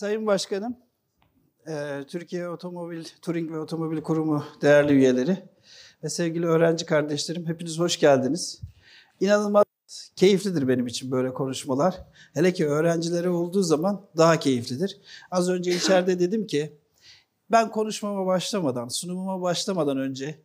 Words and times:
Sayın 0.00 0.26
Başkanım, 0.26 0.76
e, 1.68 2.04
Türkiye 2.08 2.48
Otomobil 2.48 3.04
Turing 3.22 3.52
ve 3.52 3.58
Otomobil 3.58 4.00
Kurumu 4.00 4.44
değerli 4.62 4.92
üyeleri 4.92 5.44
ve 6.04 6.08
sevgili 6.08 6.46
öğrenci 6.46 6.86
kardeşlerim 6.86 7.46
hepiniz 7.46 7.78
hoş 7.78 7.98
geldiniz. 7.98 8.60
İnanılmaz 9.20 9.64
keyiflidir 10.16 10.68
benim 10.68 10.86
için 10.86 11.10
böyle 11.10 11.34
konuşmalar. 11.34 12.06
Hele 12.34 12.52
ki 12.52 12.66
öğrencilere 12.68 13.28
olduğu 13.28 13.62
zaman 13.62 14.06
daha 14.16 14.38
keyiflidir. 14.38 15.00
Az 15.30 15.50
önce 15.50 15.76
içeride 15.76 16.20
dedim 16.20 16.46
ki 16.46 16.78
ben 17.50 17.70
konuşmama 17.70 18.26
başlamadan, 18.26 18.88
sunumuma 18.88 19.42
başlamadan 19.42 19.98
önce 19.98 20.38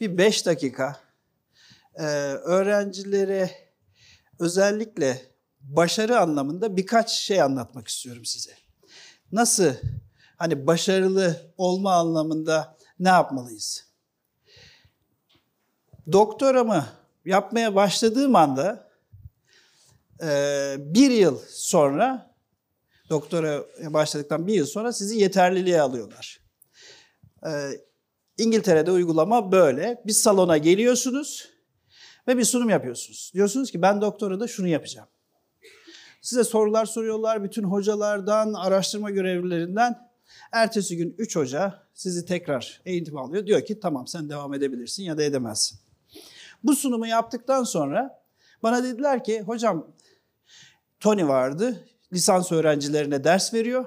bir 0.00 0.18
beş 0.18 0.46
dakika 0.46 0.96
e, 1.94 2.04
öğrencilere 2.44 3.50
özellikle 4.38 5.22
başarı 5.60 6.20
anlamında 6.20 6.76
birkaç 6.76 7.10
şey 7.10 7.42
anlatmak 7.42 7.88
istiyorum 7.88 8.24
size. 8.24 8.65
Nasıl 9.32 9.74
hani 10.36 10.66
başarılı 10.66 11.52
olma 11.56 11.94
anlamında 11.94 12.76
ne 12.98 13.08
yapmalıyız? 13.08 13.86
Doktoramı 16.12 16.86
yapmaya 17.24 17.74
başladığım 17.74 18.36
anda 18.36 18.88
e, 20.22 20.28
bir 20.78 21.10
yıl 21.10 21.38
sonra 21.48 22.34
doktora 23.10 23.64
başladıktan 23.80 24.46
bir 24.46 24.54
yıl 24.54 24.66
sonra 24.66 24.92
sizi 24.92 25.18
yeterliliğe 25.18 25.80
alıyorlar. 25.80 26.40
E, 27.46 27.70
İngiltere'de 28.38 28.90
uygulama 28.90 29.52
böyle. 29.52 30.02
Bir 30.06 30.12
salona 30.12 30.58
geliyorsunuz 30.58 31.48
ve 32.28 32.38
bir 32.38 32.44
sunum 32.44 32.68
yapıyorsunuz. 32.68 33.30
Diyorsunuz 33.34 33.70
ki 33.70 33.82
ben 33.82 34.00
doktorada 34.00 34.48
şunu 34.48 34.68
yapacağım. 34.68 35.08
Size 36.22 36.44
sorular 36.44 36.86
soruyorlar 36.86 37.44
bütün 37.44 37.62
hocalardan, 37.62 38.52
araştırma 38.52 39.10
görevlilerinden. 39.10 40.06
Ertesi 40.52 40.96
gün 40.96 41.14
3 41.18 41.36
hoca 41.36 41.82
sizi 41.94 42.26
tekrar 42.26 42.80
eğitim 42.84 43.16
alıyor. 43.16 43.46
Diyor 43.46 43.64
ki 43.64 43.80
tamam 43.80 44.06
sen 44.06 44.28
devam 44.28 44.54
edebilirsin 44.54 45.02
ya 45.02 45.18
da 45.18 45.22
edemezsin. 45.22 45.78
Bu 46.64 46.76
sunumu 46.76 47.06
yaptıktan 47.06 47.64
sonra 47.64 48.22
bana 48.62 48.84
dediler 48.84 49.24
ki 49.24 49.40
hocam 49.40 49.86
Tony 51.00 51.28
vardı. 51.28 51.84
Lisans 52.12 52.52
öğrencilerine 52.52 53.24
ders 53.24 53.54
veriyor 53.54 53.84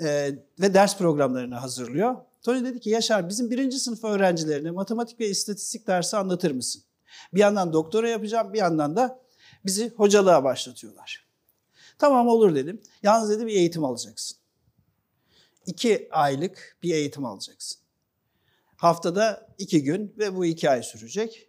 e, 0.00 0.30
ve 0.60 0.74
ders 0.74 0.98
programlarını 0.98 1.54
hazırlıyor. 1.54 2.16
Tony 2.42 2.64
dedi 2.64 2.80
ki 2.80 2.90
Yaşar 2.90 3.28
bizim 3.28 3.50
birinci 3.50 3.78
sınıf 3.78 4.04
öğrencilerine 4.04 4.70
matematik 4.70 5.20
ve 5.20 5.28
istatistik 5.28 5.86
dersi 5.86 6.16
anlatır 6.16 6.50
mısın? 6.50 6.82
Bir 7.34 7.40
yandan 7.40 7.72
doktora 7.72 8.08
yapacağım 8.08 8.52
bir 8.52 8.58
yandan 8.58 8.96
da 8.96 9.23
bizi 9.64 9.90
hocalığa 9.96 10.44
başlatıyorlar. 10.44 11.26
Tamam 11.98 12.28
olur 12.28 12.54
dedim. 12.54 12.80
Yalnız 13.02 13.30
dedi 13.30 13.46
bir 13.46 13.54
eğitim 13.54 13.84
alacaksın. 13.84 14.38
İki 15.66 16.08
aylık 16.10 16.76
bir 16.82 16.94
eğitim 16.94 17.24
alacaksın. 17.24 17.78
Haftada 18.76 19.48
iki 19.58 19.82
gün 19.82 20.14
ve 20.18 20.36
bu 20.36 20.44
iki 20.44 20.70
ay 20.70 20.82
sürecek. 20.82 21.48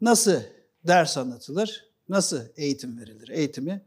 Nasıl 0.00 0.40
ders 0.86 1.16
anlatılır, 1.18 1.90
nasıl 2.08 2.42
eğitim 2.56 2.98
verilir, 3.00 3.28
eğitimi 3.28 3.82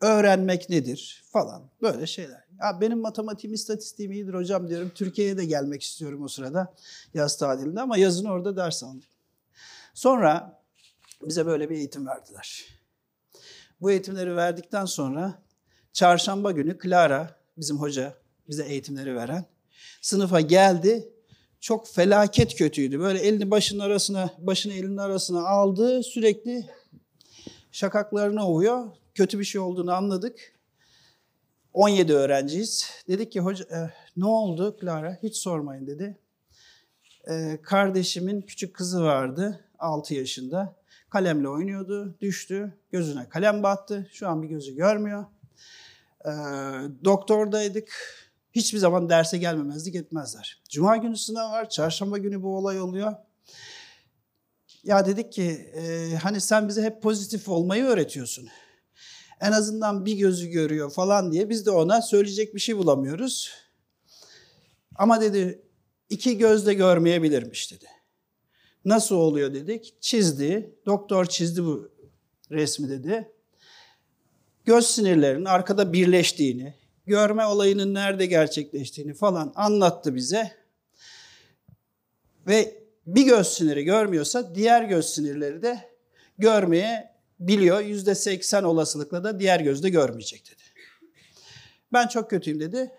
öğrenmek 0.00 0.70
nedir 0.70 1.24
falan 1.32 1.70
böyle 1.82 2.06
şeyler. 2.06 2.44
Ya 2.60 2.80
benim 2.80 2.98
matematiğim, 2.98 3.54
istatistiğim 3.54 4.12
iyidir 4.12 4.34
hocam 4.34 4.68
diyorum. 4.68 4.92
Türkiye'ye 4.94 5.36
de 5.36 5.44
gelmek 5.44 5.82
istiyorum 5.82 6.22
o 6.22 6.28
sırada 6.28 6.74
yaz 7.14 7.38
tatilinde 7.38 7.80
ama 7.80 7.96
yazın 7.96 8.24
orada 8.24 8.56
ders 8.56 8.82
aldım. 8.82 9.02
Sonra 9.94 10.62
bize 11.22 11.46
böyle 11.46 11.70
bir 11.70 11.76
eğitim 11.76 12.06
verdiler. 12.06 12.81
Bu 13.82 13.90
eğitimleri 13.90 14.36
verdikten 14.36 14.84
sonra 14.84 15.42
çarşamba 15.92 16.50
günü 16.50 16.78
Clara 16.82 17.36
bizim 17.58 17.76
hoca 17.76 18.14
bize 18.48 18.64
eğitimleri 18.64 19.16
veren 19.16 19.44
sınıfa 20.00 20.40
geldi. 20.40 21.08
Çok 21.60 21.88
felaket 21.88 22.54
kötüydü. 22.54 23.00
Böyle 23.00 23.18
elini 23.18 23.50
başının 23.50 23.80
arasına, 23.80 24.30
başını 24.38 24.72
elinin 24.72 24.96
arasına 24.96 25.48
aldı. 25.48 26.02
Sürekli 26.02 26.66
şakaklarını 27.72 28.46
ovuyor. 28.46 28.90
Kötü 29.14 29.38
bir 29.38 29.44
şey 29.44 29.60
olduğunu 29.60 29.92
anladık. 29.92 30.54
17 31.72 32.14
öğrenciyiz. 32.14 32.90
Dedik 33.08 33.32
ki 33.32 33.40
hoca 33.40 33.64
e, 33.64 33.90
ne 34.16 34.26
oldu 34.26 34.76
Clara? 34.80 35.18
Hiç 35.22 35.36
sormayın 35.36 35.86
dedi. 35.86 36.18
E, 37.30 37.58
kardeşimin 37.62 38.42
küçük 38.42 38.74
kızı 38.74 39.02
vardı 39.02 39.64
6 39.78 40.14
yaşında. 40.14 40.81
Kalemle 41.12 41.48
oynuyordu, 41.48 42.16
düştü. 42.20 42.78
Gözüne 42.90 43.28
kalem 43.28 43.62
battı. 43.62 44.10
Şu 44.12 44.28
an 44.28 44.42
bir 44.42 44.48
gözü 44.48 44.74
görmüyor. 44.74 45.24
E, 46.24 46.32
doktordaydık. 47.04 47.92
Hiçbir 48.52 48.78
zaman 48.78 49.08
derse 49.08 49.38
gelmemezlik 49.38 49.94
etmezler. 49.94 50.62
Cuma 50.68 50.96
günü 50.96 51.16
sınav 51.16 51.50
var, 51.50 51.68
çarşamba 51.68 52.18
günü 52.18 52.42
bu 52.42 52.56
olay 52.56 52.80
oluyor. 52.80 53.14
Ya 54.84 55.06
dedik 55.06 55.32
ki 55.32 55.70
e, 55.74 56.14
hani 56.16 56.40
sen 56.40 56.68
bize 56.68 56.82
hep 56.82 57.02
pozitif 57.02 57.48
olmayı 57.48 57.84
öğretiyorsun. 57.84 58.48
En 59.40 59.52
azından 59.52 60.06
bir 60.06 60.16
gözü 60.16 60.48
görüyor 60.48 60.90
falan 60.90 61.32
diye 61.32 61.48
biz 61.48 61.66
de 61.66 61.70
ona 61.70 62.02
söyleyecek 62.02 62.54
bir 62.54 62.60
şey 62.60 62.76
bulamıyoruz. 62.76 63.50
Ama 64.94 65.20
dedi 65.20 65.62
iki 66.08 66.38
gözle 66.38 66.74
görmeyebilirmiş 66.74 67.72
dedi. 67.72 67.86
Nasıl 68.84 69.16
oluyor 69.16 69.54
dedik. 69.54 69.94
Çizdi. 70.00 70.74
Doktor 70.86 71.24
çizdi 71.24 71.64
bu 71.64 71.90
resmi 72.50 72.88
dedi. 72.88 73.32
Göz 74.64 74.86
sinirlerinin 74.86 75.44
arkada 75.44 75.92
birleştiğini, 75.92 76.74
görme 77.06 77.46
olayının 77.46 77.94
nerede 77.94 78.26
gerçekleştiğini 78.26 79.14
falan 79.14 79.52
anlattı 79.54 80.14
bize. 80.14 80.52
Ve 82.46 82.82
bir 83.06 83.26
göz 83.26 83.46
siniri 83.46 83.84
görmüyorsa 83.84 84.54
diğer 84.54 84.82
göz 84.82 85.06
sinirleri 85.06 85.62
de 85.62 85.90
görmeye 86.38 87.14
biliyor. 87.40 87.80
Yüzde 87.80 88.14
seksen 88.14 88.62
olasılıkla 88.62 89.24
da 89.24 89.40
diğer 89.40 89.60
gözde 89.60 89.88
görmeyecek 89.88 90.46
dedi. 90.46 90.62
Ben 91.92 92.06
çok 92.08 92.30
kötüyüm 92.30 92.60
dedi. 92.60 92.92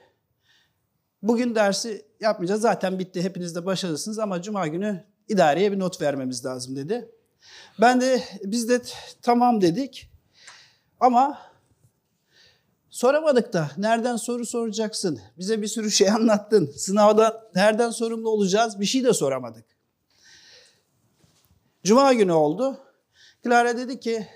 Bugün 1.22 1.56
dersi 1.56 2.06
yapmayacağız. 2.20 2.62
Zaten 2.62 3.00
bitti. 3.00 3.22
Hepiniz 3.22 3.56
de 3.56 3.66
başarılısınız 3.66 4.20
ama 4.20 4.42
cuma 4.42 4.68
günü 4.68 5.04
idareye 5.30 5.72
bir 5.72 5.80
not 5.80 6.02
vermemiz 6.02 6.46
lazım 6.46 6.76
dedi. 6.76 7.10
Ben 7.82 8.02
de 8.02 8.24
biz 8.44 8.70
de 8.70 8.82
tamam 9.22 9.62
dedik. 9.62 10.10
Ama 11.00 11.42
soramadık 12.90 13.54
da 13.54 13.72
nereden 13.78 14.16
soru 14.16 14.46
soracaksın? 14.46 15.22
Bize 15.38 15.62
bir 15.62 15.68
sürü 15.68 15.92
şey 15.92 16.10
anlattın. 16.10 16.74
Sınavda 16.78 17.52
nereden 17.56 17.90
sorumlu 17.90 18.30
olacağız? 18.30 18.80
Bir 18.80 18.86
şey 18.86 19.04
de 19.04 19.14
soramadık. 19.14 19.66
Cuma 21.84 22.14
günü 22.14 22.32
oldu. 22.32 22.80
Clara 23.44 23.78
dedi 23.78 24.00
ki 24.00 24.28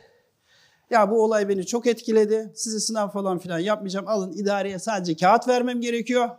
ya 0.90 1.12
bu 1.12 1.24
olay 1.24 1.50
beni 1.50 1.66
çok 1.66 1.88
etkiledi. 1.88 2.52
Size 2.56 2.80
sınav 2.80 3.10
falan 3.10 3.40
filan 3.40 3.60
yapmayacağım. 3.60 4.08
Alın 4.08 4.32
idareye 4.32 4.80
sadece 4.80 5.16
kağıt 5.16 5.48
vermem 5.48 5.82
gerekiyor. 5.82 6.30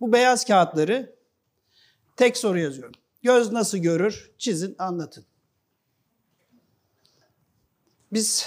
Bu 0.00 0.12
beyaz 0.12 0.44
kağıtları 0.44 1.16
tek 2.16 2.36
soru 2.36 2.58
yazıyorum. 2.58 2.94
Göz 3.26 3.52
nasıl 3.52 3.78
görür? 3.78 4.30
Çizin, 4.38 4.76
anlatın. 4.78 5.24
Biz 8.12 8.46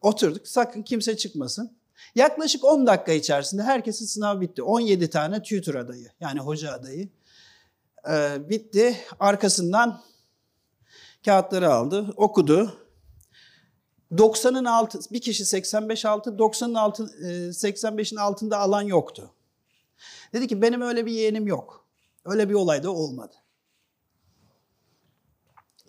oturduk. 0.00 0.48
Sakın 0.48 0.82
kimse 0.82 1.16
çıkmasın. 1.16 1.76
Yaklaşık 2.14 2.64
10 2.64 2.86
dakika 2.86 3.12
içerisinde 3.12 3.62
herkesin 3.62 4.06
sınav 4.06 4.40
bitti. 4.40 4.62
17 4.62 5.10
tane 5.10 5.42
tutor 5.42 5.74
adayı 5.74 6.08
yani 6.20 6.40
hoca 6.40 6.72
adayı 6.72 7.08
ee, 8.10 8.36
bitti. 8.48 8.96
Arkasından 9.20 10.02
kağıtları 11.24 11.72
aldı, 11.72 12.12
okudu. 12.16 12.80
90'ın 14.12 14.64
altı, 14.64 14.98
bir 15.12 15.20
kişi 15.20 15.44
85 15.44 16.04
altı, 16.04 16.30
90'ın 16.30 16.74
altı, 16.74 17.04
85'in 17.04 18.16
altında 18.16 18.58
alan 18.58 18.82
yoktu. 18.82 19.30
Dedi 20.32 20.48
ki 20.48 20.62
benim 20.62 20.80
öyle 20.80 21.06
bir 21.06 21.12
yeğenim 21.12 21.46
yok. 21.46 21.86
Öyle 22.24 22.48
bir 22.48 22.54
olay 22.54 22.82
da 22.82 22.90
olmadı. 22.90 23.34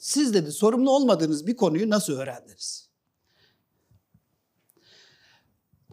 Siz 0.05 0.33
dedi 0.33 0.51
sorumlu 0.51 0.91
olmadığınız 0.91 1.47
bir 1.47 1.55
konuyu 1.55 1.89
nasıl 1.89 2.13
öğrendiniz? 2.13 2.89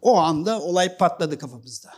O 0.02 0.16
anda 0.16 0.60
olay 0.60 0.96
patladı 0.96 1.38
kafamızda. 1.38 1.90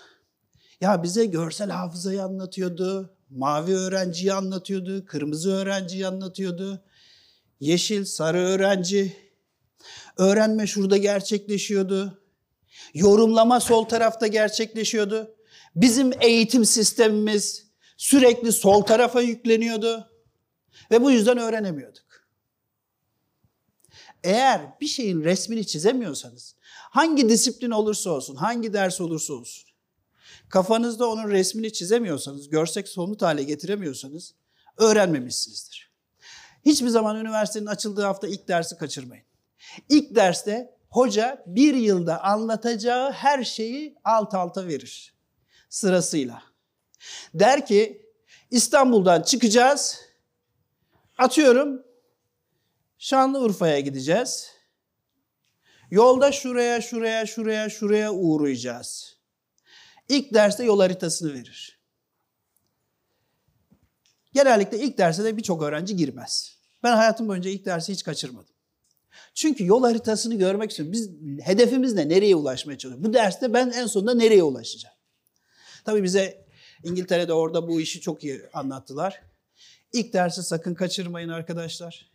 Ya 0.81 1.03
bize 1.03 1.25
görsel 1.27 1.71
hafızayı 1.71 2.23
anlatıyordu, 2.23 3.17
mavi 3.31 3.75
öğrenciyi 3.75 4.33
anlatıyordu, 4.33 5.05
kırmızı 5.07 5.53
öğrenciyi 5.53 6.07
anlatıyordu, 6.07 6.85
yeşil, 7.61 8.05
sarı 8.05 8.39
öğrenci. 8.39 9.17
Öğrenme 10.17 10.67
şurada 10.67 10.97
gerçekleşiyordu. 10.97 12.23
Yorumlama 12.95 13.61
sol 13.61 13.85
tarafta 13.85 14.27
gerçekleşiyordu. 14.27 15.35
Bizim 15.77 16.13
eğitim 16.21 16.65
sistemimiz 16.65 17.67
sürekli 17.97 18.53
sol 18.53 18.83
tarafa 18.83 19.21
yükleniyordu. 19.21 20.14
Ve 20.91 21.03
bu 21.03 21.11
yüzden 21.11 21.39
öğrenemiyorduk. 21.39 22.05
Eğer 24.25 24.81
bir 24.81 24.87
şeyin 24.87 25.25
resmini 25.25 25.67
çizemiyorsanız, 25.67 26.55
hangi 26.91 27.29
disiplin 27.29 27.71
olursa 27.71 28.11
olsun, 28.11 28.37
hangi 28.37 28.73
ders 28.73 29.01
olursa 29.01 29.35
olsun, 29.35 29.71
kafanızda 30.49 31.09
onun 31.09 31.31
resmini 31.31 31.73
çizemiyorsanız, 31.73 32.49
görsek 32.49 32.89
somut 32.89 33.23
hale 33.23 33.43
getiremiyorsanız 33.43 34.35
öğrenmemişsinizdir. 34.77 35.91
Hiçbir 36.65 36.89
zaman 36.89 37.17
üniversitenin 37.17 37.67
açıldığı 37.67 38.03
hafta 38.03 38.29
ilk 38.29 38.49
dersi 38.49 38.77
kaçırmayın. 38.77 39.25
İlk 39.89 40.15
derste 40.15 40.75
hoca 40.91 41.45
bir 41.47 41.75
yılda 41.75 42.23
anlatacağı 42.25 43.13
her 43.13 43.45
şeyi 43.45 43.95
alt 44.05 44.35
alta 44.35 44.67
verir. 44.67 45.15
Sırasıyla. 45.69 46.43
Der 47.35 47.67
ki 47.67 48.11
İstanbul'dan 48.51 49.23
çıkacağız. 49.23 50.01
Atıyorum 51.19 51.83
Şanlıurfa'ya 52.99 53.81
gideceğiz. 53.81 54.51
Yolda 55.91 56.33
şuraya, 56.33 56.81
şuraya, 56.81 57.27
şuraya, 57.27 57.71
şuraya 57.71 58.13
uğrayacağız. 58.13 59.17
İlk 60.09 60.35
derste 60.35 60.65
yol 60.65 60.81
haritasını 60.81 61.35
verir. 61.35 61.81
Genellikle 64.33 64.79
ilk 64.79 64.99
derse 64.99 65.25
de 65.25 65.37
birçok 65.37 65.63
öğrenci 65.63 65.97
girmez. 65.97 66.59
Ben 66.83 66.97
hayatım 66.97 67.29
boyunca 67.29 67.51
ilk 67.51 67.65
dersi 67.65 67.93
hiç 67.93 68.03
kaçırmadım. 68.03 68.55
Çünkü 69.35 69.67
yol 69.67 69.83
haritasını 69.83 70.35
görmek 70.35 70.71
istiyorum. 70.71 70.93
Biz 70.93 71.11
hedefimiz 71.47 71.95
ne? 71.95 72.09
Nereye 72.09 72.37
ulaşmaya 72.37 72.79
çalışıyoruz? 72.79 73.09
Bu 73.09 73.15
derste 73.15 73.53
ben 73.53 73.71
en 73.71 73.87
sonunda 73.87 74.15
nereye 74.15 74.43
ulaşacağım? 74.43 74.97
Tabii 75.85 76.03
bize 76.03 76.47
İngiltere'de 76.85 77.33
orada 77.33 77.69
bu 77.69 77.81
işi 77.81 78.01
çok 78.01 78.25
iyi 78.25 78.43
anlattılar. 78.53 79.23
İlk 79.95 80.13
dersi 80.13 80.43
sakın 80.43 80.75
kaçırmayın 80.75 81.29
arkadaşlar. 81.29 82.11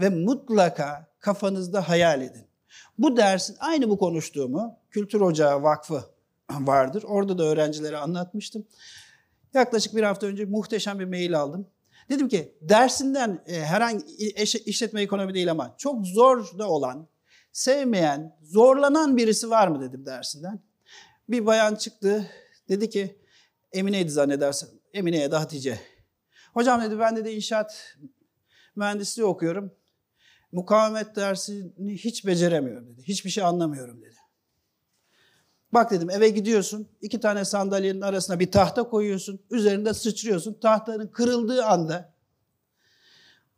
Ve 0.00 0.08
mutlaka 0.08 1.06
kafanızda 1.18 1.88
hayal 1.88 2.22
edin. 2.22 2.46
Bu 2.98 3.16
dersin 3.16 3.56
aynı 3.60 3.90
bu 3.90 3.98
konuştuğumu 3.98 4.78
Kültür 4.90 5.20
Ocağı 5.20 5.62
Vakfı 5.62 6.04
vardır. 6.50 7.04
Orada 7.06 7.38
da 7.38 7.42
öğrencilere 7.42 7.96
anlatmıştım. 7.96 8.66
Yaklaşık 9.54 9.96
bir 9.96 10.02
hafta 10.02 10.26
önce 10.26 10.44
muhteşem 10.44 10.98
bir 10.98 11.04
mail 11.04 11.40
aldım. 11.40 11.66
Dedim 12.10 12.28
ki 12.28 12.54
dersinden 12.60 13.42
e, 13.46 13.60
herhangi 13.60 14.04
işletme 14.64 15.02
ekonomi 15.02 15.34
değil 15.34 15.50
ama 15.50 15.74
çok 15.78 16.06
zor 16.06 16.58
da 16.58 16.68
olan, 16.68 17.08
sevmeyen, 17.52 18.36
zorlanan 18.42 19.16
birisi 19.16 19.50
var 19.50 19.68
mı 19.68 19.80
dedim 19.80 20.06
dersinden. 20.06 20.60
Bir 21.28 21.46
bayan 21.46 21.74
çıktı. 21.74 22.30
Dedi 22.68 22.90
ki 22.90 23.18
Emine'ydi 23.72 24.10
zannedersin. 24.10 24.80
Emine'ye 24.92 25.30
de 25.30 25.36
Hatice. 25.36 25.93
Hocam 26.54 26.82
dedi 26.82 26.98
ben 26.98 27.24
de 27.24 27.34
inşaat 27.34 27.96
mühendisliği 28.76 29.26
okuyorum. 29.26 29.74
Mukavemet 30.52 31.16
dersini 31.16 31.94
hiç 31.94 32.26
beceremiyorum 32.26 32.88
dedi. 32.88 33.02
Hiçbir 33.02 33.30
şey 33.30 33.44
anlamıyorum 33.44 34.02
dedi. 34.02 34.16
Bak 35.72 35.90
dedim 35.90 36.10
eve 36.10 36.28
gidiyorsun. 36.28 36.88
iki 37.00 37.20
tane 37.20 37.44
sandalyenin 37.44 38.00
arasına 38.00 38.40
bir 38.40 38.50
tahta 38.50 38.88
koyuyorsun. 38.88 39.40
Üzerinde 39.50 39.94
sıçrıyorsun. 39.94 40.54
Tahtanın 40.54 41.06
kırıldığı 41.06 41.64
anda 41.64 42.14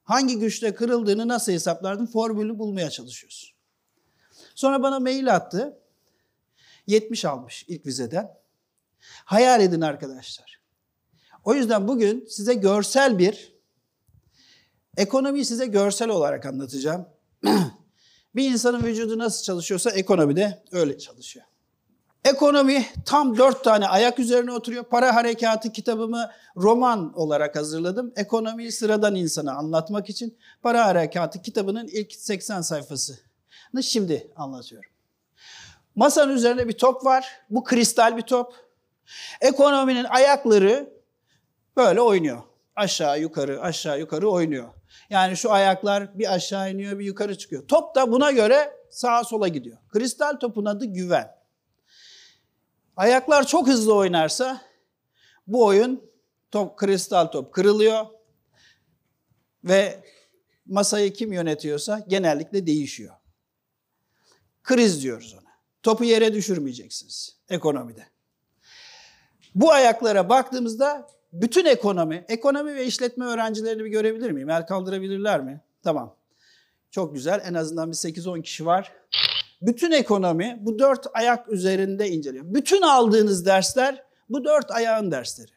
hangi 0.04 0.38
güçle 0.38 0.74
kırıldığını 0.74 1.28
nasıl 1.28 1.52
hesaplardın 1.52 2.06
formülü 2.06 2.58
bulmaya 2.58 2.90
çalışıyorsun. 2.90 3.50
Sonra 4.54 4.82
bana 4.82 5.00
mail 5.00 5.34
attı. 5.34 5.78
70 6.86 7.24
almış 7.24 7.64
ilk 7.68 7.86
vizeden. 7.86 8.34
Hayal 9.24 9.60
edin 9.60 9.80
arkadaşlar. 9.80 10.65
O 11.46 11.54
yüzden 11.54 11.88
bugün 11.88 12.26
size 12.28 12.54
görsel 12.54 13.18
bir 13.18 13.52
ekonomiyi 14.96 15.44
size 15.44 15.66
görsel 15.66 16.08
olarak 16.08 16.46
anlatacağım. 16.46 17.08
bir 18.34 18.50
insanın 18.50 18.82
vücudu 18.82 19.18
nasıl 19.18 19.42
çalışıyorsa 19.42 19.90
ekonomi 19.90 20.36
de 20.36 20.64
öyle 20.72 20.98
çalışıyor. 20.98 21.46
Ekonomi 22.24 22.86
tam 23.04 23.38
dört 23.38 23.64
tane 23.64 23.88
ayak 23.88 24.18
üzerine 24.18 24.52
oturuyor. 24.52 24.84
Para 24.84 25.14
Harekatı 25.14 25.72
kitabımı 25.72 26.30
roman 26.56 27.18
olarak 27.18 27.56
hazırladım. 27.56 28.12
Ekonomiyi 28.16 28.72
sıradan 28.72 29.14
insana 29.14 29.52
anlatmak 29.52 30.10
için 30.10 30.38
Para 30.62 30.86
Harekatı 30.86 31.42
kitabının 31.42 31.86
ilk 31.86 32.12
80 32.12 32.60
sayfasını 32.60 33.16
şimdi 33.82 34.32
anlatıyorum. 34.36 34.90
Masanın 35.96 36.36
üzerinde 36.36 36.68
bir 36.68 36.78
top 36.78 37.04
var. 37.04 37.40
Bu 37.50 37.64
kristal 37.64 38.16
bir 38.16 38.22
top. 38.22 38.54
Ekonominin 39.40 40.04
ayakları 40.04 40.95
böyle 41.76 42.00
oynuyor. 42.00 42.42
Aşağı 42.76 43.20
yukarı 43.20 43.62
aşağı 43.62 43.98
yukarı 43.98 44.30
oynuyor. 44.30 44.68
Yani 45.10 45.36
şu 45.36 45.52
ayaklar 45.52 46.18
bir 46.18 46.34
aşağı 46.34 46.70
iniyor 46.70 46.98
bir 46.98 47.04
yukarı 47.04 47.38
çıkıyor. 47.38 47.68
Top 47.68 47.94
da 47.94 48.12
buna 48.12 48.30
göre 48.30 48.72
sağa 48.90 49.24
sola 49.24 49.48
gidiyor. 49.48 49.78
Kristal 49.88 50.32
topun 50.32 50.64
adı 50.64 50.84
güven. 50.84 51.36
Ayaklar 52.96 53.46
çok 53.46 53.68
hızlı 53.68 53.94
oynarsa 53.94 54.60
bu 55.46 55.64
oyun 55.64 56.10
top 56.50 56.78
kristal 56.78 57.26
top 57.26 57.54
kırılıyor 57.54 58.06
ve 59.64 60.04
masayı 60.66 61.12
kim 61.12 61.32
yönetiyorsa 61.32 62.04
genellikle 62.08 62.66
değişiyor. 62.66 63.14
Kriz 64.62 65.02
diyoruz 65.02 65.34
ona. 65.34 65.50
Topu 65.82 66.04
yere 66.04 66.34
düşürmeyeceksiniz 66.34 67.38
ekonomide. 67.48 68.06
Bu 69.54 69.72
ayaklara 69.72 70.28
baktığımızda 70.28 71.08
bütün 71.42 71.64
ekonomi, 71.64 72.24
ekonomi 72.28 72.74
ve 72.74 72.84
işletme 72.84 73.24
öğrencilerini 73.24 73.84
bir 73.84 73.90
görebilir 73.90 74.30
miyim? 74.30 74.50
El 74.50 74.66
kaldırabilirler 74.66 75.40
mi? 75.40 75.60
Tamam. 75.82 76.16
Çok 76.90 77.14
güzel. 77.14 77.42
En 77.44 77.54
azından 77.54 77.90
bir 77.90 77.96
8-10 77.96 78.42
kişi 78.42 78.66
var. 78.66 78.92
Bütün 79.62 79.90
ekonomi 79.90 80.56
bu 80.60 80.78
dört 80.78 81.06
ayak 81.14 81.48
üzerinde 81.48 82.08
inceliyor. 82.08 82.44
Bütün 82.48 82.82
aldığınız 82.82 83.46
dersler 83.46 84.04
bu 84.28 84.44
dört 84.44 84.70
ayağın 84.70 85.10
dersleri. 85.10 85.50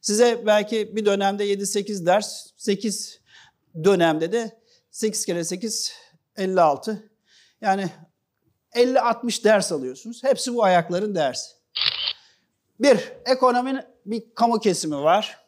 Size 0.00 0.46
belki 0.46 0.96
bir 0.96 1.06
dönemde 1.06 1.46
7-8 1.46 2.06
ders, 2.06 2.46
8 2.56 3.20
dönemde 3.84 4.32
de 4.32 4.60
8 4.90 5.24
kere 5.24 5.44
8, 5.44 5.92
56. 6.36 7.10
Yani 7.60 7.90
50-60 8.74 9.44
ders 9.44 9.72
alıyorsunuz. 9.72 10.24
Hepsi 10.24 10.54
bu 10.54 10.64
ayakların 10.64 11.14
dersi. 11.14 11.50
Bir, 12.80 13.12
ekonominin 13.26 13.82
bir 14.10 14.22
kamu 14.34 14.60
kesimi 14.60 14.96
var. 14.96 15.38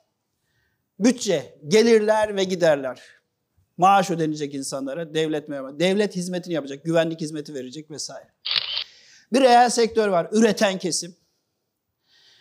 Bütçe, 0.98 1.58
gelirler 1.68 2.36
ve 2.36 2.44
giderler. 2.44 3.00
Maaş 3.76 4.10
ödenecek 4.10 4.54
insanlara, 4.54 5.14
devlet 5.14 5.48
memuru, 5.48 5.80
devlet 5.80 6.16
hizmetini 6.16 6.54
yapacak, 6.54 6.84
güvenlik 6.84 7.20
hizmeti 7.20 7.54
verecek 7.54 7.90
vesaire. 7.90 8.28
Bir 9.32 9.40
reel 9.40 9.70
sektör 9.70 10.08
var, 10.08 10.28
üreten 10.32 10.78
kesim. 10.78 11.16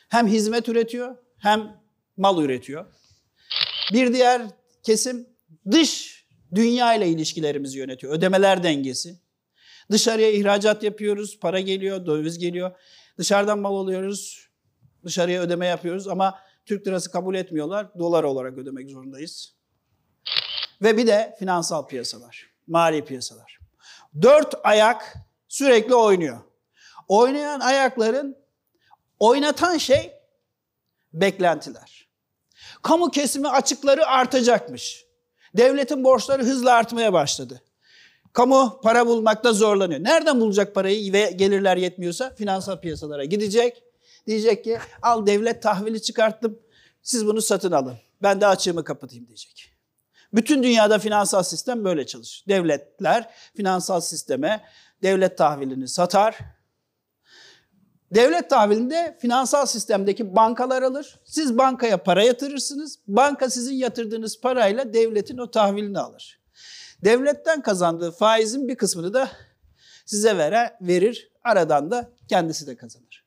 Hem 0.10 0.28
hizmet 0.28 0.70
üretiyor, 0.70 1.16
hem 1.38 1.82
mal 2.18 2.44
üretiyor. 2.44 2.86
Bir 3.94 4.14
diğer 4.14 4.42
kesim 4.84 5.28
dış 5.72 6.22
dünya 6.56 6.94
ile 6.94 7.08
ilişkilerimizi 7.08 7.78
yönetiyor. 7.78 8.14
Ödemeler 8.14 8.64
dengesi. 8.64 9.20
Dışarıya 9.92 10.32
ihracat 10.32 10.84
yapıyoruz, 10.84 11.40
para 11.40 11.60
geliyor, 11.60 12.06
döviz 12.06 12.40
geliyor. 12.40 12.72
Dışarıdan 13.18 13.60
mal 13.60 13.76
alıyoruz, 13.76 14.51
dışarıya 15.06 15.42
ödeme 15.42 15.68
yapıyoruz 15.68 16.08
ama 16.08 16.40
Türk 16.66 16.88
lirası 16.88 17.12
kabul 17.12 17.36
etmiyorlar. 17.36 18.00
Dolar 18.00 18.24
olarak 18.24 18.58
ödemek 18.58 18.90
zorundayız. 18.90 19.56
Ve 20.82 20.98
bir 20.98 21.08
de 21.08 21.36
finansal 21.40 21.88
piyasalar, 21.88 22.52
mali 22.68 23.06
piyasalar. 23.06 23.60
Dört 24.22 24.56
ayak 24.64 25.18
sürekli 25.48 25.96
oynuyor. 25.96 26.40
Oynayan 27.08 27.60
ayakların 27.60 28.38
oynatan 29.20 29.78
şey 29.78 30.14
beklentiler. 31.14 32.10
Kamu 32.82 33.12
kesimi 33.12 33.50
açıkları 33.50 34.06
artacakmış. 34.06 35.06
Devletin 35.58 36.04
borçları 36.04 36.44
hızla 36.44 36.74
artmaya 36.74 37.14
başladı. 37.14 37.62
Kamu 38.34 38.80
para 38.84 39.08
bulmakta 39.08 39.54
zorlanıyor. 39.54 40.04
Nereden 40.04 40.42
bulacak 40.42 40.76
parayı 40.76 41.14
ve 41.14 41.32
gelirler 41.32 41.78
yetmiyorsa 41.78 42.36
finansal 42.36 42.82
piyasalara 42.82 43.26
gidecek. 43.26 43.84
Diyecek 44.28 44.64
ki 44.64 44.80
al 45.02 45.26
devlet 45.26 45.64
tahvili 45.64 46.02
çıkarttım 46.02 46.60
siz 47.02 47.26
bunu 47.26 47.42
satın 47.42 47.72
alın. 47.72 47.98
Ben 48.22 48.42
de 48.42 48.48
açığımı 48.48 48.84
kapatayım 48.84 49.28
diyecek. 49.28 49.72
Bütün 50.34 50.64
dünyada 50.64 51.00
finansal 51.00 51.44
sistem 51.44 51.84
böyle 51.84 52.06
çalışır. 52.06 52.44
Devletler 52.48 53.34
finansal 53.56 54.02
sisteme 54.02 54.64
devlet 55.04 55.38
tahvilini 55.38 55.88
satar. 55.88 56.38
Devlet 58.12 58.50
tahvilinde 58.50 59.18
finansal 59.22 59.66
sistemdeki 59.66 60.36
bankalar 60.36 60.82
alır. 60.82 61.20
Siz 61.26 61.58
bankaya 61.58 62.04
para 62.04 62.24
yatırırsınız. 62.24 63.00
Banka 63.08 63.50
sizin 63.50 63.76
yatırdığınız 63.76 64.42
parayla 64.42 64.94
devletin 64.94 65.38
o 65.38 65.52
tahvilini 65.52 66.00
alır. 66.00 66.42
Devletten 67.04 67.62
kazandığı 67.62 68.12
faizin 68.12 68.68
bir 68.68 68.76
kısmını 68.76 69.14
da 69.14 69.32
size 70.06 70.38
vere, 70.38 70.78
verir. 70.82 71.32
Aradan 71.44 71.92
da 71.92 72.10
kendisi 72.28 72.68
de 72.68 72.76
kazanır. 72.76 73.21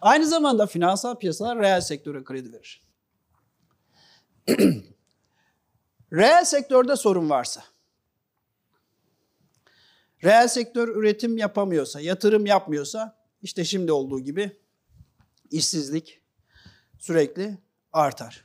Aynı 0.00 0.26
zamanda 0.26 0.66
finansal 0.66 1.18
piyasalar 1.18 1.58
reel 1.58 1.80
sektöre 1.80 2.24
kredi 2.24 2.52
verir. 2.52 2.82
Reel 6.12 6.44
sektörde 6.44 6.96
sorun 6.96 7.30
varsa, 7.30 7.64
reel 10.24 10.48
sektör 10.48 10.88
üretim 10.88 11.36
yapamıyorsa, 11.36 12.00
yatırım 12.00 12.46
yapmıyorsa, 12.46 13.18
işte 13.42 13.64
şimdi 13.64 13.92
olduğu 13.92 14.20
gibi 14.20 14.60
işsizlik 15.50 16.20
sürekli 16.98 17.58
artar. 17.92 18.44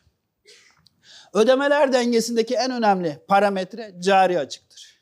Ödemeler 1.34 1.94
dengesindeki 1.94 2.56
en 2.56 2.72
önemli 2.72 3.20
parametre 3.28 3.96
cari 4.00 4.40
açıktır. 4.40 5.02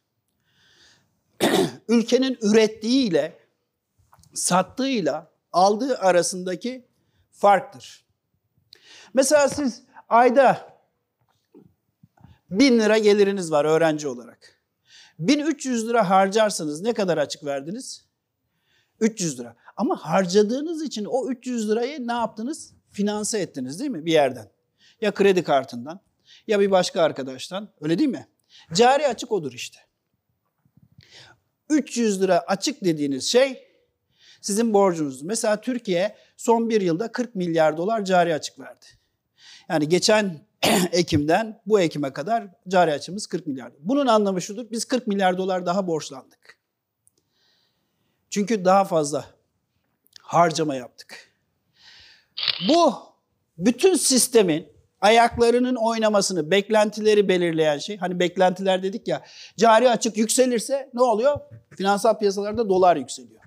Ülkenin 1.88 2.38
ürettiği 2.42 3.08
ile 3.08 3.40
sattığıyla 4.34 5.33
aldığı 5.54 5.98
arasındaki 5.98 6.88
farktır. 7.32 8.06
Mesela 9.14 9.50
siz 9.50 9.84
ayda 10.10 10.74
bin 12.50 12.80
lira 12.80 12.98
geliriniz 12.98 13.52
var 13.52 13.66
öğrenci 13.66 14.08
olarak. 14.08 14.64
1300 15.20 15.88
lira 15.88 16.10
harcarsanız 16.10 16.82
ne 16.82 16.94
kadar 16.94 17.18
açık 17.18 17.46
verdiniz? 17.46 18.06
300 19.00 19.40
lira. 19.40 19.56
Ama 19.78 19.96
harcadığınız 19.96 20.84
için 20.84 21.06
o 21.06 21.30
300 21.30 21.70
lirayı 21.70 22.08
ne 22.08 22.12
yaptınız? 22.12 22.74
Finanse 22.92 23.40
ettiniz 23.40 23.80
değil 23.80 23.92
mi 23.92 24.06
bir 24.06 24.12
yerden? 24.12 24.52
Ya 25.02 25.14
kredi 25.14 25.44
kartından 25.44 26.00
ya 26.48 26.60
bir 26.60 26.72
başka 26.72 27.02
arkadaştan 27.02 27.70
öyle 27.82 28.00
değil 28.00 28.10
mi? 28.10 28.28
Cari 28.74 29.08
açık 29.08 29.32
odur 29.32 29.54
işte. 29.54 29.80
300 31.70 32.22
lira 32.22 32.40
açık 32.40 32.84
dediğiniz 32.84 33.26
şey 33.26 33.68
sizin 34.44 34.74
borcunuz. 34.74 35.22
Mesela 35.22 35.62
Türkiye 35.62 36.16
son 36.38 36.70
bir 36.70 36.82
yılda 36.82 37.12
40 37.12 37.36
milyar 37.36 37.78
dolar 37.78 38.06
cari 38.06 38.36
açık 38.36 38.60
verdi. 38.60 38.86
Yani 39.70 39.90
geçen 39.90 40.40
Ekim'den 40.92 41.62
bu 41.66 41.82
Ekim'e 41.82 42.14
kadar 42.14 42.48
cari 42.68 42.94
açımız 42.94 43.28
40 43.28 43.48
milyar. 43.48 43.72
Bunun 43.80 44.08
anlamı 44.08 44.42
şudur, 44.42 44.66
biz 44.72 44.86
40 44.86 45.08
milyar 45.08 45.38
dolar 45.38 45.66
daha 45.66 45.88
borçlandık. 45.88 46.58
Çünkü 48.30 48.66
daha 48.66 48.86
fazla 48.86 49.26
harcama 50.22 50.76
yaptık. 50.76 51.32
Bu 52.70 52.94
bütün 53.58 53.96
sistemin 53.96 54.68
ayaklarının 55.02 55.76
oynamasını, 55.76 56.52
beklentileri 56.52 57.28
belirleyen 57.28 57.78
şey. 57.78 57.98
Hani 57.98 58.20
beklentiler 58.20 58.84
dedik 58.84 59.08
ya, 59.08 59.24
cari 59.58 59.90
açık 59.90 60.18
yükselirse 60.18 60.90
ne 60.94 61.02
oluyor? 61.02 61.40
Finansal 61.78 62.20
piyasalarda 62.20 62.70
dolar 62.70 62.96
yükseliyor. 62.96 63.43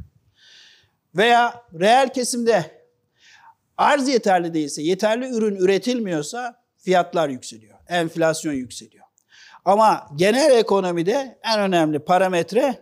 Veya 1.17 1.65
reel 1.81 2.09
kesimde 2.09 2.87
arz 3.77 4.09
yeterli 4.09 4.55
değilse, 4.55 4.83
yeterli 4.83 5.29
ürün 5.37 5.57
üretilmiyorsa 5.57 6.63
fiyatlar 6.79 7.29
yükseliyor. 7.29 7.79
Enflasyon 7.89 8.53
yükseliyor. 8.53 9.07
Ama 9.65 10.09
genel 10.17 10.59
ekonomide 10.59 11.39
en 11.43 11.61
önemli 11.61 11.99
parametre 11.99 12.79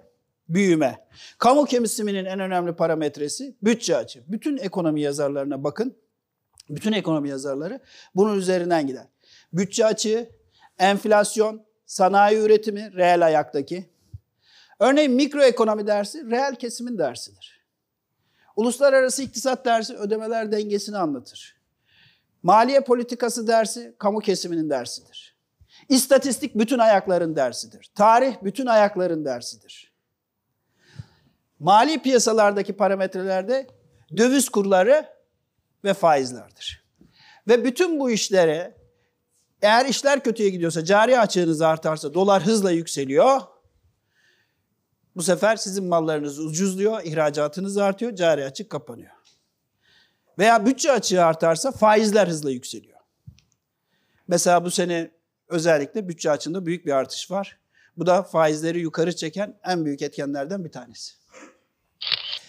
büyüme. 0.48 1.06
Kamu 1.38 1.64
kesiminin 1.64 2.24
en 2.24 2.40
önemli 2.40 2.72
parametresi 2.72 3.56
bütçe 3.62 3.96
açı. 3.96 4.24
Bütün 4.28 4.56
ekonomi 4.56 5.00
yazarlarına 5.00 5.64
bakın. 5.64 5.96
Bütün 6.70 6.92
ekonomi 6.92 7.28
yazarları 7.28 7.80
bunun 8.14 8.38
üzerinden 8.38 8.86
gider. 8.86 9.06
Bütçe 9.52 9.86
açığı, 9.86 10.30
enflasyon, 10.78 11.66
sanayi 11.86 12.38
üretimi, 12.38 12.92
reel 12.96 13.26
ayaktaki. 13.26 13.90
Örneğin 14.80 15.12
mikroekonomi 15.12 15.86
dersi 15.86 16.30
reel 16.30 16.54
kesimin 16.54 16.98
dersidir. 16.98 17.53
Uluslararası 18.56 19.22
iktisat 19.22 19.64
dersi 19.64 19.94
ödemeler 19.94 20.52
dengesini 20.52 20.96
anlatır. 20.96 21.56
Maliye 22.42 22.80
politikası 22.80 23.46
dersi 23.46 23.94
kamu 23.98 24.20
kesiminin 24.20 24.70
dersidir. 24.70 25.36
İstatistik 25.88 26.54
bütün 26.54 26.78
ayakların 26.78 27.36
dersidir. 27.36 27.90
Tarih 27.94 28.36
bütün 28.42 28.66
ayakların 28.66 29.24
dersidir. 29.24 29.92
Mali 31.58 32.02
piyasalardaki 32.02 32.72
parametrelerde 32.72 33.66
döviz 34.16 34.48
kurları 34.48 35.06
ve 35.84 35.94
faizlerdir. 35.94 36.84
Ve 37.48 37.64
bütün 37.64 38.00
bu 38.00 38.10
işlere 38.10 38.76
eğer 39.62 39.86
işler 39.86 40.20
kötüye 40.20 40.50
gidiyorsa, 40.50 40.84
cari 40.84 41.18
açığınız 41.18 41.60
artarsa, 41.60 42.14
dolar 42.14 42.42
hızla 42.42 42.70
yükseliyor. 42.70 43.40
Bu 45.16 45.22
sefer 45.22 45.56
sizin 45.56 45.84
mallarınız 45.84 46.38
ucuzluyor, 46.38 47.02
ihracatınız 47.04 47.78
artıyor, 47.78 48.14
cari 48.14 48.44
açık 48.44 48.70
kapanıyor. 48.70 49.10
Veya 50.38 50.66
bütçe 50.66 50.92
açığı 50.92 51.24
artarsa 51.24 51.72
faizler 51.72 52.28
hızla 52.28 52.50
yükseliyor. 52.50 52.98
Mesela 54.28 54.64
bu 54.64 54.70
sene 54.70 55.10
özellikle 55.48 56.08
bütçe 56.08 56.30
açığında 56.30 56.66
büyük 56.66 56.86
bir 56.86 56.92
artış 56.92 57.30
var. 57.30 57.58
Bu 57.96 58.06
da 58.06 58.22
faizleri 58.22 58.80
yukarı 58.80 59.16
çeken 59.16 59.58
en 59.64 59.84
büyük 59.84 60.02
etkenlerden 60.02 60.64
bir 60.64 60.72
tanesi. 60.72 61.14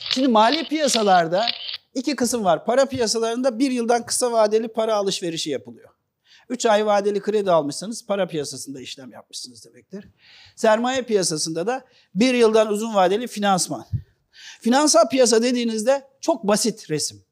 Şimdi 0.10 0.28
mali 0.28 0.68
piyasalarda 0.68 1.46
iki 1.94 2.16
kısım 2.16 2.44
var. 2.44 2.66
Para 2.66 2.86
piyasalarında 2.86 3.60
bir 3.60 3.72
yıldan 3.72 4.06
kısa 4.06 4.32
vadeli 4.32 4.68
para 4.68 4.96
alışverişi 4.96 5.50
yapılıyor. 5.50 5.90
Üç 6.50 6.66
ay 6.66 6.86
vadeli 6.86 7.22
kredi 7.22 7.52
almışsanız 7.52 8.06
para 8.06 8.28
piyasasında 8.28 8.82
işlem 8.82 9.12
yapmışsınız 9.12 9.66
demektir. 9.66 10.10
Sermaye 10.56 11.02
piyasasında 11.02 11.68
da 11.68 11.86
bir 12.16 12.34
yıldan 12.34 12.68
uzun 12.68 12.96
vadeli 12.96 13.28
finansman. 13.28 13.86
Finansal 14.62 15.10
piyasa 15.10 15.42
dediğinizde 15.42 16.08
çok 16.22 16.44
basit 16.44 16.90
resim. 16.90 17.26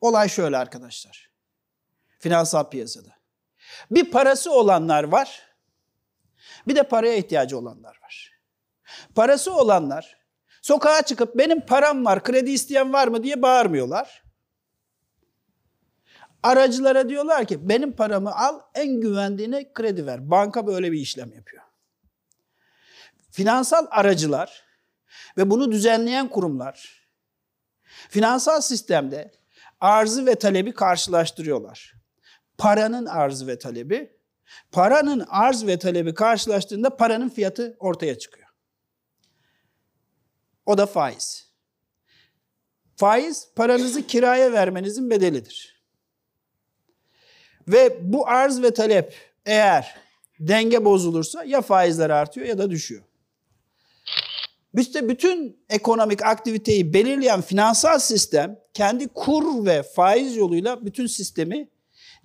Olay 0.00 0.28
şöyle 0.28 0.56
arkadaşlar. 0.56 1.30
Finansal 2.18 2.70
piyasada. 2.70 3.10
Bir 3.90 4.10
parası 4.10 4.52
olanlar 4.52 5.04
var. 5.04 5.42
Bir 6.66 6.76
de 6.76 6.82
paraya 6.82 7.16
ihtiyacı 7.16 7.58
olanlar 7.58 7.98
var. 8.02 8.32
Parası 9.14 9.54
olanlar 9.54 10.18
sokağa 10.62 11.02
çıkıp 11.02 11.34
benim 11.34 11.60
param 11.60 12.04
var, 12.04 12.22
kredi 12.22 12.50
isteyen 12.50 12.92
var 12.92 13.08
mı 13.08 13.22
diye 13.22 13.42
bağırmıyorlar. 13.42 14.22
Aracılara 16.42 17.08
diyorlar 17.08 17.44
ki 17.44 17.68
benim 17.68 17.92
paramı 17.92 18.36
al 18.36 18.60
en 18.74 19.00
güvendiğine 19.00 19.72
kredi 19.72 20.06
ver. 20.06 20.30
Banka 20.30 20.66
böyle 20.66 20.92
bir 20.92 20.98
işlem 20.98 21.32
yapıyor. 21.32 21.62
Finansal 23.30 23.86
aracılar 23.90 24.64
ve 25.36 25.50
bunu 25.50 25.72
düzenleyen 25.72 26.28
kurumlar 26.28 27.08
finansal 28.08 28.60
sistemde 28.60 29.32
arzı 29.80 30.26
ve 30.26 30.34
talebi 30.34 30.72
karşılaştırıyorlar. 30.72 31.94
Paranın 32.58 33.06
arzı 33.06 33.46
ve 33.46 33.58
talebi, 33.58 34.18
paranın 34.72 35.24
arz 35.28 35.66
ve 35.66 35.78
talebi 35.78 36.14
karşılaştığında 36.14 36.96
paranın 36.96 37.28
fiyatı 37.28 37.76
ortaya 37.78 38.18
çıkıyor. 38.18 38.48
O 40.66 40.78
da 40.78 40.86
faiz. 40.86 41.48
Faiz 42.96 43.48
paranızı 43.56 44.06
kiraya 44.06 44.52
vermenizin 44.52 45.10
bedelidir. 45.10 45.77
Ve 47.68 47.98
bu 48.12 48.28
arz 48.28 48.62
ve 48.62 48.74
talep 48.74 49.14
eğer 49.46 49.96
denge 50.40 50.84
bozulursa 50.84 51.44
ya 51.44 51.60
faizler 51.60 52.10
artıyor 52.10 52.46
ya 52.46 52.58
da 52.58 52.70
düşüyor. 52.70 53.02
İşte 54.78 55.08
bütün 55.08 55.64
ekonomik 55.70 56.22
aktiviteyi 56.22 56.94
belirleyen 56.94 57.40
finansal 57.40 57.98
sistem 57.98 58.58
kendi 58.74 59.08
kur 59.08 59.66
ve 59.66 59.82
faiz 59.82 60.36
yoluyla 60.36 60.86
bütün 60.86 61.06
sistemi 61.06 61.68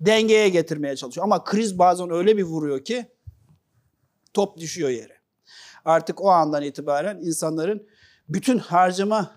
dengeye 0.00 0.48
getirmeye 0.48 0.96
çalışıyor. 0.96 1.24
Ama 1.24 1.44
kriz 1.44 1.78
bazen 1.78 2.10
öyle 2.10 2.36
bir 2.36 2.42
vuruyor 2.42 2.84
ki 2.84 3.06
top 4.32 4.58
düşüyor 4.58 4.90
yere. 4.90 5.18
Artık 5.84 6.20
o 6.20 6.28
andan 6.30 6.62
itibaren 6.62 7.18
insanların 7.22 7.86
bütün 8.28 8.58
harcama 8.58 9.36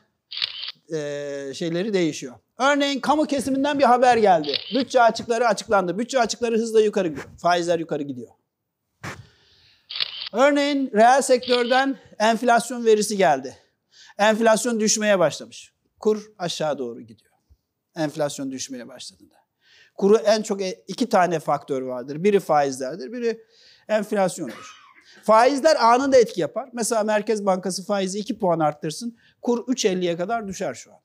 e, 0.93 1.51
şeyleri 1.53 1.93
değişiyor. 1.93 2.35
Örneğin 2.59 2.99
kamu 2.99 3.25
kesiminden 3.25 3.79
bir 3.79 3.83
haber 3.83 4.17
geldi. 4.17 4.53
Bütçe 4.75 5.01
açıkları 5.01 5.47
açıklandı. 5.47 5.97
Bütçe 5.99 6.19
açıkları 6.19 6.57
hızla 6.57 6.81
yukarı 6.81 7.07
gidiyor. 7.07 7.25
Faizler 7.41 7.79
yukarı 7.79 8.03
gidiyor. 8.03 8.29
Örneğin 10.33 10.91
reel 10.93 11.21
sektörden 11.21 11.99
enflasyon 12.19 12.85
verisi 12.85 13.17
geldi. 13.17 13.57
Enflasyon 14.17 14.79
düşmeye 14.79 15.19
başlamış. 15.19 15.73
Kur 15.99 16.31
aşağı 16.37 16.77
doğru 16.77 17.01
gidiyor. 17.01 17.33
Enflasyon 17.95 18.51
düşmeye 18.51 18.87
başladığında. 18.87 19.35
Kuru 19.95 20.17
en 20.17 20.41
çok 20.41 20.61
e, 20.61 20.83
iki 20.87 21.09
tane 21.09 21.39
faktör 21.39 21.81
vardır. 21.81 22.23
Biri 22.23 22.39
faizlerdir, 22.39 23.11
biri 23.11 23.41
enflasyondur. 23.87 24.77
Faizler 25.23 25.75
anında 25.75 26.17
etki 26.17 26.41
yapar. 26.41 26.69
Mesela 26.73 27.03
Merkez 27.03 27.45
Bankası 27.45 27.85
faizi 27.85 28.19
2 28.19 28.39
puan 28.39 28.59
arttırsın. 28.59 29.17
Kur 29.41 29.59
3.50'ye 29.59 30.17
kadar 30.17 30.47
düşer 30.47 30.73
şu 30.73 30.93
an. 30.93 30.99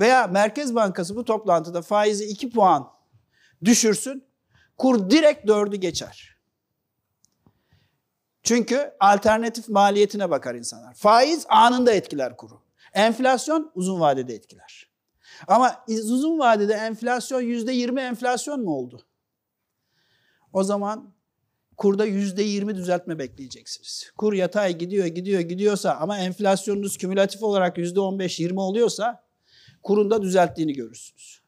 Veya 0.00 0.26
Merkez 0.26 0.74
Bankası 0.74 1.16
bu 1.16 1.24
toplantıda 1.24 1.82
faizi 1.82 2.24
2 2.24 2.50
puan 2.50 2.90
düşürsün. 3.64 4.24
Kur 4.78 5.10
direkt 5.10 5.50
4'ü 5.50 5.76
geçer. 5.76 6.36
Çünkü 8.42 8.92
alternatif 9.00 9.68
maliyetine 9.68 10.30
bakar 10.30 10.54
insanlar. 10.54 10.94
Faiz 10.94 11.46
anında 11.48 11.92
etkiler 11.92 12.36
kuru. 12.36 12.62
Enflasyon 12.94 13.72
uzun 13.74 14.00
vadede 14.00 14.34
etkiler. 14.34 14.90
Ama 15.48 15.84
uzun 15.88 16.38
vadede 16.38 16.74
enflasyon 16.74 17.40
yüzde 17.40 17.72
yirmi 17.72 18.00
enflasyon 18.00 18.64
mu 18.64 18.70
oldu? 18.70 19.06
O 20.52 20.64
zaman 20.64 21.14
kurda 21.76 22.04
yüzde 22.04 22.42
yirmi 22.42 22.76
düzeltme 22.76 23.18
bekleyeceksiniz. 23.18 24.10
Kur 24.16 24.32
yatay 24.32 24.78
gidiyor, 24.78 25.06
gidiyor, 25.06 25.40
gidiyorsa 25.40 25.94
ama 25.94 26.18
enflasyonunuz 26.18 26.98
kümülatif 26.98 27.42
olarak 27.42 27.78
yüzde 27.78 28.00
on 28.00 28.18
beş, 28.18 28.40
yirmi 28.40 28.60
oluyorsa 28.60 29.24
kurunda 29.82 30.22
düzelttiğini 30.22 30.72
görürsünüz. 30.72 31.42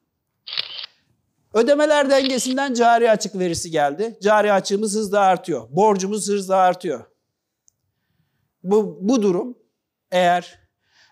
Ödemeler 1.54 2.10
dengesinden 2.10 2.74
cari 2.74 3.10
açık 3.10 3.38
verisi 3.38 3.70
geldi. 3.70 4.18
Cari 4.22 4.52
açığımız 4.52 4.94
hızla 4.94 5.20
artıyor. 5.20 5.68
Borcumuz 5.70 6.28
hızla 6.28 6.56
artıyor. 6.56 7.04
Bu, 8.62 8.98
bu 9.00 9.22
durum 9.22 9.58
eğer 10.10 10.58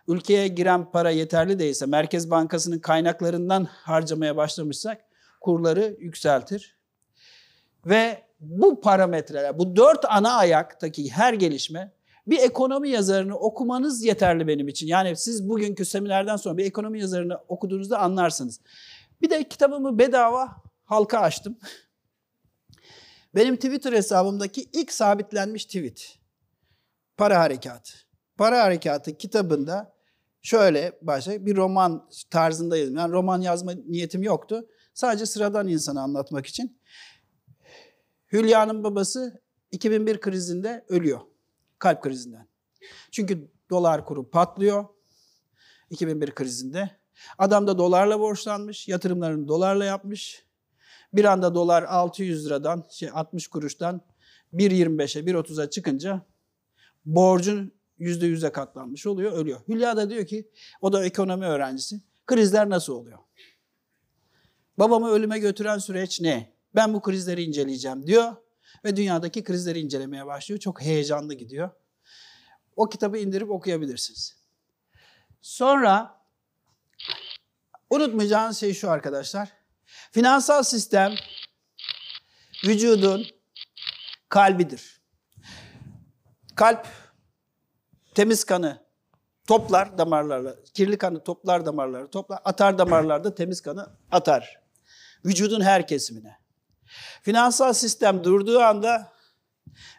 ülkeye 0.09 0.49
giren 0.49 0.91
para 0.91 1.11
yeterli 1.11 1.59
değilse, 1.59 1.87
Merkez 1.87 2.31
Bankası'nın 2.31 2.79
kaynaklarından 2.79 3.65
harcamaya 3.65 4.37
başlamışsak 4.37 5.05
kurları 5.41 5.97
yükseltir. 5.99 6.77
Ve 7.87 8.23
bu 8.41 8.81
parametreler, 8.81 9.59
bu 9.59 9.77
dört 9.77 10.05
ana 10.09 10.35
ayaktaki 10.35 11.11
her 11.11 11.33
gelişme 11.33 11.93
bir 12.27 12.39
ekonomi 12.39 12.89
yazarını 12.89 13.37
okumanız 13.37 14.05
yeterli 14.05 14.47
benim 14.47 14.69
için. 14.69 14.87
Yani 14.87 15.17
siz 15.17 15.49
bugünkü 15.49 15.85
seminerden 15.85 16.37
sonra 16.37 16.57
bir 16.57 16.65
ekonomi 16.65 17.01
yazarını 17.01 17.39
okuduğunuzda 17.49 17.99
anlarsınız. 17.99 18.61
Bir 19.23 19.31
de 19.31 19.49
kitabımı 19.49 19.99
bedava 19.99 20.63
halka 20.85 21.19
açtım. 21.19 21.59
Benim 23.35 23.57
Twitter 23.57 23.93
hesabımdaki 23.93 24.69
ilk 24.73 24.93
sabitlenmiş 24.93 25.65
tweet. 25.65 26.19
Para 27.17 27.41
Harekatı. 27.41 27.93
Para 28.37 28.63
Harekatı 28.63 29.17
kitabında 29.17 29.95
şöyle 30.43 30.99
başlayıp 31.03 31.47
bir 31.47 31.57
roman 31.57 32.09
tarzında 32.31 32.77
yazdım. 32.77 32.97
Yani 32.97 33.13
roman 33.13 33.41
yazma 33.41 33.73
niyetim 33.73 34.23
yoktu. 34.23 34.69
Sadece 34.95 35.27
sıradan 35.27 35.69
insanı 35.69 36.03
anlatmak 36.03 36.47
için. 36.47 36.81
Hülya'nın 38.33 38.85
babası 38.85 39.43
2001 39.71 40.21
krizinde 40.21 40.85
ölüyor. 40.89 41.21
Kalp 41.83 42.03
krizinden. 42.03 42.49
Çünkü 43.11 43.51
dolar 43.71 44.07
kuru 44.07 44.31
patlıyor 44.31 44.85
2001 45.91 46.31
krizinde. 46.31 46.91
Adam 47.39 47.67
da 47.67 47.79
dolarla 47.79 48.21
borçlanmış, 48.21 48.89
yatırımlarını 48.89 49.49
dolarla 49.49 49.85
yapmış. 49.85 50.47
Bir 51.13 51.25
anda 51.25 51.55
dolar 51.55 51.83
600 51.83 52.47
liradan, 52.47 52.85
şey 52.91 53.11
60 53.13 53.49
kuruştan 53.49 54.01
1.25'e, 54.55 55.23
1.30'a 55.23 55.71
çıkınca 55.71 56.27
borcun 57.05 57.73
%100'e 58.01 58.53
katlanmış 58.53 59.07
oluyor, 59.07 59.33
ölüyor. 59.33 59.61
Hülya 59.69 59.97
da 59.97 60.11
diyor 60.11 60.27
ki, 60.27 60.51
o 60.81 60.93
da 60.93 61.05
ekonomi 61.05 61.47
öğrencisi, 61.47 62.01
krizler 62.27 62.71
nasıl 62.71 62.93
oluyor? 62.93 63.19
Babamı 64.79 65.11
ölüme 65.11 65.39
götüren 65.39 65.79
süreç 65.79 66.21
ne? 66.21 66.53
Ben 66.75 66.95
bu 66.95 67.03
krizleri 67.03 67.43
inceleyeceğim 67.43 68.07
diyor 68.07 68.33
ve 68.85 68.97
dünyadaki 68.97 69.45
krizleri 69.45 69.81
incelemeye 69.81 70.27
başlıyor. 70.27 70.61
Çok 70.61 70.83
heyecanlı 70.83 71.35
gidiyor. 71.35 71.71
O 72.77 72.89
kitabı 72.89 73.19
indirip 73.19 73.51
okuyabilirsiniz. 73.51 74.37
Sonra 75.43 76.21
unutmayacağınız 77.91 78.59
şey 78.59 78.75
şu 78.75 78.91
arkadaşlar. 78.91 79.53
Finansal 80.11 80.63
sistem 80.63 81.15
vücudun 82.65 83.27
kalbidir. 84.29 85.01
Kalp 86.55 86.87
temiz 88.15 88.45
kanı 88.45 88.83
toplar 89.47 89.99
damarlarla, 89.99 90.57
kirli 90.75 90.99
kanı 90.99 91.25
toplar 91.25 91.67
damarları 91.67 92.11
toplar, 92.11 92.41
atar 92.45 92.79
damarlarda 92.79 93.35
temiz 93.35 93.61
kanı 93.61 93.91
atar. 94.11 94.63
Vücudun 95.25 95.61
her 95.61 95.87
kesimine. 95.87 96.42
Finansal 97.23 97.73
sistem 97.73 98.25
durduğu 98.25 98.61
anda 98.61 99.13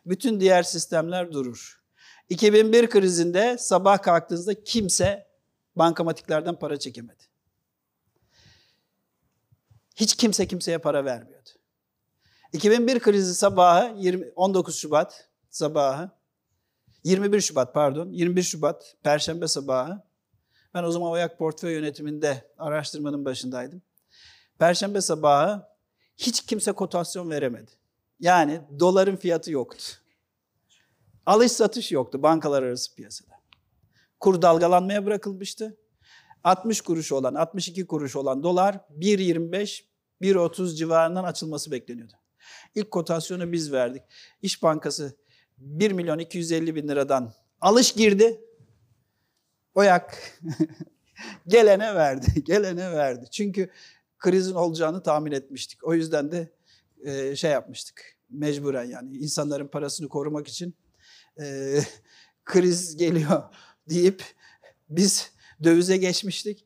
bütün 0.06 0.40
diğer 0.40 0.64
sistemler 0.64 1.32
durur. 1.32 1.84
2001 2.30 2.90
krizinde 2.90 3.58
sabah 3.58 4.02
kalktığınızda 4.02 4.64
kimse 4.64 5.28
bankamatiklerden 5.76 6.60
para 6.60 6.80
çekemedi. 6.80 7.24
Hiç 9.96 10.16
kimse 10.16 10.48
kimseye 10.48 10.78
para 10.78 11.06
vermiyordu. 11.06 11.50
2001 12.54 13.00
krizi 13.00 13.36
sabahı 13.36 13.96
20, 13.98 14.32
19 14.36 14.76
Şubat 14.76 15.30
sabahı 15.50 16.12
21 17.04 17.42
Şubat 17.42 17.74
pardon 17.74 18.10
21 18.10 18.44
Şubat 18.44 18.96
Perşembe 19.04 19.48
sabahı 19.48 20.04
ben 20.74 20.84
o 20.84 20.92
zaman 20.92 21.12
Oyak 21.12 21.38
Portföy 21.38 21.74
Yönetiminde 21.74 22.52
araştırmanın 22.58 23.26
başındaydım. 23.26 23.82
Perşembe 24.60 25.02
sabahı 25.02 25.73
hiç 26.28 26.46
kimse 26.46 26.72
kotasyon 26.72 27.30
veremedi. 27.30 27.72
Yani 28.20 28.62
doların 28.80 29.16
fiyatı 29.16 29.52
yoktu. 29.52 29.84
Alış 31.26 31.52
satış 31.52 31.92
yoktu 31.92 32.24
bankalar 32.24 32.64
arası 32.64 32.96
piyasada. 32.96 33.34
Kur 34.20 34.42
dalgalanmaya 34.42 35.06
bırakılmıştı. 35.06 35.78
60 36.44 36.82
kuruş 36.82 37.12
olan, 37.12 37.36
62 37.36 37.88
kuruş 37.88 38.16
olan 38.16 38.44
dolar 38.44 38.80
1.25, 39.00 39.84
1.30 40.22 40.76
civarından 40.76 41.24
açılması 41.24 41.72
bekleniyordu. 41.72 42.14
İlk 42.76 42.92
kotasyonu 42.92 43.52
biz 43.52 43.72
verdik. 43.72 44.04
İş 44.42 44.64
Bankası 44.64 45.18
1 45.58 45.92
milyon 45.92 46.20
250 46.20 46.76
bin 46.76 46.88
liradan 46.88 47.34
alış 47.62 47.92
girdi. 47.92 48.42
Oyak 49.76 50.40
gelene 51.48 51.96
verdi, 51.96 52.44
gelene 52.44 52.92
verdi. 52.92 53.26
Çünkü 53.32 53.70
krizin 54.24 54.56
olacağını 54.56 55.04
tahmin 55.04 55.32
etmiştik. 55.32 55.84
O 55.84 55.94
yüzden 55.94 56.32
de 56.32 56.52
e, 57.06 57.36
şey 57.36 57.52
yapmıştık 57.52 58.18
mecburen 58.30 58.84
yani 58.84 59.18
insanların 59.18 59.68
parasını 59.68 60.10
korumak 60.10 60.48
için 60.48 60.76
e, 61.40 61.78
kriz 62.46 62.98
geliyor 62.98 63.44
deyip 63.90 64.24
biz 64.90 65.32
dövize 65.64 65.98
geçmiştik. 65.98 66.66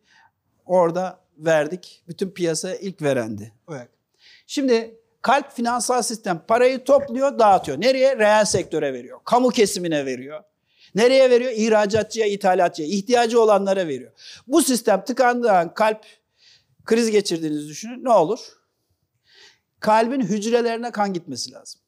Orada 0.66 1.20
verdik. 1.38 2.04
Bütün 2.08 2.30
piyasa 2.30 2.76
ilk 2.76 3.02
verendi. 3.02 3.54
Şimdi 4.48 5.00
kalp 5.22 5.52
finansal 5.52 6.02
sistem 6.02 6.44
parayı 6.48 6.84
topluyor, 6.84 7.40
dağıtıyor. 7.40 7.82
Nereye? 7.82 8.18
Reel 8.18 8.46
sektöre 8.46 8.94
veriyor. 8.94 9.20
Kamu 9.26 9.50
kesimine 9.50 10.06
veriyor. 10.06 10.44
Nereye 10.96 11.30
veriyor? 11.30 11.52
İhracatçıya, 11.52 12.28
ithalatçıya, 12.28 12.88
ihtiyacı 12.88 13.42
olanlara 13.42 13.88
veriyor. 13.88 14.12
Bu 14.48 14.62
sistem 14.62 15.04
tıkandığı 15.06 15.52
an 15.52 15.74
kalp 15.74 16.06
kriz 16.88 17.12
geçirdiğinizi 17.12 17.68
düşünün. 17.68 18.04
Ne 18.04 18.10
olur? 18.10 18.40
Kalbin 19.80 20.22
hücrelerine 20.22 20.92
kan 20.92 21.14
gitmesi 21.14 21.52
lazım. 21.52 21.82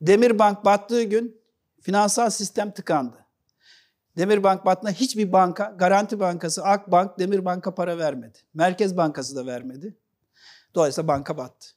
Demirbank 0.00 0.64
battığı 0.64 1.02
gün 1.02 1.40
finansal 1.80 2.30
sistem 2.30 2.70
tıkandı. 2.70 3.16
Demirbank 4.16 4.64
battığında 4.64 4.90
hiçbir 4.90 5.32
banka, 5.32 5.74
Garanti 5.78 6.20
Bankası, 6.20 6.64
Akbank, 6.64 7.18
Demirbank'a 7.18 7.74
para 7.74 7.98
vermedi. 7.98 8.38
Merkez 8.54 8.96
Bankası 8.96 9.36
da 9.36 9.46
vermedi. 9.46 9.96
Dolayısıyla 10.74 11.08
banka 11.08 11.36
battı. 11.36 11.68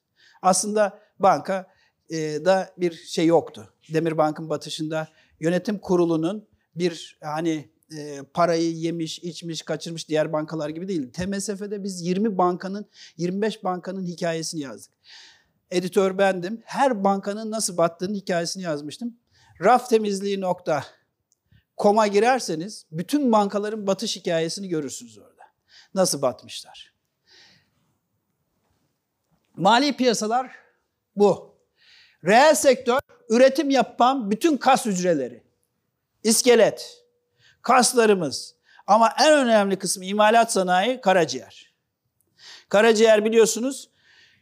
Aslında 0.42 1.00
banka 1.18 1.66
e, 2.10 2.16
da 2.44 2.74
bir 2.78 2.92
şey 2.92 3.26
yoktu. 3.26 3.74
Demirbank'ın 3.92 4.50
batışında 4.50 5.08
yönetim 5.40 5.78
kurulunun 5.78 6.48
bir 6.74 7.18
hani 7.22 7.70
e, 7.92 8.22
parayı 8.34 8.72
yemiş, 8.72 9.18
içmiş, 9.18 9.62
kaçırmış 9.62 10.08
diğer 10.08 10.32
bankalar 10.32 10.68
gibi 10.68 10.88
değil. 10.88 11.12
TMSF'de 11.12 11.84
biz 11.84 12.02
20 12.02 12.38
bankanın, 12.38 12.86
25 13.16 13.64
bankanın 13.64 14.04
hikayesini 14.04 14.60
yazdık. 14.60 14.92
Editör 15.70 16.18
bendim. 16.18 16.62
Her 16.64 17.04
bankanın 17.04 17.50
nasıl 17.50 17.76
battığının 17.76 18.14
hikayesini 18.14 18.62
yazmıştım. 18.62 19.16
Raf 19.60 19.88
temizliği 19.90 20.40
nokta 20.40 20.84
koma 21.76 22.06
girerseniz 22.06 22.86
bütün 22.92 23.32
bankaların 23.32 23.86
batış 23.86 24.16
hikayesini 24.16 24.68
görürsünüz 24.68 25.18
orada. 25.18 25.42
Nasıl 25.94 26.22
batmışlar. 26.22 26.94
Mali 29.56 29.96
piyasalar 29.96 30.50
bu. 31.16 31.56
Reel 32.24 32.54
sektör 32.54 33.00
üretim 33.28 33.70
yapan 33.70 34.30
bütün 34.30 34.56
kas 34.56 34.86
hücreleri. 34.86 35.42
İskelet, 36.22 37.05
kaslarımız 37.66 38.54
ama 38.86 39.14
en 39.20 39.32
önemli 39.32 39.78
kısmı 39.78 40.04
imalat 40.04 40.52
sanayi 40.52 41.00
karaciğer. 41.00 41.74
Karaciğer 42.68 43.24
biliyorsunuz 43.24 43.90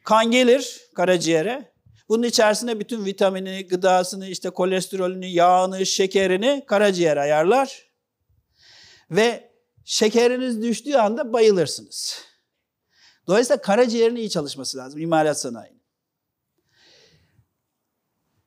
kan 0.05 0.31
gelir 0.31 0.81
karaciğere. 0.95 1.73
Bunun 2.09 2.23
içerisinde 2.23 2.81
bütün 2.81 3.05
vitamini, 3.05 3.67
gıdasını, 3.67 4.27
işte 4.29 4.51
kolesterolünü, 4.51 5.27
yağını, 5.27 5.87
şekerini 5.87 6.65
karaciğer 6.67 7.17
ayarlar. 7.17 7.91
Ve 9.11 9.51
şekeriniz 9.85 10.63
düştüğü 10.63 10.95
anda 10.95 11.33
bayılırsınız. 11.33 12.21
Dolayısıyla 13.27 13.61
karaciğerin 13.61 14.17
iyi 14.17 14.31
çalışması 14.31 14.79
lazım 14.79 15.01
imalat 15.01 15.41
sanayinin. 15.41 15.83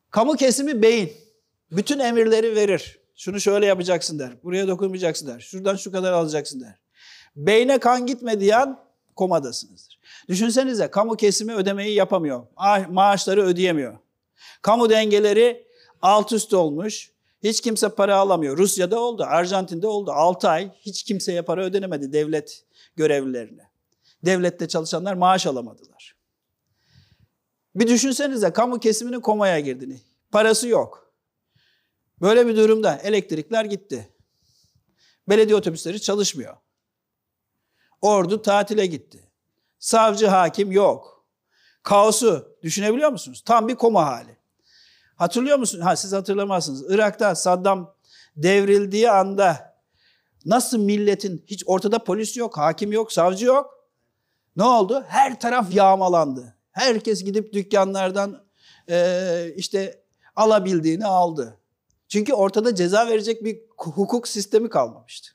Kamu 0.09 0.35
kesimi 0.35 0.81
beyin. 0.81 1.13
Bütün 1.71 1.99
emirleri 1.99 2.55
verir. 2.55 3.06
Şunu 3.17 3.39
şöyle 3.39 3.65
yapacaksın 3.65 4.19
der. 4.19 4.43
Buraya 4.43 4.67
dokunmayacaksın 4.67 5.27
der. 5.27 5.39
Şuradan 5.39 5.75
şu 5.75 5.91
kadar 5.91 6.13
alacaksın 6.13 6.61
der. 6.61 6.79
Beyne 7.35 7.77
kan 7.77 8.05
gitmediği 8.05 8.55
an 8.55 8.79
komadasınızdır. 9.15 9.99
Düşünsenize 10.29 10.87
kamu 10.87 11.15
kesimi 11.15 11.53
ödemeyi 11.53 11.95
yapamıyor. 11.95 12.43
Maaşları 12.89 13.43
ödeyemiyor. 13.43 13.97
Kamu 14.61 14.89
dengeleri 14.89 15.67
alt 16.01 16.31
üst 16.31 16.53
olmuş. 16.53 17.11
Hiç 17.43 17.61
kimse 17.61 17.89
para 17.89 18.15
alamıyor. 18.15 18.57
Rusya'da 18.57 18.99
oldu, 18.99 19.23
Arjantin'de 19.27 19.87
oldu. 19.87 20.11
6 20.11 20.49
ay 20.49 20.71
hiç 20.79 21.03
kimseye 21.03 21.41
para 21.41 21.63
ödenemedi 21.63 22.13
devlet 22.13 22.63
görevlilerine. 22.95 23.71
Devlette 24.25 24.67
çalışanlar 24.67 25.13
maaş 25.13 25.47
alamadılar. 25.47 26.15
Bir 27.75 27.87
düşünsenize 27.87 28.53
kamu 28.53 28.79
kesiminin 28.79 29.19
komaya 29.19 29.59
girdiğini. 29.59 30.01
Parası 30.31 30.67
yok. 30.67 31.06
Böyle 32.21 32.47
bir 32.47 32.55
durumda 32.55 32.97
elektrikler 32.97 33.65
gitti. 33.65 34.13
Belediye 35.29 35.55
otobüsleri 35.55 36.01
çalışmıyor. 36.01 36.57
Ordu 38.01 38.41
tatile 38.41 38.85
gitti. 38.85 39.31
Savcı 39.79 40.27
hakim 40.27 40.71
yok. 40.71 41.25
Kaosu 41.83 42.57
düşünebiliyor 42.63 43.11
musunuz? 43.11 43.43
Tam 43.45 43.67
bir 43.67 43.75
koma 43.75 44.05
hali. 44.05 44.37
Hatırlıyor 45.15 45.57
musunuz? 45.57 45.85
Ha 45.85 45.95
siz 45.95 46.13
hatırlamazsınız. 46.13 46.91
Irak'ta 46.91 47.35
Saddam 47.35 47.95
devrildiği 48.35 49.11
anda 49.11 49.77
nasıl 50.45 50.79
milletin 50.79 51.43
hiç 51.47 51.63
ortada 51.65 52.03
polis 52.03 52.37
yok, 52.37 52.57
hakim 52.57 52.91
yok, 52.91 53.11
savcı 53.11 53.45
yok. 53.45 53.89
Ne 54.55 54.63
oldu? 54.63 55.05
Her 55.07 55.39
taraf 55.39 55.73
yağmalandı. 55.73 56.55
Herkes 56.71 57.23
gidip 57.23 57.53
dükkanlardan 57.53 58.43
e, 58.89 59.53
işte 59.55 60.03
alabildiğini 60.35 61.05
aldı. 61.05 61.57
Çünkü 62.07 62.33
ortada 62.33 62.75
ceza 62.75 63.07
verecek 63.07 63.43
bir 63.43 63.59
hukuk 63.77 64.27
sistemi 64.27 64.69
kalmamıştı. 64.69 65.29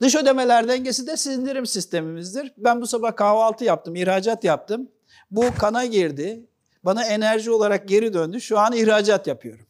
Dış 0.00 0.14
ödemeler 0.14 0.68
dengesi 0.68 1.06
de 1.06 1.16
sindirim 1.16 1.66
sistemimizdir. 1.66 2.52
Ben 2.56 2.80
bu 2.80 2.86
sabah 2.86 3.16
kahvaltı 3.16 3.64
yaptım, 3.64 3.96
ihracat 3.96 4.44
yaptım. 4.44 4.88
Bu 5.30 5.54
kana 5.58 5.86
girdi. 5.86 6.46
Bana 6.84 7.04
enerji 7.04 7.50
olarak 7.50 7.88
geri 7.88 8.12
döndü. 8.12 8.40
Şu 8.40 8.58
an 8.58 8.72
ihracat 8.72 9.26
yapıyorum. 9.26 9.66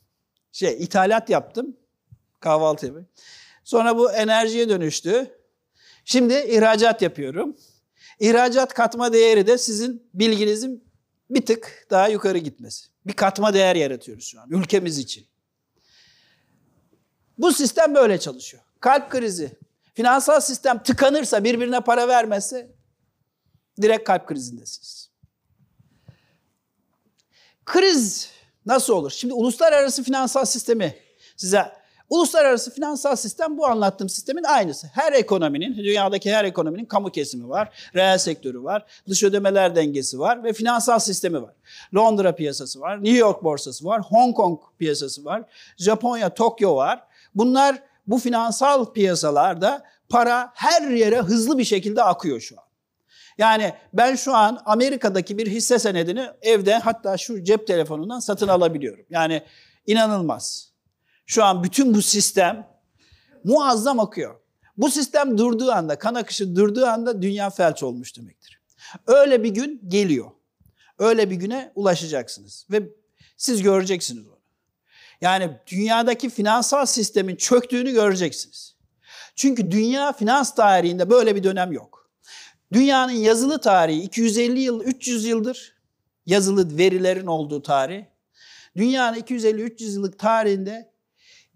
Şey, 0.52 0.76
ithalat 0.82 1.30
yaptım. 1.30 1.76
Kahvaltı 2.40 2.86
yapıyorum. 2.86 3.10
Sonra 3.64 3.98
bu 3.98 4.12
enerjiye 4.12 4.68
dönüştü. 4.68 5.38
Şimdi 6.04 6.34
ihracat 6.34 7.02
yapıyorum. 7.02 7.56
İhracat 8.20 8.74
katma 8.74 9.12
değeri 9.12 9.46
de 9.46 9.58
sizin 9.58 10.08
bilginizin 10.14 10.84
bir 11.30 11.46
tık 11.46 11.86
daha 11.90 12.08
yukarı 12.08 12.38
gitmesi. 12.38 12.91
Bir 13.06 13.12
katma 13.12 13.54
değer 13.54 13.76
yaratıyoruz 13.76 14.24
şu 14.24 14.40
an 14.40 14.50
ülkemiz 14.50 14.98
için. 14.98 15.26
Bu 17.38 17.52
sistem 17.52 17.94
böyle 17.94 18.20
çalışıyor. 18.20 18.62
Kalp 18.80 19.10
krizi, 19.10 19.58
finansal 19.94 20.40
sistem 20.40 20.82
tıkanırsa, 20.82 21.44
birbirine 21.44 21.80
para 21.80 22.08
vermezse 22.08 22.72
direkt 23.82 24.04
kalp 24.04 24.28
krizindesiniz. 24.28 25.10
Kriz 27.64 28.30
nasıl 28.66 28.92
olur? 28.92 29.10
Şimdi 29.10 29.34
uluslararası 29.34 30.02
finansal 30.02 30.44
sistemi 30.44 30.96
size 31.36 31.81
Uluslararası 32.12 32.74
finansal 32.74 33.16
sistem 33.16 33.58
bu 33.58 33.66
anlattığım 33.66 34.08
sistemin 34.08 34.44
aynısı. 34.44 34.86
Her 34.86 35.12
ekonominin, 35.12 35.76
dünyadaki 35.76 36.32
her 36.32 36.44
ekonominin 36.44 36.84
kamu 36.84 37.10
kesimi 37.10 37.48
var, 37.48 37.68
reel 37.94 38.18
sektörü 38.18 38.62
var, 38.62 38.86
dış 39.08 39.24
ödemeler 39.24 39.76
dengesi 39.76 40.18
var 40.18 40.44
ve 40.44 40.52
finansal 40.52 40.98
sistemi 40.98 41.42
var. 41.42 41.54
Londra 41.94 42.34
piyasası 42.34 42.80
var, 42.80 43.04
New 43.04 43.18
York 43.18 43.44
borsası 43.44 43.84
var, 43.84 44.00
Hong 44.00 44.36
Kong 44.36 44.60
piyasası 44.78 45.24
var, 45.24 45.42
Japonya, 45.76 46.34
Tokyo 46.34 46.76
var. 46.76 47.04
Bunlar 47.34 47.82
bu 48.06 48.18
finansal 48.18 48.92
piyasalarda 48.92 49.82
para 50.08 50.50
her 50.54 50.90
yere 50.90 51.20
hızlı 51.20 51.58
bir 51.58 51.64
şekilde 51.64 52.02
akıyor 52.02 52.40
şu 52.40 52.60
an. 52.60 52.64
Yani 53.38 53.72
ben 53.92 54.14
şu 54.14 54.34
an 54.34 54.62
Amerika'daki 54.64 55.38
bir 55.38 55.46
hisse 55.46 55.78
senedini 55.78 56.26
evde 56.42 56.74
hatta 56.74 57.16
şu 57.16 57.44
cep 57.44 57.66
telefonundan 57.66 58.20
satın 58.20 58.48
alabiliyorum. 58.48 59.04
Yani 59.10 59.42
inanılmaz. 59.86 60.71
Şu 61.26 61.44
an 61.44 61.64
bütün 61.64 61.94
bu 61.94 62.02
sistem 62.02 62.68
muazzam 63.44 64.00
akıyor. 64.00 64.34
Bu 64.76 64.90
sistem 64.90 65.38
durduğu 65.38 65.72
anda, 65.72 65.98
kan 65.98 66.14
akışı 66.14 66.56
durduğu 66.56 66.86
anda 66.86 67.22
dünya 67.22 67.50
felç 67.50 67.82
olmuş 67.82 68.16
demektir. 68.16 68.60
Öyle 69.06 69.42
bir 69.44 69.48
gün 69.48 69.80
geliyor. 69.88 70.30
Öyle 70.98 71.30
bir 71.30 71.36
güne 71.36 71.72
ulaşacaksınız 71.74 72.66
ve 72.70 72.82
siz 73.36 73.62
göreceksiniz 73.62 74.26
onu. 74.26 74.38
Yani 75.20 75.50
dünyadaki 75.66 76.30
finansal 76.30 76.86
sistemin 76.86 77.36
çöktüğünü 77.36 77.92
göreceksiniz. 77.92 78.76
Çünkü 79.36 79.70
dünya 79.70 80.12
finans 80.12 80.54
tarihinde 80.54 81.10
böyle 81.10 81.36
bir 81.36 81.42
dönem 81.42 81.72
yok. 81.72 82.10
Dünyanın 82.72 83.12
yazılı 83.12 83.60
tarihi 83.60 84.02
250 84.02 84.60
yıl, 84.60 84.84
300 84.84 85.24
yıldır 85.24 85.76
yazılı 86.26 86.78
verilerin 86.78 87.26
olduğu 87.26 87.62
tarih. 87.62 88.04
Dünyanın 88.76 89.18
250-300 89.18 89.84
yıllık 89.84 90.18
tarihinde 90.18 90.91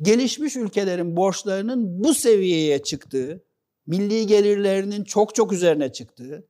gelişmiş 0.02 0.56
ülkelerin 0.56 1.16
borçlarının 1.16 2.04
bu 2.04 2.14
seviyeye 2.14 2.82
çıktığı, 2.82 3.44
milli 3.87 4.26
gelirlerinin 4.26 5.04
çok 5.04 5.35
çok 5.35 5.52
üzerine 5.52 5.92
çıktığı 5.92 6.46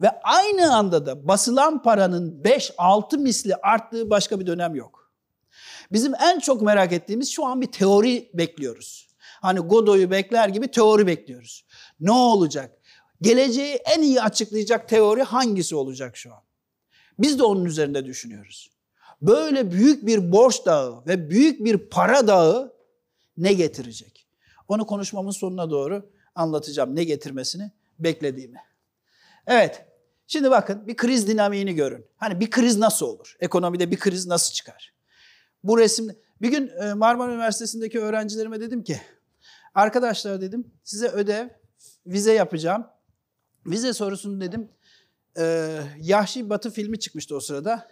ve 0.00 0.10
aynı 0.22 0.74
anda 0.76 1.06
da 1.06 1.28
basılan 1.28 1.82
paranın 1.82 2.42
5-6 2.42 3.18
misli 3.18 3.54
arttığı 3.56 4.10
başka 4.10 4.40
bir 4.40 4.46
dönem 4.46 4.74
yok. 4.74 5.12
Bizim 5.92 6.12
en 6.14 6.38
çok 6.38 6.62
merak 6.62 6.92
ettiğimiz 6.92 7.30
şu 7.30 7.46
an 7.46 7.60
bir 7.60 7.72
teori 7.72 8.30
bekliyoruz. 8.34 9.08
Hani 9.18 9.60
Godoy'u 9.60 10.10
bekler 10.10 10.48
gibi 10.48 10.68
teori 10.68 11.06
bekliyoruz. 11.06 11.66
Ne 12.00 12.12
olacak? 12.12 12.78
Geleceği 13.20 13.74
en 13.74 14.02
iyi 14.02 14.22
açıklayacak 14.22 14.88
teori 14.88 15.22
hangisi 15.22 15.76
olacak 15.76 16.16
şu 16.16 16.34
an? 16.34 16.42
Biz 17.18 17.38
de 17.38 17.42
onun 17.42 17.64
üzerinde 17.64 18.04
düşünüyoruz 18.04 18.71
böyle 19.22 19.70
büyük 19.70 20.06
bir 20.06 20.32
borç 20.32 20.66
dağı 20.66 21.06
ve 21.06 21.30
büyük 21.30 21.64
bir 21.64 21.76
para 21.76 22.26
dağı 22.26 22.74
ne 23.36 23.52
getirecek? 23.52 24.26
Onu 24.68 24.86
konuşmamın 24.86 25.30
sonuna 25.30 25.70
doğru 25.70 26.10
anlatacağım 26.34 26.96
ne 26.96 27.04
getirmesini 27.04 27.70
beklediğimi. 27.98 28.58
Evet, 29.46 29.86
şimdi 30.26 30.50
bakın 30.50 30.86
bir 30.86 30.96
kriz 30.96 31.28
dinamiğini 31.28 31.74
görün. 31.74 32.06
Hani 32.16 32.40
bir 32.40 32.50
kriz 32.50 32.76
nasıl 32.76 33.06
olur? 33.06 33.36
Ekonomide 33.40 33.90
bir 33.90 33.98
kriz 33.98 34.26
nasıl 34.26 34.52
çıkar? 34.52 34.92
Bu 35.64 35.78
resim, 35.78 36.16
bir 36.42 36.50
gün 36.50 36.70
e, 36.82 36.94
Marmara 36.94 37.32
Üniversitesi'ndeki 37.32 38.00
öğrencilerime 38.00 38.60
dedim 38.60 38.84
ki, 38.84 39.00
arkadaşlar 39.74 40.40
dedim 40.40 40.72
size 40.84 41.08
ödev, 41.08 41.48
vize 42.06 42.32
yapacağım. 42.32 42.86
Vize 43.66 43.92
sorusunu 43.92 44.40
dedim, 44.40 44.68
e, 45.38 45.78
Yahşi 46.00 46.50
Batı 46.50 46.70
filmi 46.70 46.98
çıkmıştı 46.98 47.36
o 47.36 47.40
sırada. 47.40 47.88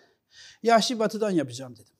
Yahşi 0.62 0.98
batıdan 0.98 1.30
yapacağım 1.30 1.76
dedim. 1.76 1.94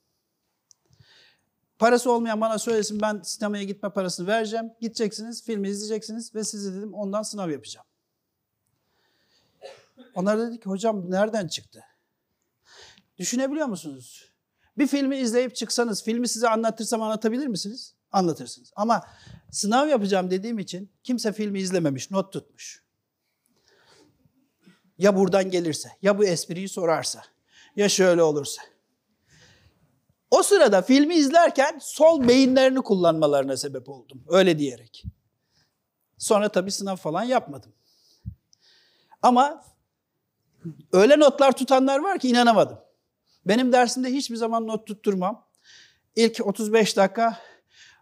Parası 1.79 2.13
olmayan 2.13 2.41
bana 2.41 2.59
söylesin 2.59 3.01
ben 3.01 3.21
sinemaya 3.25 3.65
gitme 3.65 3.91
parasını 3.91 4.27
vereceğim. 4.27 4.73
Gideceksiniz, 4.81 5.45
filmi 5.45 5.69
izleyeceksiniz 5.69 6.35
ve 6.35 6.45
size 6.45 6.75
dedim 6.75 6.95
ondan 6.95 7.23
sınav 7.23 7.51
yapacağım. 7.51 7.87
Onlar 10.15 10.39
dedi 10.39 10.61
ki 10.61 10.65
hocam 10.67 11.11
nereden 11.11 11.49
çıktı? 11.49 11.85
Düşünebiliyor 13.19 13.67
musunuz? 13.67 14.31
Bir 14.79 14.87
filmi 14.87 15.17
izleyip 15.17 15.57
çıksanız, 15.57 16.05
filmi 16.05 16.29
size 16.29 16.49
anlatırsam 16.49 17.03
anlatabilir 17.03 17.47
misiniz? 17.47 17.95
Anlatırsınız. 18.13 18.73
Ama 18.77 19.07
sınav 19.51 19.89
yapacağım 19.89 20.31
dediğim 20.31 20.59
için 20.59 20.93
kimse 21.03 21.33
filmi 21.33 21.61
izlememiş, 21.61 22.11
not 22.11 22.33
tutmuş. 22.33 22.83
Ya 24.99 25.17
buradan 25.17 25.51
gelirse, 25.51 25.89
ya 26.03 26.19
bu 26.19 26.25
espriyi 26.25 26.69
sorarsa, 26.69 27.23
ya 27.81 27.89
şöyle 27.89 28.23
olursa. 28.23 28.63
O 30.31 30.43
sırada 30.43 30.83
filmi 30.83 31.15
izlerken 31.15 31.79
sol 31.83 32.29
beyinlerini 32.29 32.83
kullanmalarına 32.83 33.57
sebep 33.57 33.89
oldum. 33.89 34.25
Öyle 34.29 34.59
diyerek. 34.59 35.05
Sonra 36.19 36.49
tabii 36.49 36.71
sınav 36.71 36.97
falan 36.97 37.23
yapmadım. 37.23 37.73
Ama 39.23 39.65
öyle 40.93 41.19
notlar 41.19 41.53
tutanlar 41.57 41.99
var 41.99 42.19
ki 42.19 42.29
inanamadım. 42.29 42.79
Benim 43.47 43.73
dersimde 43.73 44.09
hiçbir 44.09 44.37
zaman 44.37 44.67
not 44.67 44.87
tutturmam. 44.87 45.47
İlk 46.17 46.47
35 46.47 46.97
dakika 46.97 47.39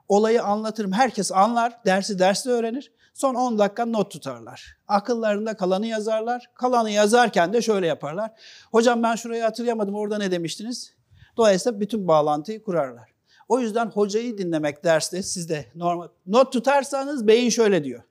olayı 0.08 0.42
anlatırım. 0.42 0.92
Herkes 0.92 1.32
anlar, 1.32 1.84
dersi 1.86 2.18
derste 2.18 2.50
öğrenir. 2.50 2.92
Son 3.18 3.34
10 3.34 3.58
dakika 3.58 3.86
not 3.86 4.10
tutarlar. 4.10 4.76
Akıllarında 4.88 5.56
kalanı 5.56 5.86
yazarlar. 5.86 6.50
Kalanı 6.54 6.90
yazarken 6.90 7.52
de 7.52 7.62
şöyle 7.62 7.86
yaparlar. 7.86 8.30
Hocam 8.70 9.02
ben 9.02 9.14
şurayı 9.14 9.42
hatırlayamadım 9.42 9.94
orada 9.94 10.18
ne 10.18 10.30
demiştiniz? 10.30 10.94
Dolayısıyla 11.36 11.80
bütün 11.80 12.08
bağlantıyı 12.08 12.62
kurarlar. 12.62 13.14
O 13.48 13.60
yüzden 13.60 13.86
hocayı 13.86 14.38
dinlemek 14.38 14.84
derste 14.84 15.22
sizde 15.22 15.66
normal. 15.74 16.08
Not 16.26 16.52
tutarsanız 16.52 17.26
beyin 17.26 17.50
şöyle 17.50 17.84
diyor. 17.84 18.02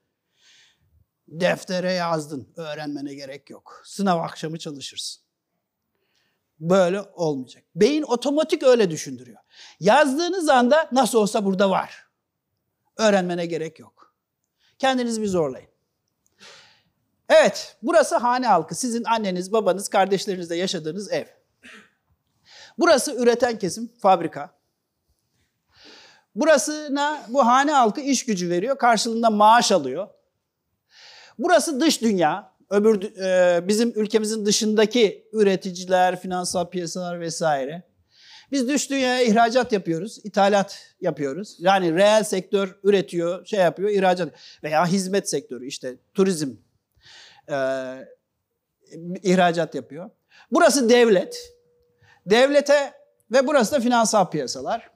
Deftere 1.28 1.94
yazdın, 1.94 2.48
öğrenmene 2.56 3.14
gerek 3.14 3.50
yok. 3.50 3.82
Sınav 3.86 4.20
akşamı 4.20 4.60
çalışırsın. 4.60 5.24
Böyle 6.60 7.02
olmayacak. 7.02 7.64
Beyin 7.76 8.04
otomatik 8.04 8.64
öyle 8.64 8.92
düşündürüyor. 8.92 9.40
Yazdığınız 9.80 10.50
anda 10.50 10.90
nasıl 10.92 11.18
olsa 11.18 11.46
burada 11.46 11.70
var. 11.70 12.08
Öğrenmene 12.98 13.46
gerek 13.46 13.80
yok. 13.80 13.97
Kendinizi 14.80 15.22
bir 15.22 15.28
zorlayın. 15.28 15.70
Evet, 17.30 17.78
burası 17.84 18.16
hane 18.18 18.48
halkı. 18.48 18.76
Sizin 18.76 19.04
anneniz, 19.04 19.52
babanız, 19.52 19.90
kardeşlerinizle 19.90 20.56
yaşadığınız 20.56 21.12
ev. 21.12 21.26
Burası 22.78 23.16
üreten 23.16 23.60
kesim, 23.60 23.92
fabrika. 24.02 24.58
Burasına 26.36 27.26
bu 27.28 27.46
hane 27.46 27.72
halkı 27.72 28.02
iş 28.02 28.26
gücü 28.26 28.50
veriyor, 28.50 28.78
karşılığında 28.78 29.30
maaş 29.30 29.72
alıyor. 29.72 30.08
Burası 31.38 31.82
dış 31.82 32.02
dünya. 32.02 32.58
Öbür 32.70 33.18
e, 33.18 33.68
bizim 33.68 33.94
ülkemizin 33.96 34.46
dışındaki 34.46 35.30
üreticiler, 35.34 36.22
finansal 36.22 36.70
piyasalar 36.70 37.20
vesaire. 37.20 37.84
Biz 38.52 38.68
dış 38.68 38.90
dünyaya 38.90 39.22
ihracat 39.22 39.72
yapıyoruz, 39.72 40.20
ithalat 40.24 40.96
yapıyoruz. 41.02 41.56
Yani 41.60 41.96
reel 41.96 42.24
sektör 42.24 42.80
üretiyor, 42.84 43.46
şey 43.46 43.60
yapıyor, 43.60 43.90
ihracat 43.90 44.34
veya 44.64 44.86
hizmet 44.86 45.30
sektörü 45.30 45.68
işte 45.68 45.98
turizm 46.14 46.52
e, 47.50 47.56
ihracat 49.24 49.76
yapıyor. 49.76 50.10
Burası 50.52 50.90
devlet. 50.90 51.54
Devlete 52.26 52.94
ve 53.32 53.48
burası 53.48 53.72
da 53.76 53.80
finansal 53.80 54.30
piyasalar. 54.30 54.92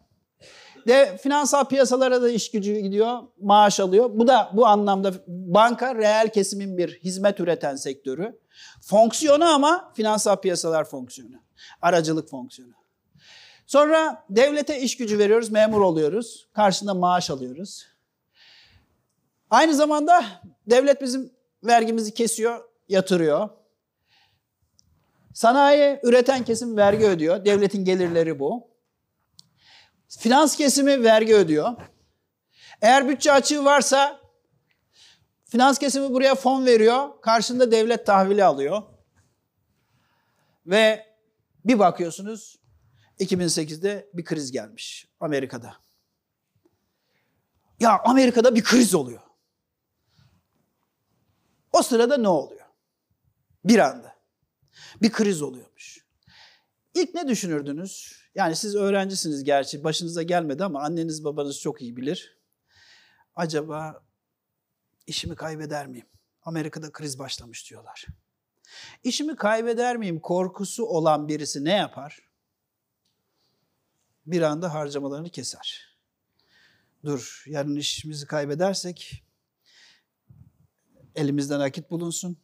De, 0.87 1.17
finansal 1.17 1.65
piyasalara 1.65 2.21
da 2.21 2.29
iş 2.29 2.51
gücü 2.51 2.79
gidiyor, 2.79 3.19
maaş 3.41 3.79
alıyor. 3.79 4.09
Bu 4.13 4.27
da 4.27 4.51
bu 4.53 4.65
anlamda 4.67 5.13
banka 5.27 5.95
reel 5.95 6.29
kesimin 6.29 6.77
bir 6.77 6.99
hizmet 6.99 7.39
üreten 7.39 7.75
sektörü. 7.75 8.39
Fonksiyonu 8.81 9.45
ama 9.45 9.91
finansal 9.95 10.35
piyasalar 10.35 10.83
fonksiyonu. 10.83 11.35
Aracılık 11.81 12.29
fonksiyonu. 12.29 12.80
Sonra 13.71 14.25
devlete 14.29 14.79
iş 14.79 14.97
gücü 14.97 15.19
veriyoruz, 15.19 15.51
memur 15.51 15.81
oluyoruz. 15.81 16.47
Karşında 16.53 16.93
maaş 16.93 17.29
alıyoruz. 17.29 17.87
Aynı 19.49 19.73
zamanda 19.73 20.25
devlet 20.67 21.01
bizim 21.01 21.33
vergimizi 21.63 22.13
kesiyor, 22.13 22.63
yatırıyor. 22.89 23.49
Sanayi 25.33 25.99
üreten 26.03 26.43
kesim 26.43 26.77
vergi 26.77 27.05
ödüyor. 27.05 27.45
Devletin 27.45 27.85
gelirleri 27.85 28.39
bu. 28.39 28.67
Finans 30.07 30.57
kesimi 30.57 31.03
vergi 31.03 31.35
ödüyor. 31.35 31.75
Eğer 32.81 33.09
bütçe 33.09 33.31
açığı 33.31 33.65
varsa 33.65 34.19
finans 35.45 35.79
kesimi 35.79 36.13
buraya 36.13 36.35
fon 36.35 36.65
veriyor. 36.65 37.21
Karşında 37.21 37.71
devlet 37.71 38.05
tahvili 38.05 38.43
alıyor. 38.43 38.83
Ve 40.65 41.05
bir 41.65 41.79
bakıyorsunuz 41.79 42.60
2008'de 43.21 44.09
bir 44.13 44.23
kriz 44.23 44.51
gelmiş 44.51 45.07
Amerika'da. 45.19 45.75
Ya 47.79 48.01
Amerika'da 48.05 48.55
bir 48.55 48.63
kriz 48.63 48.95
oluyor. 48.95 49.21
O 51.73 51.81
sırada 51.83 52.17
ne 52.17 52.27
oluyor? 52.27 52.65
Bir 53.65 53.79
anda. 53.79 54.15
Bir 55.01 55.11
kriz 55.11 55.41
oluyormuş. 55.41 56.05
İlk 56.93 57.13
ne 57.15 57.27
düşünürdünüz? 57.27 58.21
Yani 58.35 58.55
siz 58.55 58.75
öğrencisiniz 58.75 59.43
gerçi 59.43 59.83
başınıza 59.83 60.23
gelmedi 60.23 60.63
ama 60.63 60.81
anneniz 60.81 61.23
babanız 61.23 61.59
çok 61.59 61.81
iyi 61.81 61.97
bilir. 61.97 62.37
Acaba 63.35 64.03
işimi 65.07 65.35
kaybeder 65.35 65.87
miyim? 65.87 66.07
Amerika'da 66.43 66.91
kriz 66.91 67.19
başlamış 67.19 67.69
diyorlar. 67.69 68.05
İşimi 69.03 69.35
kaybeder 69.35 69.97
miyim 69.97 70.19
korkusu 70.19 70.85
olan 70.85 71.27
birisi 71.27 71.65
ne 71.65 71.73
yapar? 71.73 72.30
Bir 74.25 74.41
anda 74.41 74.73
harcamalarını 74.73 75.29
keser. 75.29 75.97
Dur 77.05 77.43
yarın 77.47 77.75
işimizi 77.75 78.27
kaybedersek 78.27 79.23
elimizden 81.15 81.59
nakit 81.59 81.91
bulunsun. 81.91 82.37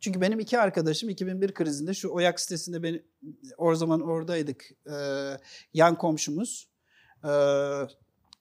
Çünkü 0.00 0.20
benim 0.20 0.40
iki 0.40 0.58
arkadaşım 0.58 1.08
2001 1.08 1.54
krizinde 1.54 1.94
şu 1.94 2.12
Oyak 2.12 2.40
sitesinde 2.40 2.82
beni 2.82 3.02
o 3.58 3.74
zaman 3.74 4.00
oradaydık. 4.00 4.70
E, 4.86 4.96
yan 5.74 5.98
komşumuz. 5.98 6.68
E, 7.24 7.30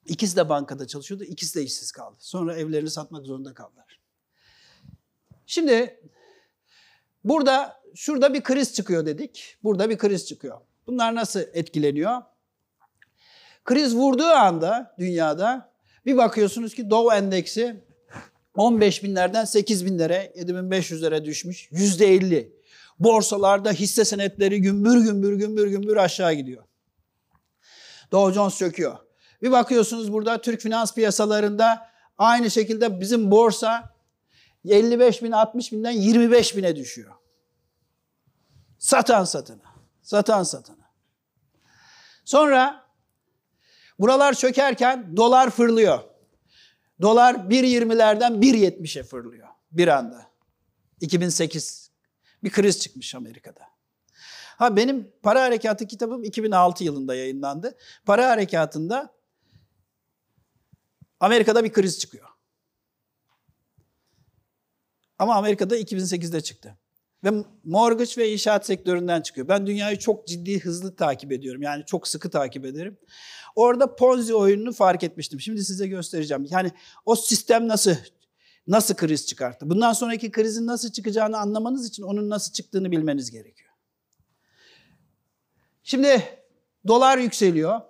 ikisi 0.06 0.36
de 0.36 0.50
bankada 0.50 0.88
çalışıyordu. 0.88 1.24
İkisi 1.24 1.60
de 1.60 1.64
işsiz 1.64 1.92
kaldı. 1.92 2.16
Sonra 2.20 2.58
evlerini 2.58 2.90
satmak 2.90 3.26
zorunda 3.26 3.54
kaldılar. 3.54 4.02
Şimdi 5.46 6.02
burada 7.24 7.82
şurada 7.96 8.34
bir 8.34 8.44
kriz 8.44 8.74
çıkıyor 8.74 9.06
dedik. 9.06 9.58
Burada 9.64 9.90
bir 9.90 9.98
kriz 9.98 10.26
çıkıyor. 10.26 10.62
Bunlar 10.88 11.16
nasıl 11.16 11.40
etkileniyor? 11.40 12.22
Kriz 13.66 13.96
vurduğu 13.96 14.28
anda 14.28 14.96
dünyada 15.00 15.72
bir 16.06 16.18
bakıyorsunuz 16.18 16.76
ki 16.76 16.90
Dow 16.90 17.18
endeksi 17.18 17.84
15 18.56 19.04
binlerden 19.04 19.46
8 19.46 19.86
binlere, 19.86 20.34
7500'lere 20.36 21.26
düşmüş. 21.26 21.68
Yüzde 21.72 22.14
50. 22.14 22.56
Borsalarda 23.00 23.72
hisse 23.72 24.06
senetleri 24.06 24.62
gümbür 24.62 24.98
gümbür 24.98 25.34
gümbür 25.34 25.68
gümbür 25.68 25.98
aşağı 25.98 26.34
gidiyor. 26.34 26.64
Dow 28.12 28.34
Jones 28.34 28.58
çöküyor. 28.58 28.98
Bir 29.42 29.52
bakıyorsunuz 29.52 30.14
burada 30.14 30.42
Türk 30.42 30.62
finans 30.62 30.94
piyasalarında 30.94 31.90
aynı 32.18 32.52
şekilde 32.52 33.00
bizim 33.00 33.32
borsa 33.32 33.96
55 34.66 35.24
bin 35.24 35.32
60 35.32 35.72
binden 35.72 35.92
25 35.92 36.58
bine 36.58 36.76
düşüyor. 36.76 37.14
Satan 38.78 39.24
satına. 39.24 39.64
Satan 40.02 40.44
satına. 40.44 40.92
Sonra 42.26 42.86
buralar 44.00 44.34
çökerken 44.34 45.18
dolar 45.18 45.50
fırlıyor. 45.50 46.00
Dolar 47.02 47.36
1.20'lerden 47.36 48.34
1.70'e 48.34 49.04
fırlıyor 49.04 49.48
bir 49.72 49.88
anda. 49.88 50.32
2008 51.02 51.92
bir 52.44 52.52
kriz 52.52 52.80
çıkmış 52.80 53.16
Amerika'da. 53.16 53.62
Ha 54.58 54.76
benim 54.76 55.12
para 55.24 55.42
harekatı 55.44 55.88
kitabım 55.88 56.24
2006 56.24 56.84
yılında 56.84 57.16
yayınlandı. 57.16 57.78
Para 58.06 58.30
harekatında 58.30 59.14
Amerika'da 61.20 61.64
bir 61.64 61.74
kriz 61.74 62.00
çıkıyor. 62.00 62.28
Ama 65.20 65.36
Amerika'da 65.36 65.78
2008'de 65.78 66.42
çıktı. 66.42 66.78
Ve 67.24 67.30
mortgage 67.64 68.12
ve 68.18 68.32
inşaat 68.32 68.66
sektöründen 68.66 69.22
çıkıyor. 69.22 69.48
Ben 69.48 69.68
dünyayı 69.68 70.00
çok 70.00 70.28
ciddi 70.28 70.60
hızlı 70.60 70.96
takip 70.96 71.32
ediyorum. 71.32 71.62
Yani 71.62 71.86
çok 71.86 72.08
sıkı 72.08 72.30
takip 72.30 72.66
ederim. 72.66 72.98
Orada 73.56 73.96
Ponzi 73.96 74.36
oyununu 74.36 74.74
fark 74.74 75.04
etmiştim. 75.04 75.40
Şimdi 75.40 75.66
size 75.66 75.88
göstereceğim. 75.88 76.46
Yani 76.50 76.72
o 77.06 77.16
sistem 77.16 77.68
nasıl 77.68 77.96
nasıl 78.68 78.96
kriz 78.96 79.26
çıkarttı? 79.26 79.70
Bundan 79.70 79.94
sonraki 79.94 80.32
krizin 80.32 80.68
nasıl 80.68 80.92
çıkacağını 80.92 81.38
anlamanız 81.38 81.88
için 81.88 82.04
onun 82.04 82.30
nasıl 82.30 82.54
çıktığını 82.54 82.92
bilmeniz 82.92 83.32
gerekiyor. 83.32 83.72
Şimdi 85.84 86.24
dolar 86.88 87.18
yükseliyor. 87.18 87.82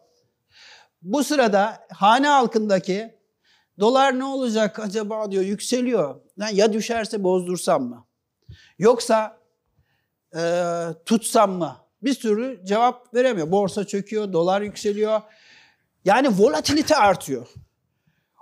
Bu 1.01 1.23
sırada 1.23 1.87
hane 1.89 2.27
halkındaki 2.27 3.15
dolar 3.79 4.19
ne 4.19 4.23
olacak 4.23 4.79
acaba 4.79 5.31
diyor 5.31 5.43
yükseliyor. 5.43 6.21
Ya 6.53 6.73
düşerse 6.73 7.23
bozdursam 7.23 7.83
mı? 7.83 8.07
Yoksa 8.79 9.37
e, 10.35 10.63
tutsam 11.05 11.51
mı? 11.51 11.77
Bir 12.01 12.13
sürü 12.13 12.61
cevap 12.65 13.13
veremiyor. 13.13 13.51
Borsa 13.51 13.87
çöküyor, 13.87 14.33
dolar 14.33 14.61
yükseliyor. 14.61 15.21
Yani 16.05 16.29
volatilite 16.37 16.95
artıyor. 16.95 17.47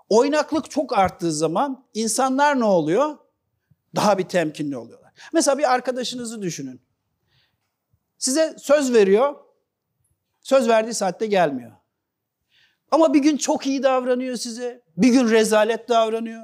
Oynaklık 0.10 0.72
çok 0.72 0.98
arttığı 0.98 1.32
zaman 1.32 1.86
insanlar 1.94 2.60
ne 2.60 2.64
oluyor? 2.64 3.18
Daha 3.96 4.18
bir 4.18 4.24
temkinli 4.24 4.78
oluyorlar. 4.78 5.14
Mesela 5.34 5.58
bir 5.58 5.74
arkadaşınızı 5.74 6.42
düşünün. 6.42 6.82
Size 8.18 8.56
söz 8.60 8.94
veriyor. 8.94 9.36
Söz 10.42 10.68
verdiği 10.68 10.94
saatte 10.94 11.26
gelmiyor. 11.26 11.72
Ama 12.92 13.14
bir 13.14 13.20
gün 13.20 13.38
çok 13.38 13.68
iyi 13.68 13.84
davranıyor 13.84 14.36
size. 14.36 14.84
Bir 14.98 15.08
gün 15.08 15.30
rezalet 15.30 15.90
davranıyor. 15.90 16.44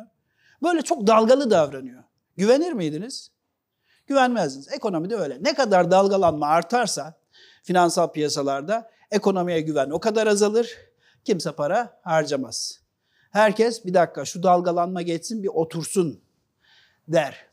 Böyle 0.63 0.81
çok 0.81 1.07
dalgalı 1.07 1.51
davranıyor. 1.51 2.03
Güvenir 2.37 2.71
miydiniz? 2.71 3.31
Güvenmezdiniz. 4.07 4.73
Ekonomide 4.73 5.15
öyle. 5.15 5.37
Ne 5.41 5.53
kadar 5.53 5.91
dalgalanma 5.91 6.47
artarsa 6.47 7.13
finansal 7.63 8.11
piyasalarda 8.11 8.91
ekonomiye 9.11 9.61
güven 9.61 9.89
o 9.89 9.99
kadar 9.99 10.27
azalır. 10.27 10.77
Kimse 11.23 11.51
para 11.51 11.99
harcamaz. 12.03 12.79
Herkes 13.31 13.85
bir 13.85 13.93
dakika 13.93 14.25
şu 14.25 14.43
dalgalanma 14.43 15.01
geçsin 15.01 15.43
bir 15.43 15.47
otursun 15.47 16.21
der. 17.07 17.45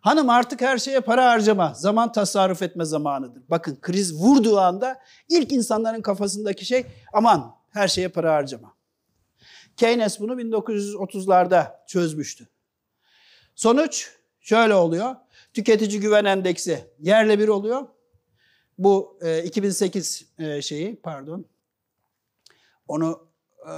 Hanım 0.00 0.30
artık 0.30 0.60
her 0.60 0.78
şeye 0.78 1.00
para 1.00 1.30
harcama, 1.30 1.74
zaman 1.74 2.12
tasarruf 2.12 2.62
etme 2.62 2.84
zamanıdır. 2.84 3.42
Bakın 3.48 3.78
kriz 3.80 4.14
vurduğu 4.14 4.58
anda 4.58 5.00
ilk 5.28 5.52
insanların 5.52 6.02
kafasındaki 6.02 6.64
şey 6.64 6.86
aman 7.12 7.54
her 7.70 7.88
şeye 7.88 8.08
para 8.08 8.34
harcama. 8.34 8.74
Keynes 9.76 10.20
bunu 10.20 10.32
1930'larda 10.32 11.86
çözmüştü. 11.86 12.48
Sonuç 13.54 14.10
şöyle 14.40 14.74
oluyor. 14.74 15.16
Tüketici 15.54 16.00
güven 16.00 16.24
endeksi 16.24 16.84
yerle 17.00 17.38
bir 17.38 17.48
oluyor. 17.48 17.86
Bu 18.78 19.18
e, 19.22 19.42
2008 19.42 20.26
e, 20.38 20.62
şeyi 20.62 20.96
pardon 20.96 21.46
onu 22.88 23.28
e, 23.66 23.72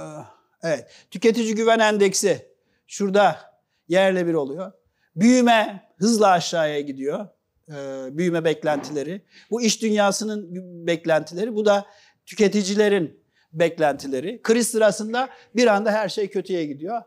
evet 0.63 0.87
tüketici 1.11 1.55
güven 1.55 1.79
endeksi 1.79 2.45
şurada 2.87 3.39
yerle 3.87 4.27
bir 4.27 4.33
oluyor. 4.33 4.71
Büyüme 5.15 5.89
hızla 5.97 6.27
aşağıya 6.27 6.79
gidiyor. 6.79 7.27
E, 7.69 7.73
büyüme 8.17 8.43
beklentileri. 8.43 9.21
Bu 9.51 9.61
iş 9.61 9.81
dünyasının 9.81 10.47
beklentileri. 10.87 11.55
Bu 11.55 11.65
da 11.65 11.85
tüketicilerin 12.25 13.23
beklentileri. 13.53 14.41
Kriz 14.41 14.67
sırasında 14.67 15.29
bir 15.55 15.67
anda 15.67 15.91
her 15.91 16.09
şey 16.09 16.29
kötüye 16.29 16.65
gidiyor. 16.65 17.01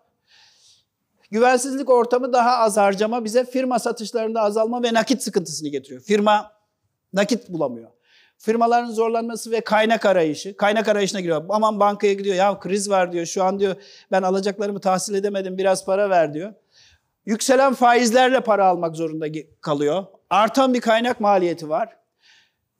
Güvensizlik 1.31 1.91
ortamı 1.91 2.33
daha 2.33 2.57
az 2.57 2.77
harcama 2.77 3.25
bize 3.25 3.45
firma 3.45 3.79
satışlarında 3.79 4.41
azalma 4.41 4.83
ve 4.83 4.95
nakit 4.95 5.23
sıkıntısını 5.23 5.69
getiriyor. 5.69 6.01
Firma 6.01 6.53
nakit 7.13 7.49
bulamıyor. 7.49 7.91
Firmaların 8.39 8.91
zorlanması 8.91 9.51
ve 9.51 9.61
kaynak 9.61 10.07
arayışı. 10.07 10.57
Kaynak 10.57 10.89
arayışına 10.89 11.21
giriyor. 11.21 11.45
Aman 11.49 11.81
bankaya 11.81 12.13
gidiyor. 12.13 12.37
Ya 12.37 12.61
kriz 12.61 12.91
var 12.91 13.13
diyor. 13.13 13.27
Şu 13.27 13.45
an 13.45 13.61
diyor 13.61 13.77
ben 14.13 14.23
alacaklarımı 14.23 14.81
tahsil 14.81 15.15
edemedim. 15.15 15.59
Biraz 15.59 15.85
para 15.85 16.11
ver 16.11 16.35
diyor. 16.35 16.53
Yükselen 17.27 17.75
faizlerle 17.75 18.41
para 18.41 18.67
almak 18.67 18.97
zorunda 18.97 19.27
kalıyor. 19.61 20.05
Artan 20.31 20.75
bir 20.75 20.81
kaynak 20.81 21.21
maliyeti 21.21 21.69
var. 21.69 21.97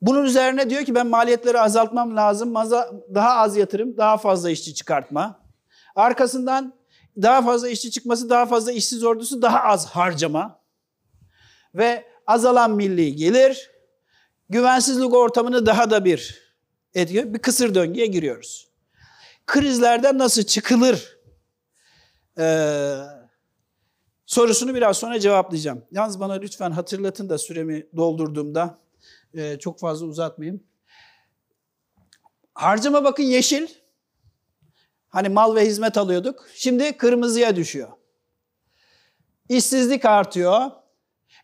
Bunun 0.01 0.23
üzerine 0.25 0.69
diyor 0.69 0.85
ki 0.85 0.95
ben 0.95 1.07
maliyetleri 1.07 1.59
azaltmam 1.59 2.17
lazım. 2.17 2.55
Daha 3.13 3.35
az 3.35 3.57
yatırım, 3.57 3.97
daha 3.97 4.17
fazla 4.17 4.49
işçi 4.49 4.73
çıkartma. 4.73 5.39
Arkasından 5.95 6.73
daha 7.21 7.41
fazla 7.41 7.69
işçi 7.69 7.91
çıkması, 7.91 8.29
daha 8.29 8.45
fazla 8.45 8.71
işsiz 8.71 9.03
ordusu, 9.03 9.41
daha 9.41 9.59
az 9.59 9.85
harcama. 9.85 10.61
Ve 11.75 12.05
azalan 12.27 12.71
milli 12.71 13.15
gelir, 13.15 13.71
güvensizlik 14.49 15.13
ortamını 15.13 15.65
daha 15.65 15.89
da 15.91 16.05
bir 16.05 16.41
ediyor. 16.93 17.33
Bir 17.33 17.39
kısır 17.39 17.75
döngüye 17.75 18.05
giriyoruz. 18.05 18.71
Krizlerden 19.47 20.17
nasıl 20.17 20.43
çıkılır? 20.43 21.17
Ee, 22.37 22.95
sorusunu 24.25 24.75
biraz 24.75 24.97
sonra 24.97 25.19
cevaplayacağım. 25.19 25.85
Yalnız 25.91 26.19
bana 26.19 26.33
lütfen 26.33 26.71
hatırlatın 26.71 27.29
da 27.29 27.37
süremi 27.37 27.87
doldurduğumda 27.95 28.79
e, 29.33 29.59
çok 29.59 29.79
fazla 29.79 30.05
uzatmayayım. 30.05 30.63
Harcama 32.53 33.03
bakın 33.03 33.23
yeşil. 33.23 33.67
Hani 35.11 35.29
mal 35.29 35.55
ve 35.55 35.65
hizmet 35.65 35.97
alıyorduk. 35.97 36.47
Şimdi 36.55 36.97
kırmızıya 36.97 37.55
düşüyor. 37.55 37.89
İşsizlik 39.49 40.05
artıyor. 40.05 40.71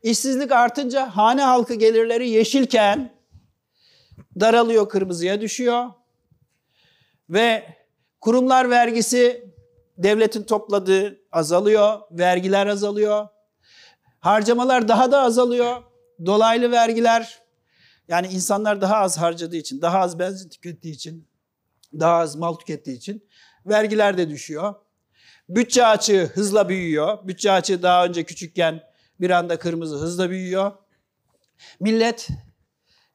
İşsizlik 0.04 0.52
artınca 0.52 1.18
hane 1.18 1.42
halkı 1.42 1.74
gelirleri 1.74 2.30
yeşilken 2.30 3.14
daralıyor, 4.40 4.90
kırmızıya 4.90 5.42
düşüyor. 5.42 5.86
Ve 7.30 7.78
kurumlar 8.22 8.70
vergisi 8.70 9.54
devletin 9.98 10.44
topladığı 10.44 11.22
azalıyor, 11.32 12.00
vergiler 12.12 12.68
azalıyor. 12.68 13.28
Harcamalar 14.20 14.88
daha 14.88 15.12
da 15.12 15.22
azalıyor. 15.22 15.84
Dolaylı 16.26 16.72
vergiler 16.72 17.42
yani 18.08 18.28
insanlar 18.28 18.82
daha 18.82 18.96
az 18.96 19.18
harcadığı 19.18 19.56
için, 19.56 19.82
daha 19.82 20.00
az 20.00 20.20
benzin 20.20 20.50
tükettiği 20.50 20.94
için, 20.94 21.28
daha 21.94 22.18
az 22.18 22.36
mal 22.36 22.54
tükettiği 22.54 22.98
için 22.98 23.27
vergiler 23.68 24.18
de 24.18 24.30
düşüyor. 24.30 24.76
Bütçe 25.50 25.86
açığı 25.86 26.32
hızla 26.34 26.70
büyüyor. 26.70 27.28
Bütçe 27.28 27.52
açığı 27.52 27.84
daha 27.84 28.06
önce 28.06 28.24
küçükken 28.24 28.84
bir 29.20 29.30
anda 29.30 29.60
kırmızı 29.60 29.96
hızla 29.96 30.30
büyüyor. 30.30 30.72
Millet 31.80 32.28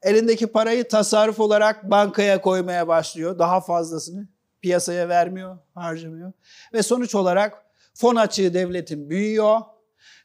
elindeki 0.01 0.47
parayı 0.47 0.87
tasarruf 0.87 1.39
olarak 1.39 1.91
bankaya 1.91 2.41
koymaya 2.41 2.87
başlıyor. 2.87 3.39
Daha 3.39 3.61
fazlasını 3.61 4.27
piyasaya 4.61 5.09
vermiyor, 5.09 5.57
harcamıyor. 5.75 6.31
Ve 6.73 6.83
sonuç 6.83 7.15
olarak 7.15 7.65
fon 7.93 8.15
açığı 8.15 8.53
devletin 8.53 9.09
büyüyor. 9.09 9.61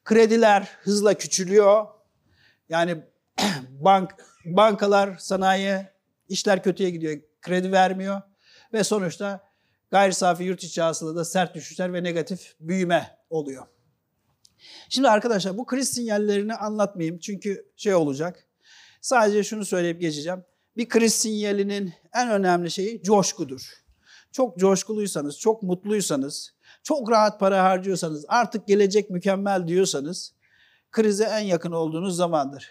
Krediler 0.05 0.69
hızla 0.83 1.15
küçülüyor. 1.15 1.87
Yani 2.69 3.05
bank 3.71 4.15
bankalar, 4.45 5.17
sanayi 5.17 5.87
işler 6.29 6.63
kötüye 6.63 6.91
gidiyor. 6.91 7.21
Kredi 7.43 7.73
vermiyor 7.73 8.23
ve 8.73 8.85
sonuçta 8.85 9.48
gayri 9.91 10.15
safi 10.15 10.45
yurt 10.45 10.65
içi 10.65 10.83
hasılı 10.83 11.17
da 11.17 11.25
sert 11.25 11.55
düşüşler 11.55 11.93
ve 11.93 12.03
negatif 12.03 12.55
büyüme 12.61 13.19
oluyor. 13.31 13.67
Şimdi 14.89 15.09
arkadaşlar 15.09 15.59
bu 15.59 15.67
kriz 15.67 15.89
sinyallerini 15.89 16.55
anlatmayayım 16.55 17.19
çünkü 17.19 17.67
şey 17.77 17.95
olacak. 17.95 18.47
Sadece 19.01 19.45
şunu 19.45 19.65
söyleyip 19.65 20.01
geçeceğim. 20.01 20.45
Bir 20.77 20.89
kriz 20.89 21.15
sinyalinin 21.15 21.93
en 22.15 22.31
önemli 22.31 22.71
şeyi 22.71 23.03
coşkudur. 23.03 23.85
Çok 24.33 24.59
coşkuluysanız, 24.59 25.39
çok 25.39 25.63
mutluysanız, 25.63 26.55
çok 26.83 27.11
rahat 27.11 27.41
para 27.41 27.65
harcıyorsanız, 27.65 28.25
artık 28.29 28.67
gelecek 28.67 29.11
mükemmel 29.11 29.69
diyorsanız 29.69 30.35
krize 30.91 31.25
en 31.25 31.39
yakın 31.39 31.73
olduğunuz 31.73 32.17
zamandır. 32.17 32.71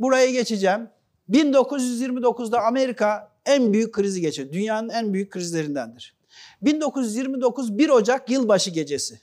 Buraya 0.00 0.30
geçeceğim. 0.30 0.90
1929'da 1.30 2.60
Amerika 2.62 3.32
en 3.46 3.72
büyük 3.72 3.94
krizi 3.94 4.20
geçirdi. 4.20 4.52
Dünyanın 4.52 4.88
en 4.88 5.14
büyük 5.14 5.32
krizlerindendir. 5.32 6.13
1929 6.62 7.78
1 7.78 7.88
Ocak 7.88 8.30
yılbaşı 8.30 8.70
gecesi. 8.70 9.20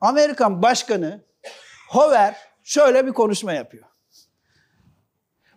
Amerikan 0.00 0.62
Başkanı 0.62 1.24
Hoover 1.88 2.36
şöyle 2.62 3.06
bir 3.06 3.12
konuşma 3.12 3.52
yapıyor. 3.52 3.84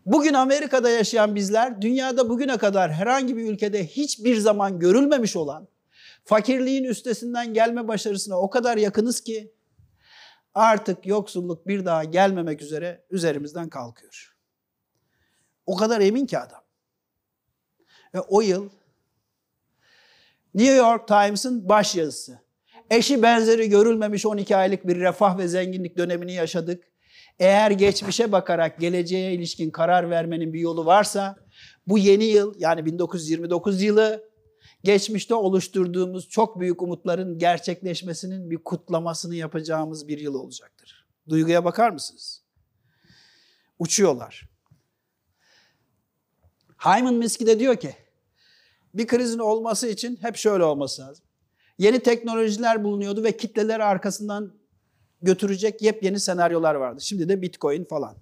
Bugün 0.05 0.33
Amerika'da 0.33 0.89
yaşayan 0.89 1.35
bizler 1.35 1.81
dünyada 1.81 2.29
bugüne 2.29 2.57
kadar 2.57 2.93
herhangi 2.93 3.37
bir 3.37 3.51
ülkede 3.51 3.87
hiçbir 3.87 4.37
zaman 4.37 4.79
görülmemiş 4.79 5.35
olan 5.35 5.67
fakirliğin 6.25 6.83
üstesinden 6.83 7.53
gelme 7.53 7.87
başarısına 7.87 8.39
o 8.39 8.49
kadar 8.49 8.77
yakınız 8.77 9.21
ki 9.21 9.53
artık 10.53 11.05
yoksulluk 11.05 11.67
bir 11.67 11.85
daha 11.85 12.03
gelmemek 12.03 12.61
üzere 12.61 13.05
üzerimizden 13.09 13.69
kalkıyor. 13.69 14.35
O 15.65 15.75
kadar 15.75 16.01
emin 16.01 16.25
ki 16.25 16.39
adam. 16.39 16.61
Ve 18.13 18.19
o 18.19 18.41
yıl 18.41 18.69
New 20.55 20.75
York 20.75 21.07
Times'ın 21.07 21.69
baş 21.69 21.95
yazısı. 21.95 22.39
Eşi 22.91 23.21
benzeri 23.21 23.69
görülmemiş 23.69 24.25
12 24.25 24.55
aylık 24.55 24.87
bir 24.87 24.99
refah 24.99 25.37
ve 25.37 25.47
zenginlik 25.47 25.97
dönemini 25.97 26.33
yaşadık. 26.33 26.83
Eğer 27.39 27.71
geçmişe 27.71 28.31
bakarak 28.31 28.79
geleceğe 28.79 29.33
ilişkin 29.33 29.71
karar 29.71 30.09
vermenin 30.09 30.53
bir 30.53 30.59
yolu 30.59 30.85
varsa 30.85 31.35
bu 31.87 31.97
yeni 31.97 32.23
yıl 32.23 32.55
yani 32.59 32.85
1929 32.85 33.81
yılı 33.81 34.29
geçmişte 34.83 35.35
oluşturduğumuz 35.35 36.29
çok 36.29 36.59
büyük 36.59 36.81
umutların 36.81 37.37
gerçekleşmesinin 37.37 38.49
bir 38.49 38.57
kutlamasını 38.57 39.35
yapacağımız 39.35 40.07
bir 40.07 40.19
yıl 40.19 40.35
olacaktır. 40.35 41.07
Duyguya 41.29 41.65
bakar 41.65 41.89
mısınız? 41.89 42.43
Uçuyorlar. 43.79 44.49
Hyman 46.77 47.13
Miski 47.13 47.47
de 47.47 47.59
diyor 47.59 47.75
ki 47.75 47.95
bir 48.97 49.07
krizin 49.07 49.39
olması 49.39 49.87
için 49.87 50.17
hep 50.21 50.35
şöyle 50.35 50.63
olması 50.63 51.01
lazım. 51.01 51.25
Yeni 51.77 51.99
teknolojiler 51.99 52.83
bulunuyordu 52.83 53.23
ve 53.23 53.37
kitleler 53.37 53.79
arkasından 53.79 54.53
götürecek 55.21 55.81
yepyeni 55.81 56.19
senaryolar 56.19 56.75
vardı. 56.75 57.01
Şimdi 57.01 57.29
de 57.29 57.41
Bitcoin 57.41 57.83
falan. 57.83 58.17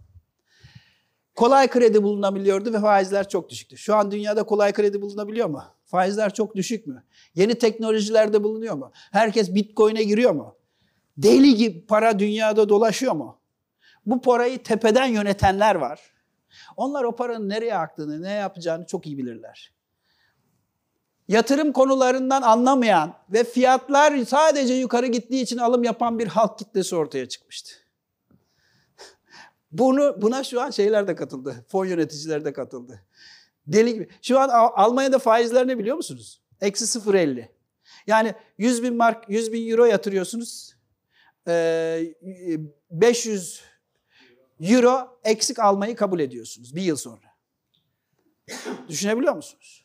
Kolay 1.35 1.69
kredi 1.69 2.03
bulunabiliyordu 2.03 2.73
ve 2.73 2.79
faizler 2.79 3.29
çok 3.29 3.49
düşüktü. 3.49 3.77
Şu 3.77 3.95
an 3.95 4.11
dünyada 4.11 4.43
kolay 4.43 4.73
kredi 4.73 5.01
bulunabiliyor 5.01 5.47
mu? 5.47 5.63
Faizler 5.85 6.33
çok 6.33 6.55
düşük 6.55 6.87
mü? 6.87 7.03
Yeni 7.35 7.55
teknolojilerde 7.55 8.43
bulunuyor 8.43 8.75
mu? 8.75 8.91
Herkes 9.11 9.55
Bitcoin'e 9.55 10.03
giriyor 10.03 10.31
mu? 10.31 10.55
Deli 11.17 11.55
gibi 11.55 11.85
para 11.85 12.19
dünyada 12.19 12.69
dolaşıyor 12.69 13.13
mu? 13.13 13.39
Bu 14.05 14.21
parayı 14.21 14.63
tepeden 14.63 15.05
yönetenler 15.05 15.75
var. 15.75 16.13
Onlar 16.77 17.03
o 17.03 17.15
paranın 17.15 17.49
nereye 17.49 17.77
aktığını, 17.77 18.21
ne 18.21 18.31
yapacağını 18.31 18.85
çok 18.85 19.07
iyi 19.07 19.17
bilirler. 19.17 19.72
Yatırım 21.27 21.71
konularından 21.71 22.41
anlamayan 22.41 23.13
ve 23.29 23.43
fiyatlar 23.43 24.25
sadece 24.25 24.73
yukarı 24.73 25.07
gittiği 25.07 25.41
için 25.41 25.57
alım 25.57 25.83
yapan 25.83 26.19
bir 26.19 26.27
halk 26.27 26.59
kitlesi 26.59 26.95
ortaya 26.95 27.29
çıkmıştı. 27.29 27.73
Bunu 29.71 30.21
buna 30.21 30.43
şu 30.43 30.61
an 30.61 30.69
şeyler 30.69 31.07
de 31.07 31.15
katıldı. 31.15 31.65
Fon 31.67 31.85
yöneticiler 31.85 32.45
de 32.45 32.53
katıldı. 32.53 33.01
Deli 33.67 33.93
gibi. 33.93 34.09
Şu 34.21 34.39
an 34.39 34.49
Almanya'da 34.49 35.19
faizler 35.19 35.67
ne 35.67 35.77
biliyor 35.77 35.95
musunuz? 35.95 36.41
Eksi 36.61 36.99
0.50. 36.99 37.47
Yani 38.07 38.33
100 38.57 38.83
bin 38.83 38.95
mark, 38.95 39.29
100 39.29 39.53
bin 39.53 39.71
euro 39.71 39.85
yatırıyorsunuz. 39.85 40.75
500 41.47 43.61
euro 44.59 45.19
eksik 45.23 45.59
almayı 45.59 45.95
kabul 45.95 46.19
ediyorsunuz 46.19 46.75
bir 46.75 46.81
yıl 46.81 46.95
sonra. 46.95 47.33
Düşünebiliyor 48.87 49.35
musunuz? 49.35 49.82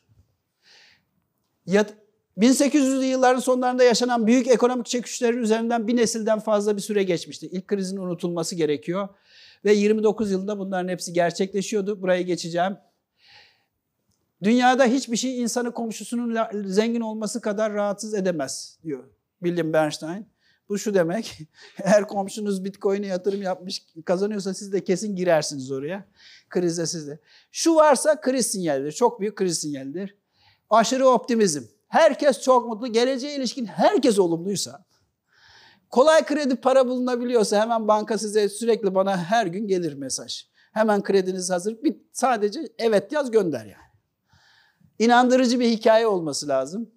1800'lü 2.37 3.03
yılların 3.03 3.39
sonlarında 3.39 3.83
yaşanan 3.83 4.27
büyük 4.27 4.47
ekonomik 4.47 4.85
çöküşlerin 4.85 5.37
üzerinden 5.37 5.87
bir 5.87 5.95
nesilden 5.95 6.39
fazla 6.39 6.75
bir 6.75 6.81
süre 6.81 7.03
geçmişti. 7.03 7.47
İlk 7.47 7.67
krizin 7.67 7.97
unutulması 7.97 8.55
gerekiyor. 8.55 9.09
Ve 9.65 9.73
29 9.73 10.31
yılında 10.31 10.59
bunların 10.59 10.87
hepsi 10.87 11.13
gerçekleşiyordu. 11.13 12.01
Buraya 12.01 12.21
geçeceğim. 12.21 12.77
Dünyada 14.43 14.85
hiçbir 14.85 15.17
şey 15.17 15.41
insanı 15.41 15.73
komşusunun 15.73 16.37
zengin 16.65 17.01
olması 17.01 17.41
kadar 17.41 17.73
rahatsız 17.73 18.13
edemez 18.13 18.79
diyor 18.83 19.03
William 19.43 19.73
Bernstein. 19.73 20.27
Bu 20.69 20.77
şu 20.77 20.93
demek, 20.93 21.39
eğer 21.83 22.07
komşunuz 22.07 22.65
Bitcoin'e 22.65 23.07
yatırım 23.07 23.41
yapmış 23.41 23.85
kazanıyorsa 24.05 24.53
siz 24.53 24.73
de 24.73 24.83
kesin 24.83 25.15
girersiniz 25.15 25.71
oraya. 25.71 26.05
Krizde 26.49 26.85
siz 26.85 27.07
de. 27.07 27.19
Şu 27.51 27.75
varsa 27.75 28.21
kriz 28.21 28.47
sinyalidir, 28.47 28.91
çok 28.91 29.21
büyük 29.21 29.35
kriz 29.35 29.57
sinyalidir. 29.57 30.15
Aşırı 30.69 31.07
optimizm. 31.07 31.63
Herkes 31.87 32.41
çok 32.41 32.67
mutlu, 32.67 32.87
geleceğe 32.87 33.35
ilişkin 33.35 33.65
herkes 33.65 34.19
olumluysa 34.19 34.89
Kolay 35.89 36.25
kredi 36.25 36.55
para 36.55 36.87
bulunabiliyorsa 36.87 37.61
hemen 37.61 37.87
banka 37.87 38.17
size 38.17 38.49
sürekli 38.49 38.95
bana 38.95 39.17
her 39.17 39.45
gün 39.45 39.67
gelir 39.67 39.93
mesaj. 39.93 40.45
Hemen 40.71 41.03
krediniz 41.03 41.49
hazır. 41.49 41.83
Bir 41.83 41.95
sadece 42.11 42.59
evet 42.77 43.11
yaz 43.11 43.31
gönder 43.31 43.65
yani. 43.65 43.89
İnandırıcı 44.99 45.59
bir 45.59 45.69
hikaye 45.69 46.07
olması 46.07 46.47
lazım. 46.47 46.89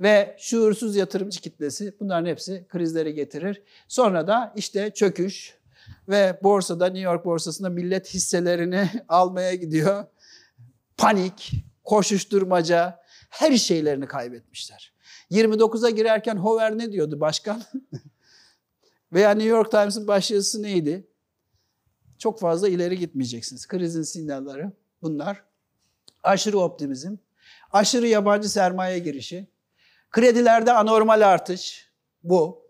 Ve 0.00 0.36
şuursuz 0.38 0.96
yatırımcı 0.96 1.40
kitlesi 1.40 1.96
bunların 2.00 2.26
hepsi 2.26 2.66
krizleri 2.68 3.14
getirir. 3.14 3.62
Sonra 3.88 4.26
da 4.26 4.52
işte 4.56 4.90
çöküş 4.94 5.58
ve 6.08 6.40
borsada 6.42 6.86
New 6.86 7.00
York 7.00 7.24
borsasında 7.24 7.68
millet 7.68 8.14
hisselerini 8.14 8.90
almaya 9.08 9.54
gidiyor. 9.54 10.04
Panik, 10.96 11.52
koşuşturmaca, 11.84 13.02
her 13.30 13.56
şeylerini 13.56 14.06
kaybetmişler. 14.06 14.92
29'a 15.30 15.90
girerken 15.90 16.36
Hover 16.36 16.78
ne 16.78 16.92
diyordu 16.92 17.20
başkan? 17.20 17.62
Veya 19.12 19.30
New 19.30 19.48
York 19.48 19.70
Times'ın 19.70 20.08
başyazısı 20.08 20.62
neydi? 20.62 21.06
Çok 22.18 22.40
fazla 22.40 22.68
ileri 22.68 22.98
gitmeyeceksiniz. 22.98 23.66
Krizin 23.66 24.02
sinyalleri 24.02 24.66
bunlar. 25.02 25.42
Aşırı 26.22 26.58
optimizm, 26.58 27.16
aşırı 27.72 28.08
yabancı 28.08 28.48
sermaye 28.48 28.98
girişi, 28.98 29.46
kredilerde 30.10 30.72
anormal 30.72 31.20
artış 31.20 31.90
bu. 32.22 32.62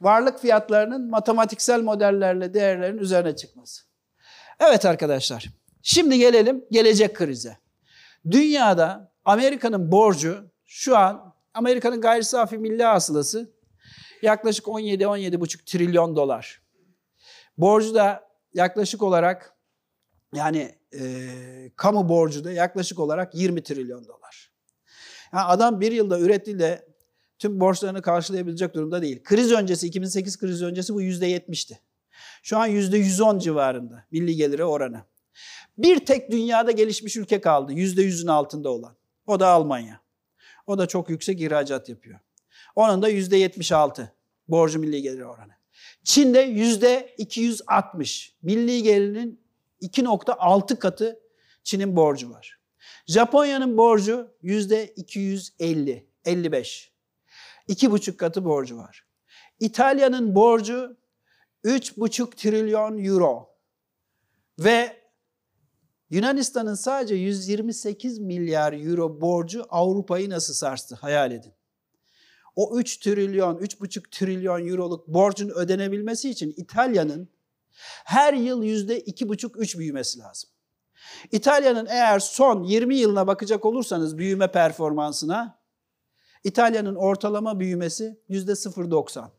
Varlık 0.00 0.40
fiyatlarının 0.40 1.10
matematiksel 1.10 1.80
modellerle 1.80 2.54
değerlerin 2.54 2.98
üzerine 2.98 3.36
çıkması. 3.36 3.82
Evet 4.60 4.84
arkadaşlar, 4.84 5.48
şimdi 5.82 6.18
gelelim 6.18 6.64
gelecek 6.70 7.16
krize. 7.16 7.56
Dünyada 8.30 9.12
Amerika'nın 9.24 9.92
borcu 9.92 10.50
şu 10.64 10.96
an 10.96 11.34
Amerika'nın 11.54 12.00
gayri 12.00 12.24
safi 12.24 12.58
milli 12.58 12.82
hasılası 12.84 13.52
yaklaşık 14.22 14.66
17-17,5 14.66 15.64
trilyon 15.64 16.16
dolar. 16.16 16.62
Borcu 17.58 17.94
da 17.94 18.28
yaklaşık 18.54 19.02
olarak 19.02 19.56
yani 20.34 20.74
e, 20.94 21.02
kamu 21.76 22.08
borcu 22.08 22.44
da 22.44 22.52
yaklaşık 22.52 22.98
olarak 22.98 23.34
20 23.34 23.62
trilyon 23.62 24.06
dolar. 24.06 24.52
Yani 25.32 25.44
adam 25.44 25.80
bir 25.80 25.92
yılda 25.92 26.20
ürettiğiyle 26.20 26.88
tüm 27.38 27.60
borçlarını 27.60 28.02
karşılayabilecek 28.02 28.74
durumda 28.74 29.02
değil. 29.02 29.22
Kriz 29.22 29.52
öncesi, 29.52 29.86
2008 29.86 30.38
kriz 30.38 30.62
öncesi 30.62 30.94
bu 30.94 31.02
%70'ti. 31.02 31.78
Şu 32.42 32.58
an 32.58 32.68
%110 32.68 33.40
civarında 33.40 34.04
milli 34.10 34.36
geliri 34.36 34.64
oranı. 34.64 35.02
Bir 35.78 36.06
tek 36.06 36.30
dünyada 36.30 36.70
gelişmiş 36.70 37.16
ülke 37.16 37.40
kaldı 37.40 37.72
%100'ün 37.72 38.26
altında 38.26 38.70
olan. 38.70 38.96
O 39.26 39.40
da 39.40 39.48
Almanya. 39.48 40.00
O 40.66 40.78
da 40.78 40.86
çok 40.86 41.10
yüksek 41.10 41.40
ihracat 41.40 41.88
yapıyor. 41.88 42.20
Onun 42.76 43.02
da 43.02 43.10
%76 43.10 44.08
borcu 44.48 44.78
milli 44.78 45.02
geliri 45.02 45.26
oranı. 45.26 45.52
Çin'de 46.04 46.44
%260 46.46 48.32
milli 48.42 48.82
gelirinin 48.82 49.40
2.6 49.82 50.78
katı 50.78 51.20
Çin'in 51.64 51.96
borcu 51.96 52.30
var. 52.30 52.58
Japonya'nın 53.06 53.76
borcu 53.76 54.34
%250, 54.42 56.04
55. 56.24 56.92
2,5 57.68 58.16
katı 58.16 58.44
borcu 58.44 58.76
var. 58.76 59.06
İtalya'nın 59.60 60.34
borcu 60.34 60.96
3,5 61.64 62.36
trilyon 62.36 63.04
euro. 63.04 63.50
Ve 64.58 64.97
Yunanistan'ın 66.10 66.74
sadece 66.74 67.14
128 67.14 68.18
milyar 68.18 68.72
euro 68.72 69.20
borcu 69.20 69.64
Avrupa'yı 69.68 70.30
nasıl 70.30 70.54
sarstı 70.54 70.94
hayal 70.94 71.32
edin. 71.32 71.52
O 72.56 72.78
3 72.78 72.96
trilyon, 72.96 73.56
3,5 73.56 74.10
trilyon 74.10 74.68
euroluk 74.68 75.08
borcun 75.08 75.48
ödenebilmesi 75.48 76.30
için 76.30 76.54
İtalya'nın 76.56 77.28
her 78.04 78.34
yıl 78.34 78.62
yüzde 78.62 79.00
iki 79.00 79.28
buçuk 79.28 79.60
üç 79.60 79.78
büyümesi 79.78 80.18
lazım. 80.18 80.50
İtalya'nın 81.32 81.86
eğer 81.86 82.18
son 82.18 82.62
20 82.62 82.96
yılına 82.96 83.26
bakacak 83.26 83.64
olursanız 83.64 84.18
büyüme 84.18 84.52
performansına 84.52 85.58
İtalya'nın 86.44 86.94
ortalama 86.94 87.60
büyümesi 87.60 88.20
yüzde 88.28 88.52
0.90. 88.52 89.30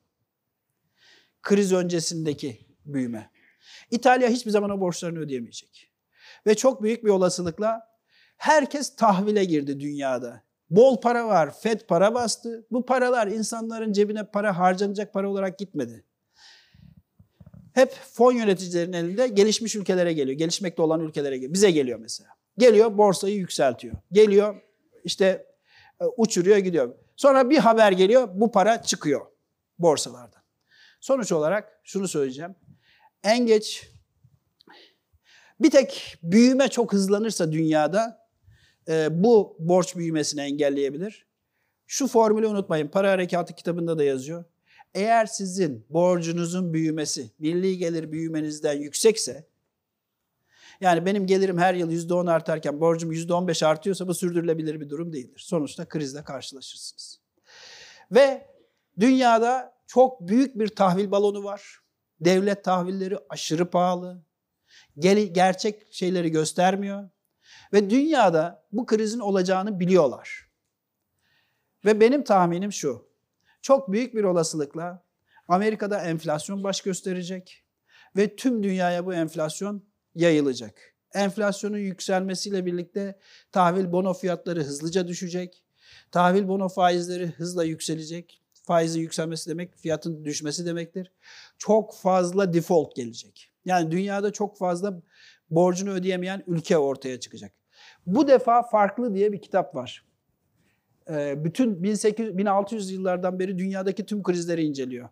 Kriz 1.42 1.74
öncesindeki 1.74 2.68
büyüme. 2.86 3.32
İtalya 3.92 4.30
hiçbir 4.30 4.52
zaman 4.52 4.70
o 4.70 4.80
borçlarını 4.80 5.20
ödeyemeyecek. 5.20 5.89
Ve 6.48 6.56
çok 6.56 6.84
büyük 6.84 7.04
bir 7.04 7.10
olasılıkla 7.10 7.88
herkes 8.38 8.96
tahvile 8.96 9.46
girdi 9.46 9.80
dünyada. 9.80 10.44
Bol 10.70 11.02
para 11.02 11.28
var, 11.28 11.60
FED 11.60 11.82
para 11.88 12.14
bastı. 12.14 12.66
Bu 12.72 12.86
paralar 12.86 13.28
insanların 13.28 13.94
cebine 13.94 14.24
para 14.24 14.58
harcanacak 14.58 15.14
para 15.14 15.30
olarak 15.30 15.60
gitmedi 15.60 16.06
hep 17.80 17.94
fon 18.14 18.32
yöneticilerin 18.32 18.94
elinde 18.94 19.28
gelişmiş 19.28 19.76
ülkelere 19.76 20.14
geliyor. 20.14 20.38
Gelişmekte 20.38 20.82
olan 20.82 21.00
ülkelere 21.00 21.36
geliyor. 21.36 21.54
Bize 21.54 21.72
geliyor 21.72 22.00
mesela. 22.00 22.30
Geliyor 22.58 22.98
borsayı 22.98 23.36
yükseltiyor. 23.36 23.96
Geliyor 24.12 24.62
işte 25.04 25.46
e, 26.02 26.06
uçuruyor 26.18 26.58
gidiyor. 26.58 26.96
Sonra 27.16 27.50
bir 27.50 27.58
haber 27.58 27.92
geliyor 27.92 28.30
bu 28.34 28.52
para 28.52 28.82
çıkıyor 28.82 29.26
borsalardan. 29.80 30.42
Sonuç 31.00 31.32
olarak 31.32 31.82
şunu 31.84 32.08
söyleyeceğim. 32.08 32.56
En 33.24 33.46
geç 33.46 33.92
bir 35.60 35.72
tek 35.72 36.18
büyüme 36.24 36.68
çok 36.68 36.94
hızlanırsa 36.94 37.52
dünyada 37.52 38.28
e, 38.88 39.24
bu 39.24 39.56
borç 39.60 39.96
büyümesini 39.96 40.42
engelleyebilir. 40.42 41.26
Şu 41.88 42.08
formülü 42.08 42.48
unutmayın. 42.48 42.88
Para 42.88 43.12
Harekatı 43.12 43.56
kitabında 43.56 43.98
da 43.98 44.04
yazıyor. 44.04 44.46
Eğer 44.94 45.26
sizin 45.26 45.86
borcunuzun 45.90 46.74
büyümesi 46.74 47.32
milli 47.40 47.78
gelir 47.78 48.12
büyümenizden 48.12 48.74
yüksekse 48.74 49.50
yani 50.82 51.06
benim 51.06 51.28
gelirim 51.28 51.58
her 51.58 51.74
yıl 51.74 51.92
%10 51.92 52.32
artarken 52.32 52.82
borcum 52.82 53.12
%15 53.12 53.66
artıyorsa 53.66 54.08
bu 54.08 54.14
sürdürülebilir 54.14 54.82
bir 54.82 54.90
durum 54.90 55.14
değildir. 55.14 55.42
Sonuçta 55.46 55.88
krizle 55.88 56.24
karşılaşırsınız. 56.24 57.20
Ve 58.12 58.48
dünyada 59.00 59.74
çok 59.88 60.22
büyük 60.28 60.60
bir 60.60 60.68
tahvil 60.68 61.12
balonu 61.12 61.44
var. 61.44 61.80
Devlet 62.22 62.64
tahvilleri 62.64 63.18
aşırı 63.30 63.70
pahalı. 63.70 64.22
Gerçek 65.00 65.94
şeyleri 65.94 66.32
göstermiyor. 66.32 67.10
Ve 67.74 67.90
dünyada 67.90 68.68
bu 68.72 68.86
krizin 68.86 69.20
olacağını 69.20 69.80
biliyorlar. 69.80 70.50
Ve 71.86 72.00
benim 72.00 72.24
tahminim 72.24 72.74
şu 72.74 73.10
çok 73.62 73.92
büyük 73.92 74.16
bir 74.16 74.24
olasılıkla 74.24 75.04
Amerika'da 75.48 76.02
enflasyon 76.02 76.64
baş 76.64 76.82
gösterecek 76.82 77.66
ve 78.18 78.36
tüm 78.36 78.64
dünyaya 78.64 79.06
bu 79.06 79.14
enflasyon 79.14 79.84
yayılacak. 80.16 80.96
Enflasyonun 81.14 81.78
yükselmesiyle 81.78 82.66
birlikte 82.66 83.20
tahvil 83.52 83.92
bono 83.92 84.14
fiyatları 84.14 84.64
hızlıca 84.64 85.08
düşecek. 85.08 85.64
Tahvil 86.12 86.48
bono 86.48 86.70
faizleri 86.70 87.28
hızla 87.28 87.64
yükselecek. 87.64 88.42
Faizin 88.64 89.02
yükselmesi 89.02 89.50
demek 89.50 89.78
fiyatın 89.78 90.26
düşmesi 90.26 90.66
demektir. 90.66 91.12
Çok 91.58 91.96
fazla 91.96 92.54
default 92.54 92.96
gelecek. 92.96 93.49
Yani 93.66 93.92
dünyada 93.92 94.32
çok 94.34 94.58
fazla 94.58 95.02
borcunu 95.50 95.90
ödeyemeyen 95.90 96.44
ülke 96.48 96.78
ortaya 96.78 97.20
çıkacak. 97.20 97.54
Bu 98.06 98.28
defa 98.28 98.64
farklı 98.64 99.16
diye 99.16 99.32
bir 99.32 99.42
kitap 99.42 99.76
var. 99.76 100.06
Ee, 101.10 101.44
bütün 101.44 101.84
1800, 101.84 102.38
1600 102.38 102.92
yıllardan 102.92 103.40
beri 103.40 103.58
dünyadaki 103.58 104.06
tüm 104.06 104.24
krizleri 104.24 104.64
inceliyor. 104.64 105.10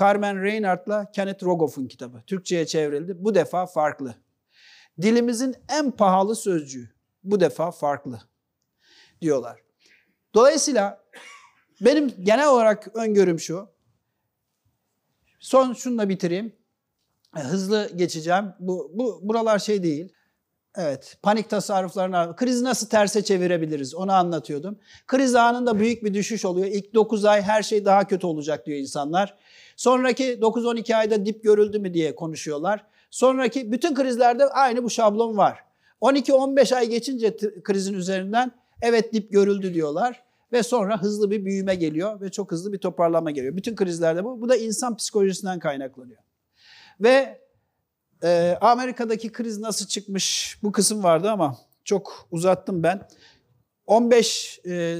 Carmen 0.00 0.42
Reinhardt'la 0.42 1.10
Kenneth 1.10 1.44
Rogoff'un 1.44 1.86
kitabı. 1.86 2.22
Türkçe'ye 2.26 2.66
çevrildi. 2.66 3.24
Bu 3.24 3.34
defa 3.34 3.66
farklı. 3.66 4.14
Dilimizin 5.02 5.54
en 5.68 5.90
pahalı 5.90 6.36
sözcüğü. 6.36 6.90
Bu 7.24 7.40
defa 7.40 7.70
farklı 7.70 8.20
diyorlar. 9.20 9.60
Dolayısıyla 10.34 11.04
benim 11.80 12.24
genel 12.24 12.48
olarak 12.48 12.96
öngörüm 12.96 13.40
şu. 13.40 13.68
Son 15.40 15.72
şununla 15.72 16.08
bitireyim. 16.08 16.57
Hızlı 17.32 17.90
geçeceğim. 17.96 18.44
Bu, 18.60 18.90
bu 18.94 19.20
buralar 19.22 19.58
şey 19.58 19.82
değil. 19.82 20.12
Evet, 20.76 21.16
panik 21.22 21.50
tasarruflarına, 21.50 22.36
krizi 22.36 22.64
nasıl 22.64 22.86
terse 22.86 23.24
çevirebiliriz 23.24 23.94
onu 23.94 24.12
anlatıyordum. 24.12 24.78
Kriz 25.06 25.34
anında 25.34 25.78
büyük 25.78 26.04
bir 26.04 26.14
düşüş 26.14 26.44
oluyor. 26.44 26.66
İlk 26.66 26.94
9 26.94 27.24
ay 27.24 27.42
her 27.42 27.62
şey 27.62 27.84
daha 27.84 28.06
kötü 28.06 28.26
olacak 28.26 28.66
diyor 28.66 28.78
insanlar. 28.78 29.34
Sonraki 29.76 30.24
9-12 30.24 30.96
ayda 30.96 31.26
dip 31.26 31.42
görüldü 31.42 31.78
mü 31.78 31.94
diye 31.94 32.14
konuşuyorlar. 32.14 32.86
Sonraki 33.10 33.72
bütün 33.72 33.94
krizlerde 33.94 34.46
aynı 34.46 34.84
bu 34.84 34.90
şablon 34.90 35.36
var. 35.36 35.64
12-15 36.00 36.74
ay 36.74 36.88
geçince 36.88 37.36
krizin 37.62 37.94
üzerinden 37.94 38.52
evet 38.82 39.12
dip 39.12 39.32
görüldü 39.32 39.74
diyorlar. 39.74 40.22
Ve 40.52 40.62
sonra 40.62 41.02
hızlı 41.02 41.30
bir 41.30 41.44
büyüme 41.44 41.74
geliyor 41.74 42.20
ve 42.20 42.30
çok 42.30 42.52
hızlı 42.52 42.72
bir 42.72 42.78
toparlama 42.78 43.30
geliyor. 43.30 43.56
Bütün 43.56 43.76
krizlerde 43.76 44.24
bu. 44.24 44.40
Bu 44.40 44.48
da 44.48 44.56
insan 44.56 44.96
psikolojisinden 44.96 45.58
kaynaklanıyor. 45.58 46.27
Ve 47.00 47.40
e, 48.22 48.58
Amerika'daki 48.60 49.32
kriz 49.32 49.58
nasıl 49.58 49.86
çıkmış 49.86 50.58
bu 50.62 50.72
kısım 50.72 51.02
vardı 51.02 51.30
ama 51.30 51.58
çok 51.84 52.28
uzattım 52.30 52.82
ben. 52.82 53.08
15 53.86 54.60
e, 54.66 54.98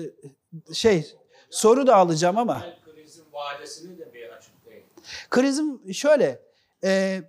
şey 0.72 1.14
soru 1.50 1.86
da 1.86 1.96
alacağım 1.96 2.38
ama. 2.38 2.66
Krizin 2.84 3.24
vadesini 3.32 3.98
de 3.98 4.14
bir 4.14 4.28
Krizin 5.30 5.92
şöyle, 5.92 6.42
e, 6.84 7.22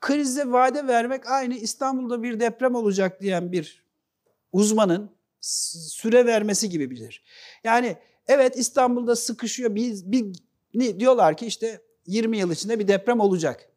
krize 0.00 0.52
vade 0.52 0.86
vermek 0.86 1.30
aynı 1.30 1.54
İstanbul'da 1.54 2.22
bir 2.22 2.40
deprem 2.40 2.74
olacak 2.74 3.20
diyen 3.20 3.52
bir 3.52 3.84
uzmanın 4.52 5.10
süre 5.40 6.26
vermesi 6.26 6.68
gibi 6.68 6.90
bilir. 6.90 7.22
Yani 7.64 7.96
evet 8.28 8.56
İstanbul'da 8.56 9.16
sıkışıyor. 9.16 9.74
Biz 9.74 10.12
bir, 10.12 10.26
bir, 10.74 11.00
diyorlar 11.00 11.36
ki 11.36 11.46
işte 11.46 11.80
20 12.06 12.38
yıl 12.38 12.52
içinde 12.52 12.78
bir 12.78 12.88
deprem 12.88 13.20
olacak. 13.20 13.68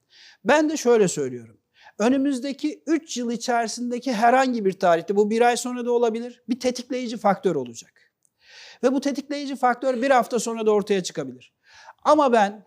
Ben 0.48 0.70
de 0.70 0.78
şöyle 0.78 1.08
söylüyorum. 1.08 1.58
Önümüzdeki 2.00 2.84
3 2.88 3.18
yıl 3.18 3.32
içerisindeki 3.32 4.14
herhangi 4.14 4.66
bir 4.66 4.80
tarihte 4.80 5.16
bu 5.16 5.30
bir 5.30 5.42
ay 5.42 5.58
sonra 5.58 5.86
da 5.86 5.92
olabilir 5.92 6.44
bir 6.50 6.60
tetikleyici 6.60 7.18
faktör 7.18 7.56
olacak. 7.56 8.12
Ve 8.84 8.94
bu 8.94 9.02
tetikleyici 9.02 9.56
faktör 9.56 10.02
bir 10.02 10.12
hafta 10.12 10.40
sonra 10.40 10.66
da 10.66 10.72
ortaya 10.72 11.04
çıkabilir. 11.04 11.54
Ama 12.04 12.32
ben 12.34 12.66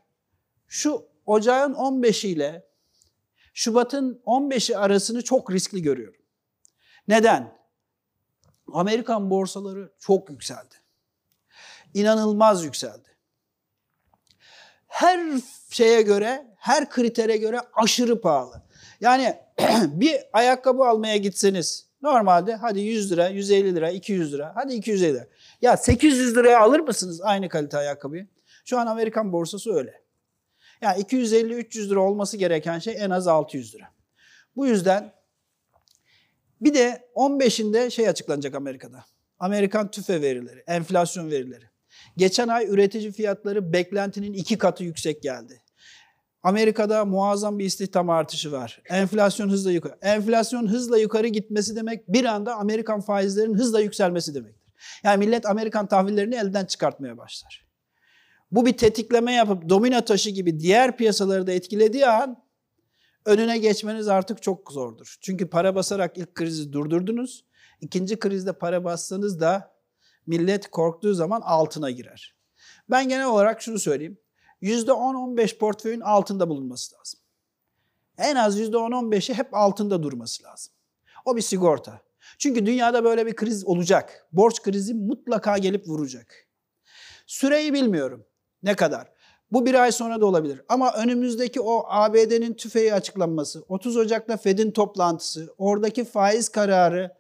şu 0.68 1.06
ocağın 1.26 1.74
15 1.74 2.24
ile 2.24 2.70
Şubat'ın 3.54 4.22
15'i 4.26 4.76
arasını 4.76 5.24
çok 5.24 5.52
riskli 5.52 5.82
görüyorum. 5.82 6.22
Neden? 7.08 7.60
Amerikan 8.72 9.30
borsaları 9.30 9.92
çok 9.98 10.30
yükseldi. 10.30 10.74
İnanılmaz 11.94 12.64
yükseldi. 12.64 13.08
Her 14.86 15.40
şeye 15.70 16.02
göre, 16.02 16.49
her 16.60 16.90
kritere 16.90 17.36
göre 17.36 17.60
aşırı 17.74 18.20
pahalı. 18.20 18.62
Yani 19.00 19.36
bir 19.86 20.16
ayakkabı 20.32 20.84
almaya 20.84 21.16
gitseniz 21.16 21.86
normalde 22.02 22.54
hadi 22.54 22.80
100 22.80 23.12
lira, 23.12 23.28
150 23.28 23.74
lira, 23.74 23.90
200 23.90 24.32
lira, 24.32 24.52
hadi 24.54 24.74
250 24.74 25.14
lira. 25.14 25.26
Ya 25.62 25.76
800 25.76 26.36
liraya 26.36 26.60
alır 26.60 26.80
mısınız 26.80 27.20
aynı 27.20 27.48
kalite 27.48 27.78
ayakkabıyı? 27.78 28.26
Şu 28.64 28.78
an 28.78 28.86
Amerikan 28.86 29.32
borsası 29.32 29.74
öyle. 29.74 30.02
Yani 30.80 31.02
250-300 31.02 31.90
lira 31.90 32.00
olması 32.00 32.36
gereken 32.36 32.78
şey 32.78 32.96
en 32.98 33.10
az 33.10 33.28
600 33.28 33.74
lira. 33.74 33.84
Bu 34.56 34.66
yüzden 34.66 35.12
bir 36.60 36.74
de 36.74 37.10
15'inde 37.14 37.90
şey 37.90 38.08
açıklanacak 38.08 38.54
Amerika'da. 38.54 39.04
Amerikan 39.38 39.90
tüfe 39.90 40.22
verileri, 40.22 40.64
enflasyon 40.66 41.30
verileri. 41.30 41.64
Geçen 42.16 42.48
ay 42.48 42.66
üretici 42.66 43.12
fiyatları 43.12 43.72
beklentinin 43.72 44.32
iki 44.32 44.58
katı 44.58 44.84
yüksek 44.84 45.22
geldi. 45.22 45.59
Amerika'da 46.42 47.04
muazzam 47.04 47.58
bir 47.58 47.64
istihdam 47.64 48.10
artışı 48.10 48.52
var. 48.52 48.82
Enflasyon 48.88 49.48
hızla 49.48 49.72
yukarı. 49.72 49.98
Enflasyon 50.02 50.66
hızla 50.66 50.98
yukarı 50.98 51.26
gitmesi 51.26 51.76
demek 51.76 52.08
bir 52.08 52.24
anda 52.24 52.54
Amerikan 52.54 53.00
faizlerinin 53.00 53.54
hızla 53.54 53.80
yükselmesi 53.80 54.34
demektir. 54.34 54.60
Yani 55.02 55.26
millet 55.26 55.46
Amerikan 55.46 55.86
tahvillerini 55.86 56.34
elden 56.34 56.64
çıkartmaya 56.64 57.18
başlar. 57.18 57.66
Bu 58.50 58.66
bir 58.66 58.76
tetikleme 58.76 59.32
yapıp 59.32 59.68
domino 59.68 60.00
taşı 60.00 60.30
gibi 60.30 60.60
diğer 60.60 60.96
piyasaları 60.96 61.46
da 61.46 61.52
etkilediği 61.52 62.06
an 62.06 62.42
önüne 63.26 63.58
geçmeniz 63.58 64.08
artık 64.08 64.42
çok 64.42 64.72
zordur. 64.72 65.16
Çünkü 65.20 65.50
para 65.50 65.74
basarak 65.74 66.18
ilk 66.18 66.34
krizi 66.34 66.72
durdurdunuz. 66.72 67.44
İkinci 67.80 68.18
krizde 68.18 68.52
para 68.52 68.84
bassanız 68.84 69.40
da 69.40 69.74
millet 70.26 70.70
korktuğu 70.70 71.14
zaman 71.14 71.40
altına 71.40 71.90
girer. 71.90 72.36
Ben 72.90 73.08
genel 73.08 73.26
olarak 73.26 73.62
şunu 73.62 73.78
söyleyeyim. 73.78 74.18
%10-15 74.62 75.58
portföyün 75.58 76.00
altında 76.00 76.48
bulunması 76.48 76.96
lazım. 76.96 77.20
En 78.18 78.36
az 78.36 78.60
%10-15'i 78.60 79.34
hep 79.34 79.54
altında 79.54 80.02
durması 80.02 80.44
lazım. 80.44 80.72
O 81.24 81.36
bir 81.36 81.40
sigorta. 81.40 82.00
Çünkü 82.38 82.66
dünyada 82.66 83.04
böyle 83.04 83.26
bir 83.26 83.36
kriz 83.36 83.66
olacak. 83.66 84.26
Borç 84.32 84.62
krizi 84.62 84.94
mutlaka 84.94 85.58
gelip 85.58 85.88
vuracak. 85.88 86.46
Süreyi 87.26 87.72
bilmiyorum. 87.72 88.24
Ne 88.62 88.74
kadar? 88.76 89.12
Bu 89.52 89.66
bir 89.66 89.74
ay 89.74 89.92
sonra 89.92 90.20
da 90.20 90.26
olabilir. 90.26 90.62
Ama 90.68 90.92
önümüzdeki 90.92 91.60
o 91.60 91.84
ABD'nin 91.88 92.54
tüfeği 92.54 92.94
açıklanması, 92.94 93.64
30 93.68 93.96
Ocak'ta 93.96 94.36
Fed'in 94.36 94.70
toplantısı, 94.70 95.54
oradaki 95.58 96.04
faiz 96.04 96.48
kararı, 96.48 97.16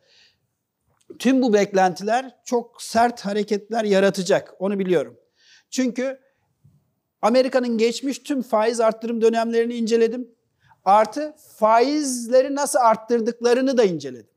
tüm 1.18 1.42
bu 1.42 1.52
beklentiler 1.52 2.36
çok 2.44 2.82
sert 2.82 3.20
hareketler 3.20 3.84
yaratacak. 3.84 4.54
Onu 4.58 4.78
biliyorum. 4.78 5.20
Çünkü 5.70 6.20
Amerika'nın 7.22 7.78
geçmiş 7.78 8.18
tüm 8.18 8.42
faiz 8.42 8.80
arttırım 8.80 9.20
dönemlerini 9.20 9.74
inceledim. 9.74 10.28
Artı 10.84 11.34
faizleri 11.58 12.54
nasıl 12.54 12.78
arttırdıklarını 12.78 13.76
da 13.76 13.84
inceledim. 13.84 14.30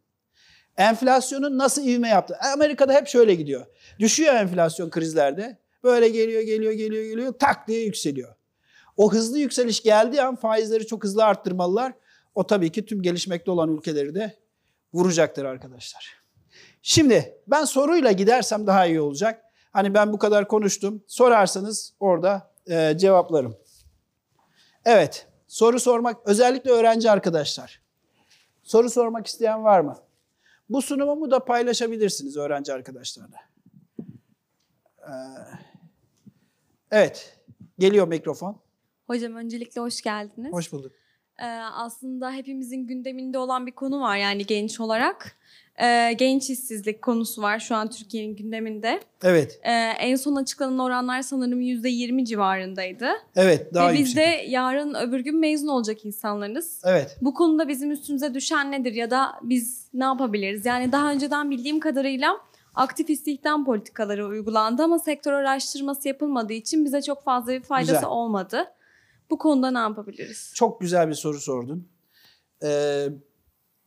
Enflasyonun 0.78 1.58
nasıl 1.58 1.86
ivme 1.86 2.10
yaptı. 2.10 2.38
Amerika'da 2.54 2.94
hep 2.94 3.08
şöyle 3.08 3.36
gidiyor. 3.36 3.66
Düşüyor 4.00 4.34
enflasyon 4.34 4.90
krizlerde. 4.90 5.58
Böyle 5.84 6.10
geliyor, 6.10 6.42
geliyor, 6.42 6.72
geliyor, 6.72 7.04
geliyor. 7.04 7.34
Tak 7.40 7.68
diye 7.68 7.84
yükseliyor. 7.84 8.36
O 8.98 9.14
hızlı 9.14 9.40
yükseliş 9.40 9.84
geldiği 9.84 10.22
an 10.22 10.36
faizleri 10.36 10.88
çok 10.88 11.04
hızlı 11.04 11.26
arttırmalılar. 11.26 11.94
O 12.36 12.48
tabii 12.48 12.72
ki 12.72 12.86
tüm 12.86 13.02
gelişmekte 13.02 13.52
olan 13.52 13.78
ülkeleri 13.78 14.16
de 14.16 14.40
vuracaktır 14.94 15.46
arkadaşlar. 15.46 16.24
Şimdi 16.82 17.38
ben 17.48 17.66
soruyla 17.66 18.12
gidersem 18.12 18.68
daha 18.68 18.86
iyi 18.86 19.02
olacak. 19.02 19.44
Hani 19.72 19.94
ben 19.94 20.14
bu 20.14 20.18
kadar 20.18 20.48
konuştum. 20.48 21.04
Sorarsanız 21.08 21.94
orada 22.00 22.53
e, 22.68 22.98
cevaplarım. 22.98 23.58
Evet, 24.86 25.28
soru 25.48 25.80
sormak 25.80 26.28
özellikle 26.28 26.72
öğrenci 26.72 27.12
arkadaşlar. 27.12 27.82
Soru 28.64 28.90
sormak 28.90 29.28
isteyen 29.28 29.64
var 29.64 29.80
mı? 29.80 29.98
Bu 30.70 30.82
sunumumu 30.82 31.32
da 31.32 31.46
paylaşabilirsiniz 31.46 32.38
öğrenci 32.38 32.74
arkadaşlarla. 32.74 33.38
Ee, 35.00 35.12
Evet, 36.94 37.40
geliyor 37.80 38.08
mikrofon. 38.08 38.58
Hocam 39.08 39.36
öncelikle 39.36 39.82
hoş 39.82 40.02
geldiniz. 40.02 40.54
Hoş 40.54 40.72
bulduk. 40.72 40.92
Ee, 41.40 41.46
aslında 41.74 42.32
hepimizin 42.32 42.88
gündeminde 42.88 43.38
olan 43.38 43.68
bir 43.68 43.72
konu 43.72 44.02
var 44.02 44.18
yani 44.18 44.46
genç 44.46 44.80
olarak. 44.80 45.38
Ee, 45.82 46.14
genç 46.18 46.50
işsizlik 46.50 47.02
konusu 47.02 47.42
var 47.42 47.60
şu 47.60 47.76
an 47.76 47.90
Türkiye'nin 47.90 48.36
gündeminde. 48.36 49.00
Evet. 49.24 49.60
Ee, 49.64 49.72
en 50.00 50.16
son 50.16 50.36
açıklanan 50.36 50.80
oranlar 50.80 51.22
sanırım 51.22 51.62
%20 51.62 52.26
civarındaydı. 52.26 53.08
Evet, 53.36 53.74
daha 53.74 53.90
Ve 53.90 53.94
biz 53.94 54.00
yüksek. 54.00 54.18
de 54.18 54.46
yarın 54.48 54.94
öbür 54.94 55.20
gün 55.20 55.36
mezun 55.40 55.68
olacak 55.68 56.06
insanlarız. 56.06 56.82
Evet. 56.86 57.18
Bu 57.22 57.34
konuda 57.34 57.68
bizim 57.68 57.92
üstümüze 57.92 58.34
düşen 58.34 58.72
nedir 58.72 58.94
ya 58.94 59.12
da 59.12 59.32
biz 59.44 59.88
ne 59.94 60.04
yapabiliriz? 60.04 60.66
Yani 60.66 60.92
daha 60.92 61.12
önceden 61.12 61.52
bildiğim 61.52 61.80
kadarıyla 61.80 62.38
aktif 62.76 63.10
istihdam 63.10 63.66
politikaları 63.66 64.28
uygulandı 64.28 64.84
ama 64.84 65.00
sektör 65.00 65.34
araştırması 65.34 66.08
yapılmadığı 66.08 66.54
için 66.54 66.86
bize 66.86 67.02
çok 67.02 67.24
fazla 67.24 67.52
bir 67.52 67.62
faydası 67.62 67.94
Güzel. 67.94 68.10
olmadı. 68.10 68.66
Bu 69.30 69.38
konuda 69.38 69.72
ne 69.72 69.78
yapabiliriz? 69.80 70.52
Çok 70.56 70.82
güzel 70.82 71.10
bir 71.10 71.14
soru 71.14 71.40
sordun. 71.40 71.88
Ee, 72.64 73.08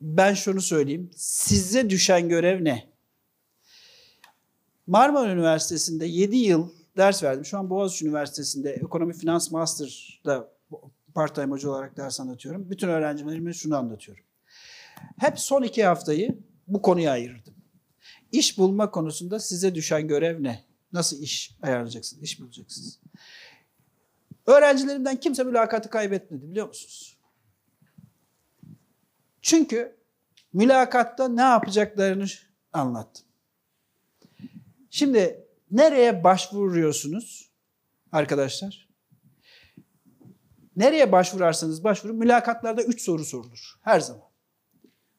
ben 0.00 0.34
şunu 0.34 0.60
söyleyeyim. 0.60 1.10
Size 1.16 1.90
düşen 1.90 2.28
görev 2.28 2.64
ne? 2.64 2.88
Marmara 4.86 5.32
Üniversitesi'nde 5.32 6.06
7 6.06 6.36
yıl 6.36 6.70
ders 6.96 7.22
verdim. 7.22 7.44
Şu 7.44 7.58
an 7.58 7.70
Boğaziçi 7.70 8.06
Üniversitesi'nde 8.06 8.70
Ekonomi 8.70 9.12
Finans 9.14 9.50
Master'da 9.50 10.52
part-time 11.14 11.50
hoca 11.50 11.68
olarak 11.70 11.96
ders 11.96 12.20
anlatıyorum. 12.20 12.70
Bütün 12.70 12.88
öğrencilerime 12.88 13.52
şunu 13.52 13.76
anlatıyorum. 13.76 14.24
Hep 15.18 15.38
son 15.38 15.62
iki 15.62 15.84
haftayı 15.84 16.38
bu 16.66 16.82
konuya 16.82 17.12
ayırırdım. 17.12 17.54
İş 18.32 18.58
bulma 18.58 18.90
konusunda 18.90 19.40
size 19.40 19.74
düşen 19.74 20.08
görev 20.08 20.42
ne? 20.42 20.64
Nasıl 20.92 21.22
iş 21.22 21.56
ayarlayacaksınız, 21.62 22.22
iş 22.22 22.40
bulacaksınız? 22.40 23.00
Öğrencilerimden 24.46 25.16
kimse 25.16 25.44
mülakatı 25.44 25.90
kaybetmedi 25.90 26.50
biliyor 26.50 26.68
musunuz? 26.68 27.15
Çünkü 29.46 29.96
mülakatta 30.52 31.28
ne 31.28 31.40
yapacaklarını 31.40 32.26
anlattım. 32.72 33.24
Şimdi 34.90 35.46
nereye 35.70 36.24
başvuruyorsunuz 36.24 37.50
arkadaşlar? 38.12 38.88
Nereye 40.76 41.12
başvurarsanız 41.12 41.84
başvurun 41.84 42.16
mülakatlarda 42.16 42.82
üç 42.82 43.02
soru 43.02 43.24
sorulur 43.24 43.78
her 43.82 44.00
zaman. 44.00 44.28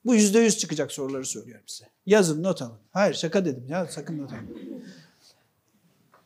Bu 0.05 0.15
yüzde 0.15 0.39
yüz 0.39 0.57
çıkacak 0.57 0.91
soruları 0.91 1.25
söylüyorum 1.25 1.65
size. 1.67 1.89
Yazın 2.05 2.43
not 2.43 2.61
alın. 2.61 2.80
Hayır 2.91 3.13
şaka 3.13 3.45
dedim 3.45 3.67
ya 3.67 3.88
sakın 3.88 4.17
not 4.17 4.34
alın. 4.34 4.84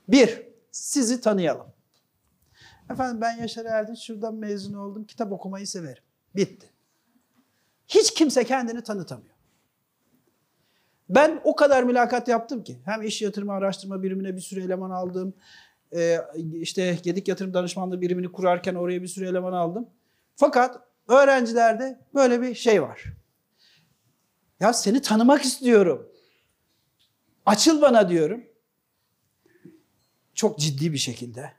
Bir, 0.08 0.42
sizi 0.72 1.22
tanıyalım. 1.22 1.68
Efendim 2.90 3.22
ben 3.22 3.38
Yaşar 3.38 3.66
Erdinç 3.66 4.00
şuradan 4.00 4.36
mezun 4.36 4.74
oldum. 4.74 5.04
Kitap 5.04 5.32
okumayı 5.32 5.68
severim. 5.68 6.04
Bitti. 6.36 6.71
Hiç 7.92 8.14
kimse 8.14 8.44
kendini 8.44 8.84
tanıtamıyor. 8.84 9.36
Ben 11.10 11.42
o 11.44 11.56
kadar 11.56 11.84
mülakat 11.84 12.28
yaptım 12.28 12.64
ki 12.64 12.80
hem 12.86 13.02
iş 13.02 13.22
yatırımı 13.22 13.54
araştırma 13.54 14.04
birimine 14.04 14.36
bir 14.36 14.42
sürü 14.42 14.64
eleman 14.64 14.90
aldım. 14.90 15.34
Ee, 15.96 16.18
işte 16.54 16.98
Gedik 17.04 17.28
Yatırım 17.28 17.54
Danışmanlığı 17.54 18.02
birimini 18.02 18.32
kurarken 18.32 18.76
oraya 18.76 19.02
bir 19.02 19.08
sürü 19.08 19.26
eleman 19.26 19.54
aldım. 19.54 19.90
Fakat 20.36 20.80
öğrencilerde 21.08 22.00
böyle 22.14 22.42
bir 22.42 22.56
şey 22.56 22.82
var. 22.82 23.04
Ya 24.60 24.74
seni 24.74 25.02
tanımak 25.02 25.42
istiyorum. 25.42 26.12
Açıl 27.46 27.82
bana 27.82 28.10
diyorum. 28.10 28.44
Çok 30.34 30.60
ciddi 30.60 30.94
bir 30.94 30.98
şekilde 30.98 31.54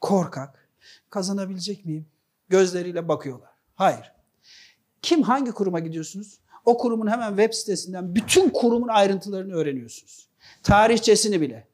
korkak, 0.00 0.68
Kazanabilecek 1.10 1.84
miyim? 1.84 2.06
Gözleriyle 2.48 3.08
bakıyorlar. 3.08 3.50
Hayır. 3.74 4.19
Kim 5.02 5.22
hangi 5.22 5.50
kuruma 5.52 5.78
gidiyorsunuz? 5.78 6.38
O 6.64 6.78
kurumun 6.78 7.06
hemen 7.06 7.28
web 7.28 7.52
sitesinden 7.52 8.14
bütün 8.14 8.48
kurumun 8.48 8.88
ayrıntılarını 8.88 9.54
öğreniyorsunuz. 9.54 10.28
Tarihçesini 10.62 11.40
bile. 11.40 11.66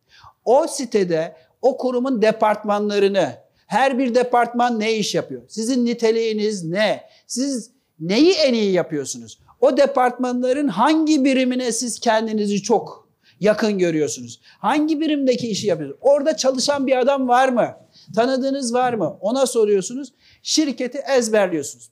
O 0.45 0.67
sitede 0.67 1.37
o 1.63 1.77
kurumun 1.77 2.23
departmanlarını, 2.23 3.33
her 3.67 3.99
bir 3.99 4.15
departman 4.15 4.81
ne 4.81 4.95
iş 4.95 5.15
yapıyor? 5.15 5.43
Sizin 5.49 5.87
niteliğiniz 5.87 6.65
ne? 6.65 7.01
Siz 7.27 7.71
neyi 8.01 8.33
en 8.33 8.55
iyi 8.55 8.73
yapıyorsunuz? 8.73 9.39
O 9.61 9.77
departmanların 9.77 10.69
hangi 10.69 11.25
birimine 11.25 11.73
siz 11.73 12.01
kendinizi 12.01 12.63
çok 12.63 13.09
yakın 13.41 13.79
görüyorsunuz? 13.79 14.41
Hangi 14.59 15.01
birimdeki 15.01 15.49
işi 15.49 15.67
yapıyorsunuz? 15.67 16.01
Orada 16.03 16.37
çalışan 16.37 16.87
bir 16.87 16.99
adam 16.99 17.29
var 17.29 17.49
mı? 17.49 17.75
Tanıdığınız 18.15 18.75
var 18.75 18.95
mı? 18.95 19.17
Ona 19.21 19.47
soruyorsunuz. 19.47 20.13
Şirketi 20.43 20.99
ezberliyorsunuz. 20.99 21.91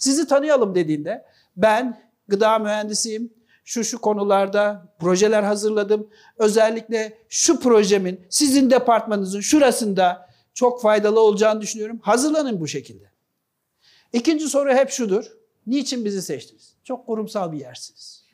Sizi 0.00 0.26
tanıyalım 0.28 0.74
dediğinde 0.74 1.24
ben 1.56 2.00
gıda 2.28 2.58
mühendisiyim. 2.58 3.32
Şu 3.64 3.84
şu 3.84 4.00
konularda 4.00 4.94
projeler 4.98 5.42
hazırladım. 5.42 6.10
Özellikle 6.38 7.18
şu 7.28 7.60
projemin 7.60 8.20
sizin 8.30 8.70
departmanınızın 8.70 9.40
şurasında 9.40 10.28
çok 10.54 10.82
faydalı 10.82 11.20
olacağını 11.20 11.60
düşünüyorum. 11.60 11.98
Hazırlanın 12.02 12.60
bu 12.60 12.68
şekilde. 12.68 13.04
İkinci 14.12 14.48
soru 14.48 14.72
hep 14.72 14.90
şudur. 14.90 15.24
Niçin 15.66 16.04
bizi 16.04 16.22
seçtiniz? 16.22 16.74
Çok 16.84 17.06
kurumsal 17.06 17.52
bir 17.52 17.58
yersiniz. 17.58 18.24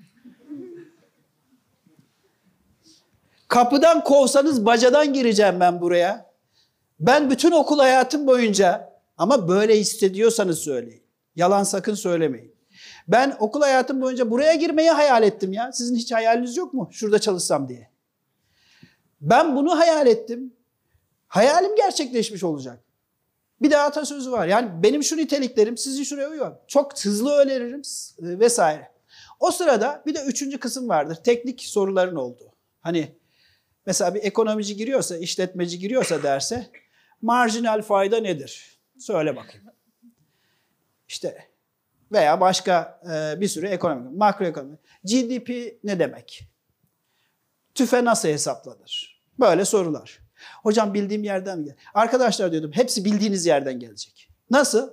Kapıdan 3.49 4.05
kovsanız 4.05 4.67
bacadan 4.67 5.13
gireceğim 5.13 5.61
ben 5.61 5.81
buraya. 5.81 6.31
Ben 7.01 7.31
bütün 7.31 7.51
okul 7.51 7.79
hayatım 7.79 8.27
boyunca 8.27 8.93
ama 9.19 9.49
böyle 9.49 9.79
hissediyorsanız 9.81 10.59
söyleyin. 10.59 11.06
Yalan 11.37 11.65
sakın 11.65 11.95
söylemeyin. 11.95 12.55
Ben 13.09 13.37
okul 13.41 13.61
hayatım 13.61 14.01
boyunca 14.01 14.31
buraya 14.31 14.55
girmeyi 14.55 14.91
hayal 14.91 15.23
ettim 15.23 15.53
ya. 15.53 15.73
Sizin 15.73 15.97
hiç 15.97 16.13
hayaliniz 16.13 16.57
yok 16.57 16.75
mu? 16.75 16.89
Şurada 16.93 17.19
çalışsam 17.19 17.69
diye. 17.69 17.91
Ben 19.21 19.57
bunu 19.57 19.79
hayal 19.79 20.07
ettim. 20.07 20.53
Hayalim 21.29 21.77
gerçekleşmiş 21.77 22.45
olacak. 22.45 22.81
Bir 23.63 23.71
de 23.71 23.79
atasözü 23.79 24.33
var. 24.33 24.47
Yani 24.47 24.83
benim 24.83 25.03
şu 25.05 25.17
niteliklerim 25.17 25.77
sizi 25.77 26.05
şuraya 26.05 26.29
uyuyor. 26.29 26.57
Çok 26.67 27.05
hızlı 27.05 27.37
öneririm 27.37 27.83
e, 28.19 28.39
vesaire. 28.39 28.91
O 29.41 29.51
sırada 29.51 30.03
bir 30.07 30.15
de 30.15 30.23
üçüncü 30.23 30.59
kısım 30.59 30.89
vardır. 30.89 31.19
Teknik 31.25 31.63
soruların 31.63 32.17
olduğu. 32.17 32.53
Hani 32.81 33.17
mesela 33.87 34.15
bir 34.15 34.23
ekonomici 34.23 34.77
giriyorsa, 34.77 35.17
işletmeci 35.17 35.79
giriyorsa 35.79 36.23
derse 36.23 36.67
marjinal 37.23 37.83
fayda 37.83 38.21
nedir? 38.21 38.79
Söyle 38.99 39.37
bakayım. 39.37 39.66
İşte 41.09 41.49
veya 42.13 42.41
başka 42.41 43.01
e, 43.13 43.41
bir 43.41 43.49
sürü 43.49 43.67
ekonomi, 43.67 44.17
makroekonomi. 44.17 44.79
GDP 45.05 45.79
ne 45.85 45.99
demek? 45.99 46.49
Tüfe 47.75 48.05
nasıl 48.05 48.29
hesaplanır? 48.29 49.23
Böyle 49.41 49.65
sorular. 49.65 50.19
Hocam 50.63 50.95
bildiğim 50.95 51.25
yerden 51.25 51.65
gel? 51.65 51.75
Arkadaşlar 51.95 52.53
diyordum 52.53 52.73
hepsi 52.75 53.05
bildiğiniz 53.05 53.47
yerden 53.47 53.81
gelecek. 53.81 54.31
Nasıl? 54.51 54.91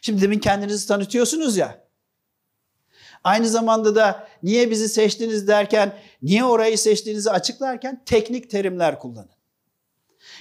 Şimdi 0.00 0.22
demin 0.22 0.38
kendinizi 0.38 0.88
tanıtıyorsunuz 0.88 1.56
ya. 1.56 1.88
Aynı 3.24 3.48
zamanda 3.48 3.94
da 3.94 4.28
niye 4.42 4.70
bizi 4.70 4.88
seçtiniz 4.88 5.48
derken, 5.48 5.98
niye 6.22 6.44
orayı 6.44 6.78
seçtiğinizi 6.78 7.30
açıklarken 7.30 8.02
teknik 8.04 8.50
terimler 8.50 8.98
kullanın. 8.98 9.30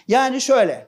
Yani 0.07 0.41
şöyle, 0.41 0.87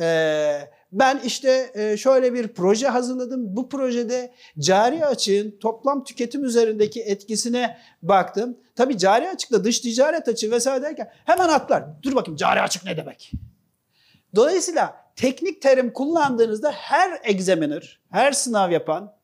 e, 0.00 0.70
ben 0.92 1.20
işte 1.24 1.70
e, 1.74 1.96
şöyle 1.96 2.34
bir 2.34 2.48
proje 2.48 2.88
hazırladım. 2.88 3.56
Bu 3.56 3.68
projede 3.68 4.32
cari 4.58 5.06
açığın 5.06 5.58
toplam 5.60 6.04
tüketim 6.04 6.44
üzerindeki 6.44 7.02
etkisine 7.02 7.78
baktım. 8.02 8.56
Tabii 8.76 8.98
cari 8.98 9.28
açıkla 9.28 9.64
dış 9.64 9.80
ticaret 9.80 10.28
açığı 10.28 10.50
vesaire 10.50 10.82
derken 10.82 11.12
hemen 11.24 11.48
atlar. 11.48 12.02
Dur 12.02 12.14
bakayım 12.14 12.36
cari 12.36 12.60
açık 12.60 12.84
ne 12.84 12.96
demek? 12.96 13.32
Dolayısıyla 14.34 14.96
teknik 15.16 15.62
terim 15.62 15.92
kullandığınızda 15.92 16.70
her 16.70 17.20
examiner, 17.24 18.00
her 18.10 18.32
sınav 18.32 18.70
yapan 18.70 19.16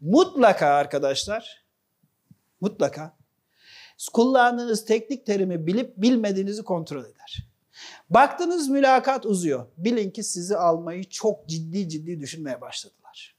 mutlaka 0.00 0.66
arkadaşlar, 0.66 1.64
mutlaka 2.60 3.16
kullandığınız 4.12 4.84
teknik 4.84 5.26
terimi 5.26 5.66
bilip 5.66 5.96
bilmediğinizi 5.96 6.64
kontrol 6.64 7.04
eder. 7.04 7.47
Baktınız 8.10 8.68
mülakat 8.68 9.26
uzuyor. 9.26 9.66
Bilin 9.76 10.10
ki 10.10 10.22
sizi 10.22 10.56
almayı 10.56 11.04
çok 11.04 11.48
ciddi 11.48 11.88
ciddi 11.88 12.20
düşünmeye 12.20 12.60
başladılar. 12.60 13.36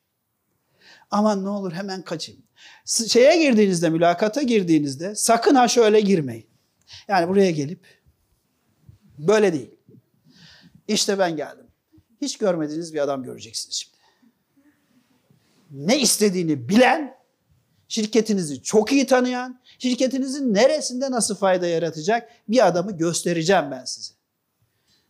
Aman 1.11 1.43
ne 1.43 1.49
olur 1.49 1.71
hemen 1.71 2.01
kaçayım. 2.01 2.43
Şeye 2.85 3.43
girdiğinizde, 3.43 3.89
mülakata 3.89 4.41
girdiğinizde 4.41 5.15
sakın 5.15 5.55
ha 5.55 5.67
şöyle 5.67 6.01
girmeyin. 6.01 6.47
Yani 7.07 7.27
buraya 7.27 7.51
gelip 7.51 7.85
böyle 9.17 9.53
değil. 9.53 9.75
İşte 10.87 11.19
ben 11.19 11.35
geldim. 11.35 11.67
Hiç 12.21 12.37
görmediğiniz 12.37 12.93
bir 12.93 12.99
adam 12.99 13.23
göreceksiniz 13.23 13.75
şimdi. 13.75 13.97
Ne 15.71 15.99
istediğini 15.99 16.69
bilen, 16.69 17.15
şirketinizi 17.87 18.63
çok 18.63 18.91
iyi 18.91 19.07
tanıyan, 19.07 19.61
şirketinizin 19.79 20.53
neresinde 20.53 21.11
nasıl 21.11 21.35
fayda 21.35 21.67
yaratacak 21.67 22.29
bir 22.47 22.67
adamı 22.67 22.97
göstereceğim 22.97 23.71
ben 23.71 23.85
size. 23.85 24.18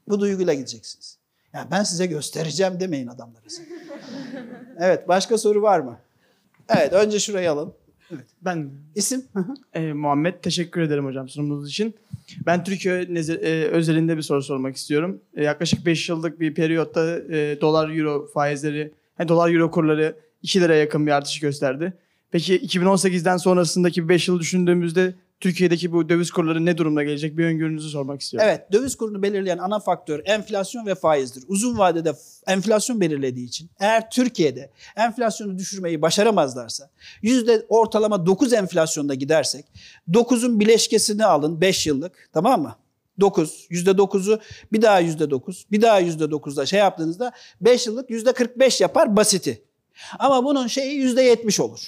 Bu 0.10 0.20
duyguyla 0.20 0.54
gideceksiniz. 0.54 1.18
Yani 1.54 1.68
ben 1.72 1.84
size 1.84 2.06
göstereceğim 2.06 2.80
demeyin 2.80 3.08
adamlara. 3.08 3.44
evet 4.80 5.08
başka 5.08 5.38
soru 5.38 5.62
var 5.62 5.80
mı? 5.80 5.98
Evet 6.70 6.94
önce 6.94 7.20
şurayı 7.20 7.52
alalım. 7.52 7.74
Evet. 8.14 8.26
Ben 8.42 8.70
İsim? 8.96 9.24
e, 9.74 9.94
Muhammed 9.94 10.34
teşekkür 10.42 10.82
ederim 10.82 11.06
hocam 11.06 11.30
sunumunuz 11.30 11.70
için. 11.70 11.96
Ben 12.46 12.64
Türkiye 12.64 13.04
neze- 13.04 13.40
e, 13.42 13.68
özelinde 13.68 14.18
bir 14.18 14.22
soru 14.22 14.44
sormak 14.44 14.76
istiyorum. 14.76 15.22
E, 15.36 15.44
yaklaşık 15.44 15.86
5 15.86 16.10
yıllık 16.10 16.40
bir 16.40 16.54
periyotta 16.54 17.20
e, 17.20 17.58
dolar 17.62 17.98
euro 17.98 18.28
faizleri, 18.34 18.92
yani 19.20 19.28
dolar 19.28 19.54
euro 19.54 19.72
kurları 19.72 20.16
2 20.44 20.62
liraya 20.62 20.80
yakın 20.80 21.08
bir 21.08 21.12
artış 21.12 21.40
gösterdi. 21.40 21.94
Peki 22.32 22.60
2018'den 22.68 23.38
sonrasındaki 23.38 24.10
5 24.10 24.28
yıl 24.28 24.40
düşündüğümüzde 24.40 25.14
Türkiye'deki 25.40 25.92
bu 25.92 26.10
döviz 26.10 26.32
kurları 26.32 26.66
ne 26.66 26.78
durumda 26.78 27.04
gelecek 27.04 27.38
bir 27.38 27.46
öngörünüzü 27.46 27.90
sormak 27.90 28.22
istiyorum. 28.22 28.50
Evet 28.50 28.72
döviz 28.72 28.96
kurunu 28.96 29.24
belirleyen 29.24 29.58
ana 29.58 29.80
faktör 29.80 30.22
enflasyon 30.26 30.86
ve 30.86 30.96
faizdir. 30.96 31.44
Uzun 31.48 31.78
vadede 31.78 32.14
enflasyon 32.48 33.02
belirlediği 33.02 33.48
için 33.48 33.70
eğer 33.80 34.10
Türkiye'de 34.12 34.72
enflasyonu 34.96 35.58
düşürmeyi 35.58 36.02
başaramazlarsa 36.02 36.90
yüzde 37.22 37.66
ortalama 37.70 38.26
9 38.26 38.54
enflasyonda 38.54 39.14
gidersek 39.14 39.66
9'un 40.12 40.60
bileşkesini 40.60 41.26
alın 41.26 41.62
5 41.62 41.88
yıllık 41.88 42.30
tamam 42.34 42.62
mı? 42.62 42.76
9, 43.20 43.68
yüzde 43.70 43.92
9'u 43.92 44.40
bir 44.72 44.82
daha 44.82 45.00
yüzde 45.00 45.30
9, 45.30 45.66
bir 45.72 45.82
daha 45.82 46.00
yüzde 46.00 46.24
9'da 46.24 46.66
şey 46.66 46.80
yaptığınızda 46.80 47.32
5 47.62 47.88
yıllık 47.88 48.10
yüzde 48.10 48.34
45 48.34 48.82
yapar 48.82 49.16
basiti. 49.16 49.64
Ama 50.20 50.44
bunun 50.44 50.68
şeyi 50.68 50.96
yüzde 50.96 51.22
70 51.22 51.60
olur. 51.60 51.80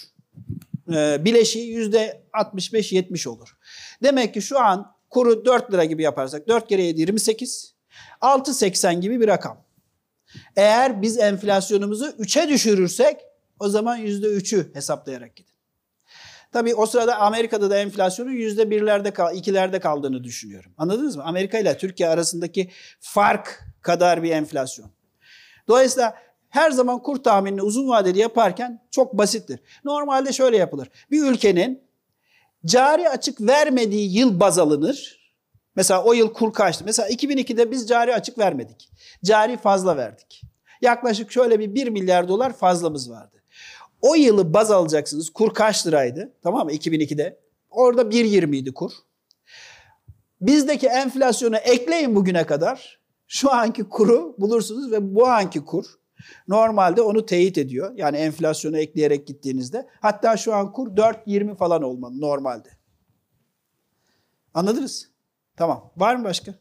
Ee, 0.94 1.26
bileşiği 1.26 1.68
yüzde 1.68 2.24
65-70 2.34 3.30
olur. 3.30 3.58
Demek 4.04 4.34
ki 4.34 4.42
şu 4.42 4.60
an 4.60 4.96
kuru 5.10 5.46
4 5.46 5.74
lira 5.74 5.86
gibi 5.86 6.04
yaparsak 6.04 6.48
4 6.48 6.68
kere 6.68 6.84
7 6.84 7.00
28, 7.00 7.76
6.80 8.22 9.00
gibi 9.00 9.22
bir 9.22 9.28
rakam. 9.28 9.64
Eğer 10.56 11.02
biz 11.02 11.20
enflasyonumuzu 11.20 12.06
3'e 12.06 12.50
düşürürsek 12.50 13.18
o 13.60 13.70
zaman 13.70 13.98
yüzde 13.98 14.28
3'ü 14.28 14.76
hesaplayarak 14.76 15.36
gidin. 15.36 15.52
Tabii 16.52 16.76
o 16.76 16.86
sırada 16.86 17.18
Amerika'da 17.18 17.70
da 17.70 17.78
enflasyonun 17.78 18.32
yüzde 18.32 18.70
birlerde, 18.70 19.14
ikilerde 19.34 19.80
kaldığını 19.80 20.24
düşünüyorum. 20.24 20.72
Anladınız 20.78 21.16
mı? 21.16 21.24
Amerika 21.24 21.60
ile 21.60 21.78
Türkiye 21.78 22.10
arasındaki 22.10 22.70
fark 23.00 23.64
kadar 23.82 24.24
bir 24.24 24.32
enflasyon. 24.32 24.92
Dolayısıyla 25.68 26.16
her 26.52 26.72
zaman 26.72 27.00
kur 27.00 27.18
tahminini 27.18 27.62
uzun 27.62 27.90
vadeli 27.90 28.20
yaparken 28.20 28.82
çok 28.92 29.14
basittir. 29.14 29.60
Normalde 29.84 30.34
şöyle 30.34 30.58
yapılır. 30.58 30.90
Bir 31.12 31.24
ülkenin 31.24 31.84
cari 32.66 33.10
açık 33.10 33.42
vermediği 33.42 34.18
yıl 34.18 34.40
baz 34.40 34.60
alınır. 34.60 35.22
Mesela 35.76 36.04
o 36.04 36.14
yıl 36.14 36.34
kur 36.34 36.54
kaçtı? 36.54 36.84
Mesela 36.86 37.10
2002'de 37.10 37.72
biz 37.72 37.88
cari 37.88 38.16
açık 38.16 38.38
vermedik. 38.38 38.90
Cari 39.24 39.58
fazla 39.58 39.98
verdik. 39.98 40.42
Yaklaşık 40.82 41.32
şöyle 41.32 41.60
bir 41.60 41.76
1 41.76 41.88
milyar 41.88 42.28
dolar 42.28 42.54
fazlamız 42.54 43.12
vardı. 43.12 43.44
O 44.02 44.16
yılı 44.16 44.54
baz 44.54 44.72
alacaksınız. 44.72 45.30
Kur 45.30 45.54
kaç 45.54 45.88
liraydı? 45.88 46.34
Tamam 46.44 46.66
mı? 46.66 46.74
2002'de. 46.74 47.40
Orada 47.70 48.02
1.20 48.02 48.56
idi 48.56 48.74
kur. 48.74 48.92
Bizdeki 50.42 50.88
enflasyonu 50.88 51.58
ekleyin 51.58 52.16
bugüne 52.16 52.46
kadar. 52.46 53.00
Şu 53.28 53.52
anki 53.52 53.84
kuru 53.84 54.36
bulursunuz 54.38 54.92
ve 54.92 55.16
bu 55.16 55.28
anki 55.28 55.66
kur 55.66 56.01
Normalde 56.48 57.02
onu 57.02 57.26
teyit 57.26 57.58
ediyor. 57.58 57.94
Yani 57.96 58.18
enflasyonu 58.18 58.78
ekleyerek 58.78 59.28
gittiğinizde. 59.28 59.88
Hatta 60.02 60.38
şu 60.38 60.54
an 60.56 60.72
kur 60.72 60.88
4.20 60.88 61.56
falan 61.56 61.82
olmalı 61.84 62.22
normalde. 62.22 62.70
Anladınız? 64.54 65.10
Tamam. 65.56 65.92
Var 65.98 66.16
mı 66.16 66.24
başka? 66.24 66.56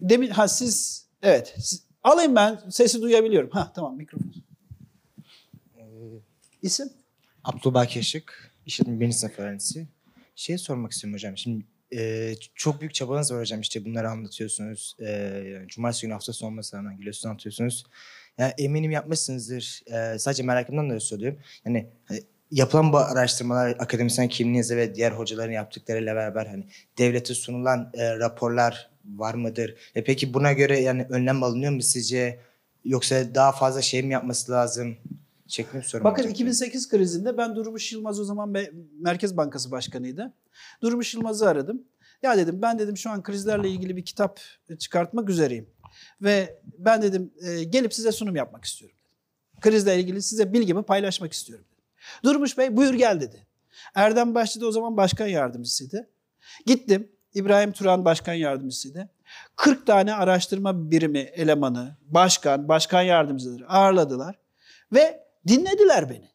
Demin 0.00 0.30
ha 0.30 0.48
siz 0.48 1.06
Evet. 1.22 1.54
siz- 1.58 1.82
alayım 2.02 2.36
ben. 2.36 2.60
Sesi 2.70 3.02
duyabiliyorum. 3.02 3.50
Ha 3.50 3.72
tamam 3.74 3.96
mikrofon. 3.96 4.32
İsim? 6.62 6.90
Abdülbaki 7.44 7.94
Keşik, 7.94 8.24
işletme 8.66 9.00
birinci 9.00 9.16
sınıf 9.18 9.38
öğrencisi. 9.38 9.86
Şey 10.36 10.58
sormak 10.58 10.92
istiyorum 10.92 11.14
hocam. 11.14 11.36
Şimdi 11.36 11.64
e, 11.94 12.34
çok 12.54 12.80
büyük 12.80 12.94
çabanız 12.94 13.32
var 13.32 13.40
hocam. 13.40 13.60
İşte 13.60 13.84
bunları 13.84 14.10
anlatıyorsunuz. 14.10 14.96
E, 14.98 15.10
yani 15.54 15.68
cumartesi 15.68 16.02
günü 16.02 16.12
hafta 16.12 16.32
sonu 16.32 16.50
olmasına 16.50 16.80
rağmen 16.80 16.96
geliyorsunuz 16.96 17.26
anlatıyorsunuz. 17.26 17.84
Ya 18.38 18.54
eminim 18.58 18.90
yapmışsınızdır. 18.90 19.82
E, 19.86 20.18
sadece 20.18 20.42
merakımdan 20.42 20.90
da 20.90 21.00
söylüyorum. 21.00 21.38
Yani 21.64 21.86
hani, 22.04 22.22
yapılan 22.50 22.92
bu 22.92 22.98
araştırmalar 22.98 23.70
akademisyen 23.78 24.28
kimliğinizle 24.28 24.76
ve 24.76 24.94
diğer 24.94 25.12
hocaların 25.12 25.52
yaptıklarıyla 25.52 26.14
beraber 26.14 26.46
hani 26.46 26.64
devlete 26.98 27.34
sunulan 27.34 27.90
e, 27.94 28.18
raporlar 28.18 28.90
var 29.04 29.34
mıdır? 29.34 29.74
E, 29.94 30.04
peki 30.04 30.34
buna 30.34 30.52
göre 30.52 30.80
yani 30.80 31.06
önlem 31.10 31.42
alınıyor 31.42 31.72
mu 31.72 31.82
sizce? 31.82 32.38
Yoksa 32.84 33.34
daha 33.34 33.52
fazla 33.52 33.82
şey 33.82 34.02
mi 34.02 34.12
yapması 34.12 34.52
lazım? 34.52 34.96
Şeklinde 35.48 35.82
bir 35.82 36.04
Bakın 36.04 36.22
olacak. 36.22 36.30
2008 36.30 36.88
krizinde 36.88 37.36
ben 37.36 37.56
Durmuş 37.56 37.92
Yılmaz 37.92 38.20
o 38.20 38.24
zaman 38.24 38.54
Merkez 39.00 39.36
Bankası 39.36 39.70
Başkanıydı. 39.70 40.32
Durmuş 40.82 41.14
Yılmaz'ı 41.14 41.48
aradım. 41.48 41.82
Ya 42.22 42.36
dedim 42.36 42.62
ben 42.62 42.78
dedim 42.78 42.96
şu 42.96 43.10
an 43.10 43.22
krizlerle 43.22 43.70
ilgili 43.70 43.96
bir 43.96 44.04
kitap 44.04 44.40
çıkartmak 44.78 45.30
üzereyim. 45.30 45.70
Ve 46.22 46.60
ben 46.78 47.02
dedim 47.02 47.32
e, 47.40 47.64
gelip 47.64 47.94
size 47.94 48.12
sunum 48.12 48.36
yapmak 48.36 48.64
istiyorum. 48.64 48.96
Krizle 49.60 50.00
ilgili 50.00 50.22
size 50.22 50.52
bilgimi 50.52 50.82
paylaşmak 50.82 51.32
istiyorum. 51.32 51.64
Durmuş 52.24 52.58
Bey 52.58 52.76
buyur 52.76 52.94
gel 52.94 53.20
dedi. 53.20 53.46
Erdem 53.94 54.34
Başçı 54.34 54.60
da 54.60 54.66
o 54.66 54.72
zaman 54.72 54.96
başkan 54.96 55.26
yardımcısıydı. 55.26 56.08
Gittim. 56.66 57.12
İbrahim 57.34 57.72
Turan 57.72 58.04
başkan 58.04 58.34
yardımcısıydı. 58.34 59.08
40 59.56 59.86
tane 59.86 60.14
araştırma 60.14 60.90
birimi 60.90 61.18
elemanı, 61.18 61.96
başkan, 62.02 62.68
başkan 62.68 63.02
yardımcıları 63.02 63.68
ağırladılar. 63.68 64.38
Ve 64.92 65.27
dinlediler 65.48 66.10
beni. 66.10 66.28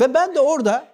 Ve 0.00 0.14
ben 0.14 0.34
de 0.34 0.40
orada 0.40 0.92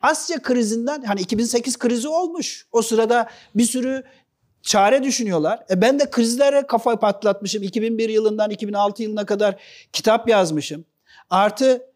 Asya 0.00 0.42
krizinden 0.42 1.02
hani 1.02 1.20
2008 1.20 1.78
krizi 1.78 2.08
olmuş. 2.08 2.66
O 2.72 2.82
sırada 2.82 3.30
bir 3.54 3.64
sürü 3.64 4.02
çare 4.62 5.02
düşünüyorlar. 5.02 5.64
E 5.70 5.80
ben 5.80 5.98
de 5.98 6.10
krizlere 6.10 6.66
kafa 6.66 6.98
patlatmışım. 6.98 7.62
2001 7.62 8.08
yılından 8.08 8.50
2006 8.50 9.02
yılına 9.02 9.26
kadar 9.26 9.56
kitap 9.92 10.28
yazmışım. 10.28 10.84
Artı 11.30 11.86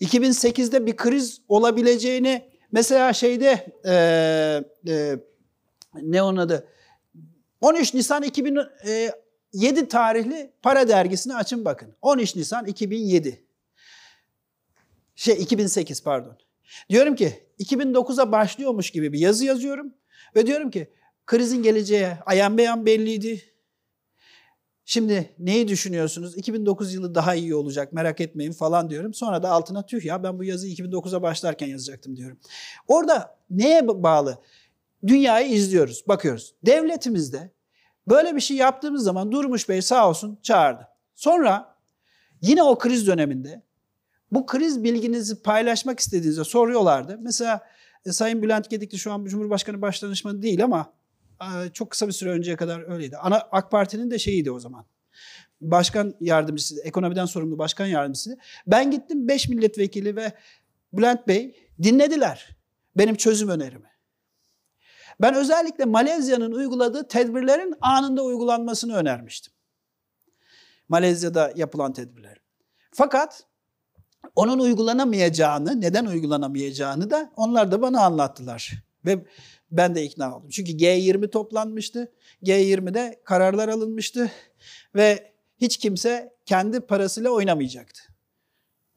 2008'de 0.00 0.86
bir 0.86 0.96
kriz 0.96 1.40
olabileceğini 1.48 2.48
mesela 2.72 3.12
şeyde 3.12 3.66
e, 3.84 4.92
e, 4.92 5.18
ne 6.02 6.22
onun 6.22 6.36
adı 6.36 6.66
13 7.60 7.94
Nisan 7.94 8.22
2007 9.52 9.88
tarihli 9.88 10.52
Para 10.62 10.88
Dergisi'ni 10.88 11.34
açın 11.34 11.64
bakın. 11.64 11.94
13 12.02 12.36
Nisan 12.36 12.66
2007. 12.66 13.44
Şey 15.14 15.42
2008 15.42 16.02
pardon. 16.02 16.38
Diyorum 16.90 17.14
ki 17.14 17.46
2009'a 17.60 18.32
başlıyormuş 18.32 18.90
gibi 18.90 19.12
bir 19.12 19.18
yazı 19.18 19.44
yazıyorum 19.44 19.94
ve 20.36 20.46
diyorum 20.46 20.70
ki 20.70 20.90
krizin 21.26 21.62
geleceği 21.62 22.08
ayan 22.26 22.58
beyan 22.58 22.86
belliydi. 22.86 23.42
Şimdi 24.84 25.34
neyi 25.38 25.68
düşünüyorsunuz? 25.68 26.36
2009 26.36 26.94
yılı 26.94 27.14
daha 27.14 27.34
iyi 27.34 27.54
olacak 27.54 27.92
merak 27.92 28.20
etmeyin 28.20 28.52
falan 28.52 28.90
diyorum. 28.90 29.14
Sonra 29.14 29.42
da 29.42 29.50
altına 29.50 29.86
tüh 29.86 30.04
ya 30.04 30.22
ben 30.22 30.38
bu 30.38 30.44
yazıyı 30.44 30.74
2009'a 30.74 31.22
başlarken 31.22 31.66
yazacaktım 31.66 32.16
diyorum. 32.16 32.38
Orada 32.86 33.38
neye 33.50 33.88
bağlı? 33.88 34.38
Dünyayı 35.06 35.48
izliyoruz, 35.48 36.04
bakıyoruz. 36.08 36.54
Devletimizde 36.66 37.50
böyle 38.10 38.36
bir 38.36 38.40
şey 38.40 38.56
yaptığımız 38.56 39.04
zaman 39.04 39.32
Durmuş 39.32 39.68
Bey 39.68 39.82
sağ 39.82 40.08
olsun 40.08 40.38
çağırdı. 40.42 40.88
Sonra 41.14 41.76
yine 42.42 42.62
o 42.62 42.78
kriz 42.78 43.06
döneminde 43.06 43.62
bu 44.32 44.46
kriz 44.46 44.84
bilginizi 44.84 45.42
paylaşmak 45.42 46.00
istediğinizde 46.00 46.44
soruyorlardı. 46.44 47.18
Mesela 47.20 47.60
e, 48.06 48.12
Sayın 48.12 48.42
Bülent 48.42 48.70
Gedikli 48.70 48.98
şu 48.98 49.12
an 49.12 49.24
Cumhurbaşkanı 49.24 49.82
Başdanışmanı 49.82 50.42
değil 50.42 50.64
ama 50.64 50.92
e, 51.40 51.72
çok 51.72 51.90
kısa 51.90 52.06
bir 52.06 52.12
süre 52.12 52.30
önceye 52.30 52.56
kadar 52.56 52.92
öyleydi. 52.92 53.16
Ana 53.16 53.36
AK 53.52 53.70
Parti'nin 53.70 54.10
de 54.10 54.18
şeyiydi 54.18 54.50
o 54.50 54.58
zaman. 54.60 54.84
Başkan 55.60 56.14
yardımcısı, 56.20 56.82
ekonomiden 56.84 57.26
sorumlu 57.26 57.58
başkan 57.58 57.86
yardımcısı. 57.86 58.38
Ben 58.66 58.90
gittim 58.90 59.28
5 59.28 59.48
milletvekili 59.48 60.16
ve 60.16 60.32
Bülent 60.92 61.28
Bey 61.28 61.54
dinlediler 61.82 62.56
benim 62.96 63.14
çözüm 63.14 63.48
önerimi. 63.48 63.88
Ben 65.20 65.34
özellikle 65.34 65.84
Malezya'nın 65.84 66.52
uyguladığı 66.52 67.08
tedbirlerin 67.08 67.74
anında 67.80 68.22
uygulanmasını 68.22 68.96
önermiştim. 68.96 69.52
Malezya'da 70.88 71.52
yapılan 71.56 71.92
tedbirler. 71.92 72.40
Fakat 72.92 73.46
onun 74.36 74.58
uygulanamayacağını, 74.58 75.80
neden 75.80 76.06
uygulanamayacağını 76.06 77.10
da 77.10 77.32
onlar 77.36 77.72
da 77.72 77.82
bana 77.82 78.04
anlattılar. 78.04 78.72
Ve 79.04 79.24
ben 79.70 79.94
de 79.94 80.04
ikna 80.04 80.36
oldum. 80.36 80.48
Çünkü 80.50 80.72
G20 80.72 81.30
toplanmıştı. 81.30 82.12
G20'de 82.42 83.20
kararlar 83.24 83.68
alınmıştı 83.68 84.30
ve 84.94 85.32
hiç 85.60 85.76
kimse 85.76 86.36
kendi 86.46 86.80
parasıyla 86.80 87.30
oynamayacaktı. 87.30 88.00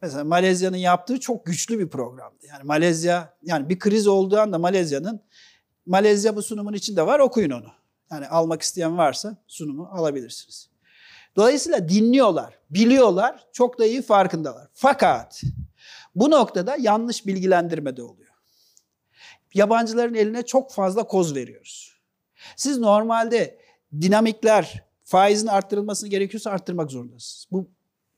Mesela 0.01 0.23
Malezya'nın 0.23 0.77
yaptığı 0.77 1.19
çok 1.19 1.45
güçlü 1.45 1.79
bir 1.79 1.89
programdı. 1.89 2.45
Yani 2.47 2.63
Malezya, 2.63 3.37
yani 3.43 3.69
bir 3.69 3.79
kriz 3.79 4.07
olduğu 4.07 4.39
anda 4.39 4.57
Malezya'nın, 4.57 5.21
Malezya 5.85 6.35
bu 6.35 6.41
sunumun 6.41 6.73
içinde 6.73 7.07
var 7.07 7.19
okuyun 7.19 7.51
onu. 7.51 7.71
Yani 8.11 8.27
almak 8.27 8.61
isteyen 8.61 8.97
varsa 8.97 9.37
sunumu 9.47 9.89
alabilirsiniz. 9.91 10.69
Dolayısıyla 11.35 11.89
dinliyorlar, 11.89 12.59
biliyorlar, 12.69 13.47
çok 13.53 13.79
da 13.79 13.85
iyi 13.85 14.01
farkındalar. 14.01 14.67
Fakat 14.73 15.41
bu 16.15 16.31
noktada 16.31 16.75
yanlış 16.79 17.27
bilgilendirme 17.27 17.97
de 17.97 18.03
oluyor. 18.03 18.31
Yabancıların 19.53 20.13
eline 20.13 20.45
çok 20.45 20.71
fazla 20.71 21.03
koz 21.03 21.35
veriyoruz. 21.35 21.97
Siz 22.55 22.77
normalde 22.77 23.59
dinamikler, 24.01 24.83
faizin 25.03 25.47
arttırılmasını 25.47 26.09
gerekiyorsa 26.09 26.51
arttırmak 26.51 26.91
zorundasınız. 26.91 27.45
Bu 27.51 27.69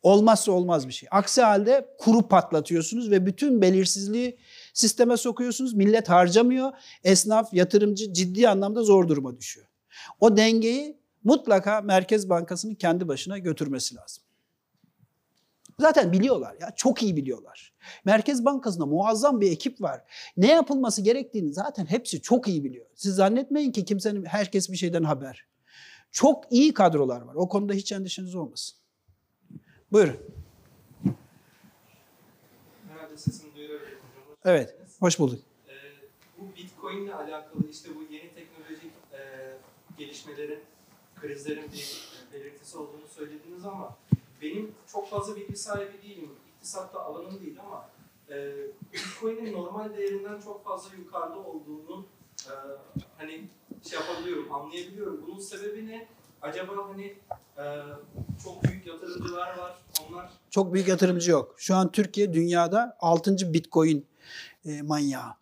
olmazsa 0.03 0.51
olmaz 0.51 0.87
bir 0.87 0.93
şey. 0.93 1.09
Aksi 1.11 1.41
halde 1.41 1.95
kuru 1.99 2.27
patlatıyorsunuz 2.27 3.11
ve 3.11 3.25
bütün 3.25 3.61
belirsizliği 3.61 4.37
sisteme 4.73 5.17
sokuyorsunuz. 5.17 5.73
Millet 5.73 6.09
harcamıyor. 6.09 6.71
Esnaf, 7.03 7.53
yatırımcı 7.53 8.13
ciddi 8.13 8.49
anlamda 8.49 8.83
zor 8.83 9.07
duruma 9.07 9.37
düşüyor. 9.37 9.67
O 10.19 10.37
dengeyi 10.37 10.97
mutlaka 11.23 11.81
Merkez 11.81 12.29
Bankası'nın 12.29 12.75
kendi 12.75 13.07
başına 13.07 13.37
götürmesi 13.37 13.95
lazım. 13.95 14.23
Zaten 15.79 16.11
biliyorlar 16.11 16.55
ya 16.61 16.71
çok 16.75 17.03
iyi 17.03 17.15
biliyorlar. 17.15 17.73
Merkez 18.05 18.45
Bankası'nda 18.45 18.85
muazzam 18.85 19.41
bir 19.41 19.51
ekip 19.51 19.81
var. 19.81 20.01
Ne 20.37 20.51
yapılması 20.51 21.01
gerektiğini 21.01 21.53
zaten 21.53 21.85
hepsi 21.85 22.21
çok 22.21 22.47
iyi 22.47 22.63
biliyor. 22.63 22.85
Siz 22.95 23.15
zannetmeyin 23.15 23.71
ki 23.71 23.85
kimsenin 23.85 24.25
herkes 24.25 24.71
bir 24.71 24.77
şeyden 24.77 25.03
haber. 25.03 25.45
Çok 26.11 26.43
iyi 26.51 26.73
kadrolar 26.73 27.21
var. 27.21 27.35
O 27.35 27.49
konuda 27.49 27.73
hiç 27.73 27.91
endişeniz 27.91 28.35
olmasın. 28.35 28.77
Buyurun. 29.91 30.17
Herhalde 32.89 33.17
sesimi 33.17 33.55
duyurabilirim. 33.55 33.97
hocam. 33.97 34.27
Hoş 34.29 34.32
Evet. 34.45 34.75
Hoş 34.99 35.19
bulduk. 35.19 35.39
Ee, 35.67 35.71
bu 36.37 36.55
Bitcoin 36.55 37.05
ile 37.05 37.15
alakalı 37.15 37.69
işte 37.71 37.89
bu 37.95 38.13
yeni 38.13 38.29
teknolojik 38.33 38.91
e, 39.13 39.19
gelişmelerin, 39.97 40.59
krizlerin 41.21 41.71
bir 41.73 42.03
belirtisi 42.33 42.77
olduğunu 42.77 43.07
söylediniz 43.15 43.65
ama 43.65 43.97
benim 44.41 44.71
çok 44.91 45.09
fazla 45.09 45.35
bilgi 45.35 45.55
sahibi 45.55 46.01
değilim. 46.03 46.29
İktisatta 46.55 46.99
alanım 47.05 47.39
değil 47.39 47.57
ama 47.59 47.89
e, 48.29 48.53
Bitcoin'in 48.93 49.53
normal 49.53 49.97
değerinden 49.97 50.39
çok 50.41 50.63
fazla 50.65 50.95
yukarıda 50.95 51.39
olduğunu 51.39 52.05
e, 52.47 52.53
hani 53.17 53.47
şey 53.89 53.99
yapabiliyorum, 53.99 54.51
anlayabiliyorum. 54.53 55.21
Bunun 55.27 55.39
sebebi 55.39 55.87
ne? 55.87 56.07
Acaba 56.41 56.87
hani 56.91 57.15
e, 57.57 57.63
çok 58.43 58.63
büyük 58.63 58.87
yatırımcılar 58.87 59.57
var, 59.57 59.77
onlar 60.07 60.29
Çok 60.49 60.73
büyük 60.73 60.87
yatırımcı 60.87 61.31
yok. 61.31 61.55
Şu 61.57 61.75
an 61.75 61.91
Türkiye 61.91 62.33
dünyada 62.33 62.97
6. 62.99 63.53
Bitcoin 63.53 64.05
e, 64.65 64.81
manyağı. 64.81 65.33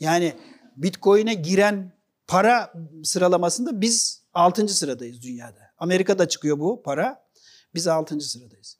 Yani 0.00 0.34
Bitcoin'e 0.76 1.34
giren 1.34 1.92
para 2.26 2.72
sıralamasında 3.04 3.80
biz 3.80 4.22
6. 4.34 4.68
sıradayız 4.68 5.22
dünyada. 5.22 5.60
Amerika'da 5.78 6.28
çıkıyor 6.28 6.58
bu 6.58 6.82
para. 6.82 7.28
Biz 7.74 7.86
6. 7.86 8.20
sıradayız. 8.20 8.78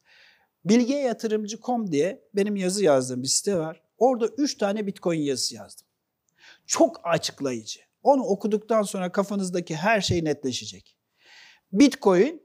Bilgeyatırımcı.com 0.64 1.92
diye 1.92 2.28
benim 2.34 2.56
yazı 2.56 2.84
yazdığım 2.84 3.22
bir 3.22 3.28
site 3.28 3.58
var. 3.58 3.82
Orada 3.98 4.26
3 4.26 4.58
tane 4.58 4.86
Bitcoin 4.86 5.20
yazısı 5.20 5.54
yazdım. 5.54 5.86
Çok 6.66 7.00
açıklayıcı. 7.04 7.80
Onu 8.02 8.22
okuduktan 8.22 8.82
sonra 8.82 9.12
kafanızdaki 9.12 9.76
her 9.76 10.00
şey 10.00 10.24
netleşecek. 10.24 10.96
Bitcoin 11.72 12.42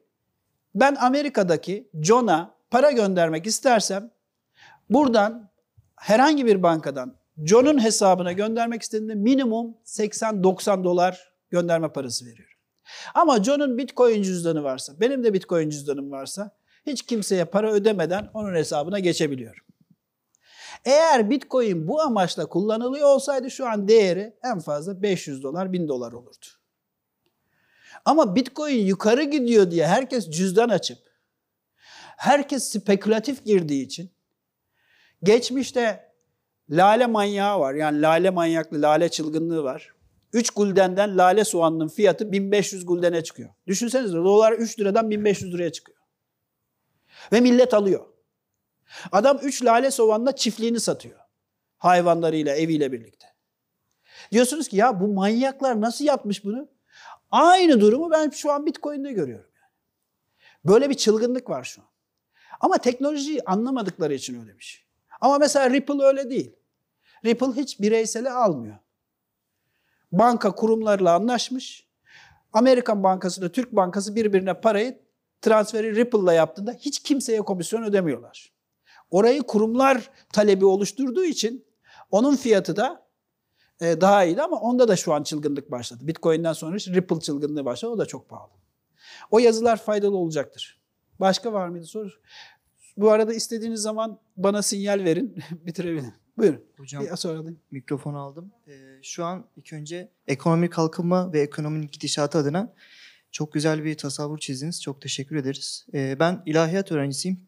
ben 0.75 0.95
Amerika'daki 0.95 1.89
John'a 2.01 2.55
para 2.71 2.91
göndermek 2.91 3.47
istersem 3.47 4.11
buradan 4.89 5.49
herhangi 5.95 6.45
bir 6.45 6.63
bankadan 6.63 7.17
John'un 7.38 7.84
hesabına 7.84 8.31
göndermek 8.31 8.81
istediğimde 8.81 9.15
minimum 9.15 9.77
80-90 9.86 10.84
dolar 10.84 11.34
gönderme 11.49 11.93
parası 11.93 12.25
veriyorum. 12.25 12.57
Ama 13.13 13.43
John'un 13.43 13.77
Bitcoin 13.77 14.23
cüzdanı 14.23 14.63
varsa, 14.63 14.99
benim 14.99 15.23
de 15.23 15.34
Bitcoin 15.34 15.69
cüzdanım 15.69 16.11
varsa 16.11 16.51
hiç 16.86 17.01
kimseye 17.01 17.45
para 17.45 17.71
ödemeden 17.71 18.29
onun 18.34 18.55
hesabına 18.55 18.99
geçebiliyorum. 18.99 19.63
Eğer 20.86 21.29
Bitcoin 21.29 21.88
bu 21.88 22.01
amaçla 22.01 22.45
kullanılıyor 22.45 23.07
olsaydı 23.07 23.51
şu 23.51 23.67
an 23.67 23.88
değeri 23.88 24.34
en 24.43 24.59
fazla 24.59 25.01
500 25.01 25.43
dolar, 25.43 25.73
1000 25.73 25.88
dolar 25.88 26.11
olurdu. 26.11 26.45
Ama 28.05 28.36
Bitcoin 28.36 28.86
yukarı 28.86 29.23
gidiyor 29.23 29.71
diye 29.71 29.88
herkes 29.88 30.29
cüzdan 30.29 30.69
açıp, 30.69 30.97
herkes 32.17 32.63
spekülatif 32.63 33.45
girdiği 33.45 33.86
için, 33.86 34.11
geçmişte 35.23 36.12
lale 36.70 37.05
manyağı 37.05 37.59
var. 37.59 37.74
Yani 37.74 38.01
lale 38.01 38.30
manyaklı, 38.30 38.82
lale 38.82 39.09
çılgınlığı 39.09 39.64
var. 39.64 39.93
3 40.34 40.49
guldenden 40.49 41.18
lale 41.18 41.43
soğanının 41.43 41.88
fiyatı 41.88 42.32
1500 42.32 42.86
guldene 42.86 43.24
çıkıyor. 43.24 43.49
Düşünsenize 43.68 44.18
dolar 44.18 44.51
3 44.51 44.80
liradan 44.80 45.09
1500 45.09 45.53
liraya 45.53 45.72
çıkıyor. 45.72 45.97
Ve 47.32 47.39
millet 47.39 47.74
alıyor. 47.74 48.05
Adam 49.11 49.39
3 49.43 49.66
lale 49.66 49.91
soğanla 49.91 50.36
çiftliğini 50.36 50.80
satıyor. 50.80 51.20
Hayvanlarıyla, 51.78 52.55
eviyle 52.55 52.91
birlikte. 52.91 53.28
Diyorsunuz 54.32 54.68
ki 54.68 54.78
ya 54.78 54.99
bu 54.99 55.07
manyaklar 55.07 55.82
nasıl 55.82 56.05
yapmış 56.05 56.45
bunu? 56.45 56.70
Aynı 57.32 57.82
durumu 57.82 58.11
ben 58.11 58.30
şu 58.30 58.51
an 58.51 58.66
Bitcoin'de 58.66 59.14
görüyorum. 59.14 59.51
Böyle 60.66 60.89
bir 60.89 60.93
çılgınlık 60.93 61.49
var 61.49 61.64
şu 61.64 61.82
an. 61.82 61.88
Ama 62.59 62.78
teknolojiyi 62.78 63.41
anlamadıkları 63.45 64.14
için 64.14 64.41
öyle 64.41 64.57
bir 64.57 64.64
şey. 64.64 64.82
Ama 65.24 65.38
mesela 65.38 65.69
Ripple 65.69 66.03
öyle 66.03 66.30
değil. 66.30 66.55
Ripple 67.26 67.61
hiç 67.61 67.82
bireyseli 67.82 68.30
almıyor. 68.30 68.76
Banka 70.11 70.55
kurumlarla 70.55 71.13
anlaşmış. 71.13 71.88
Amerikan 72.53 73.03
Bankası 73.03 73.41
ile 73.41 73.51
Türk 73.51 73.71
Bankası 73.71 74.15
birbirine 74.15 74.61
parayı 74.61 74.99
transferi 75.41 75.95
Ripple'la 75.95 76.34
yaptığında 76.34 76.71
hiç 76.71 77.03
kimseye 77.03 77.41
komisyon 77.41 77.84
ödemiyorlar. 77.84 78.53
Orayı 79.11 79.43
kurumlar 79.43 80.09
talebi 80.34 80.65
oluşturduğu 80.65 81.24
için 81.24 81.65
onun 82.11 82.36
fiyatı 82.36 82.76
da 82.76 83.07
e, 83.82 84.01
daha 84.01 84.24
iyiydi 84.24 84.41
ama 84.41 84.59
onda 84.59 84.88
da 84.88 84.95
şu 84.95 85.13
an 85.13 85.24
çılgınlık 85.24 85.71
başladı. 85.71 86.07
Bitcoin'den 86.07 86.53
sonra 86.53 86.76
Ripple 86.76 87.19
çılgınlığı 87.19 87.65
başladı. 87.65 87.91
O 87.91 87.97
da 87.97 88.05
çok 88.05 88.30
pahalı. 88.30 88.51
O 89.32 89.39
yazılar 89.39 89.78
faydalı 89.78 90.17
olacaktır. 90.17 90.84
Başka 91.19 91.53
var 91.53 91.67
mıydı 91.67 91.86
soru? 91.86 92.09
Bu 92.97 93.11
arada 93.11 93.33
istediğiniz 93.33 93.81
zaman 93.81 94.19
bana 94.37 94.61
sinyal 94.61 95.03
verin. 95.03 95.35
Bitirebilirim. 95.65 96.13
Buyurun. 96.37 96.61
Hocam 96.77 97.03
Bir 97.03 97.15
soru 97.15 97.39
alayım. 97.39 97.59
mikrofonu 97.71 98.17
aldım. 98.19 98.51
Ee, 98.67 98.71
şu 99.01 99.25
an 99.25 99.45
ilk 99.57 99.73
önce 99.73 100.09
ekonomik 100.27 100.73
kalkınma 100.73 101.33
ve 101.33 101.41
ekonominin 101.41 101.89
gidişatı 101.91 102.37
adına 102.37 102.73
çok 103.31 103.53
güzel 103.53 103.83
bir 103.83 103.97
tasavvur 103.97 104.37
çizdiniz. 104.37 104.81
Çok 104.81 105.01
teşekkür 105.01 105.35
ederiz. 105.35 105.85
Ee, 105.93 106.15
ben 106.19 106.43
ilahiyat 106.45 106.91
öğrencisiyim. 106.91 107.39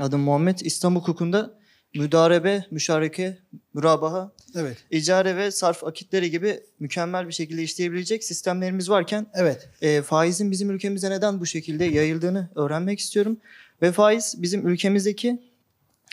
Adım 0.00 0.20
Muhammed. 0.20 0.58
İslam 0.58 0.96
hukukunda 0.96 1.58
müdarebe, 1.94 2.64
müşareke, 2.70 3.38
mürabaha, 3.74 4.32
Evet. 4.56 4.76
icare 4.90 5.36
ve 5.36 5.50
sarf 5.50 5.84
akitleri 5.84 6.30
gibi 6.30 6.60
mükemmel 6.80 7.28
bir 7.28 7.32
şekilde 7.32 7.62
işleyebilecek 7.62 8.24
sistemlerimiz 8.24 8.90
varken 8.90 9.26
Evet. 9.34 9.68
e, 9.82 10.02
faizin 10.02 10.50
bizim 10.50 10.70
ülkemize 10.70 11.10
neden 11.10 11.40
bu 11.40 11.46
şekilde 11.46 11.84
yayıldığını 11.84 12.48
öğrenmek 12.54 12.98
istiyorum. 12.98 13.36
Ve 13.82 13.92
faiz 13.92 14.34
bizim 14.42 14.68
ülkemizdeki 14.68 15.42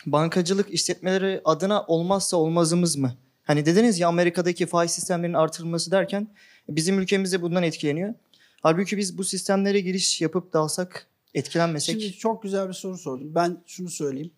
bankacılık 0.06 0.70
işletmeleri 0.70 1.40
adına 1.44 1.84
olmazsa 1.86 2.36
olmazımız 2.36 2.96
mı? 2.96 3.16
Hani 3.42 3.66
dediniz 3.66 3.98
ya 3.98 4.08
Amerika'daki 4.08 4.66
faiz 4.66 4.90
sistemlerinin 4.90 5.36
artırılması 5.36 5.90
derken 5.90 6.28
bizim 6.68 6.98
ülkemizde 6.98 7.42
bundan 7.42 7.62
etkileniyor. 7.62 8.14
Halbuki 8.62 8.96
biz 8.96 9.18
bu 9.18 9.24
sistemlere 9.24 9.80
giriş 9.80 10.20
yapıp 10.20 10.52
dalsak 10.52 11.06
etkilenmesek 11.34 12.00
Şimdi 12.00 12.12
çok 12.12 12.42
güzel 12.42 12.68
bir 12.68 12.72
soru 12.72 12.98
sordum. 12.98 13.34
Ben 13.34 13.62
şunu 13.66 13.88
söyleyeyim. 13.88 14.30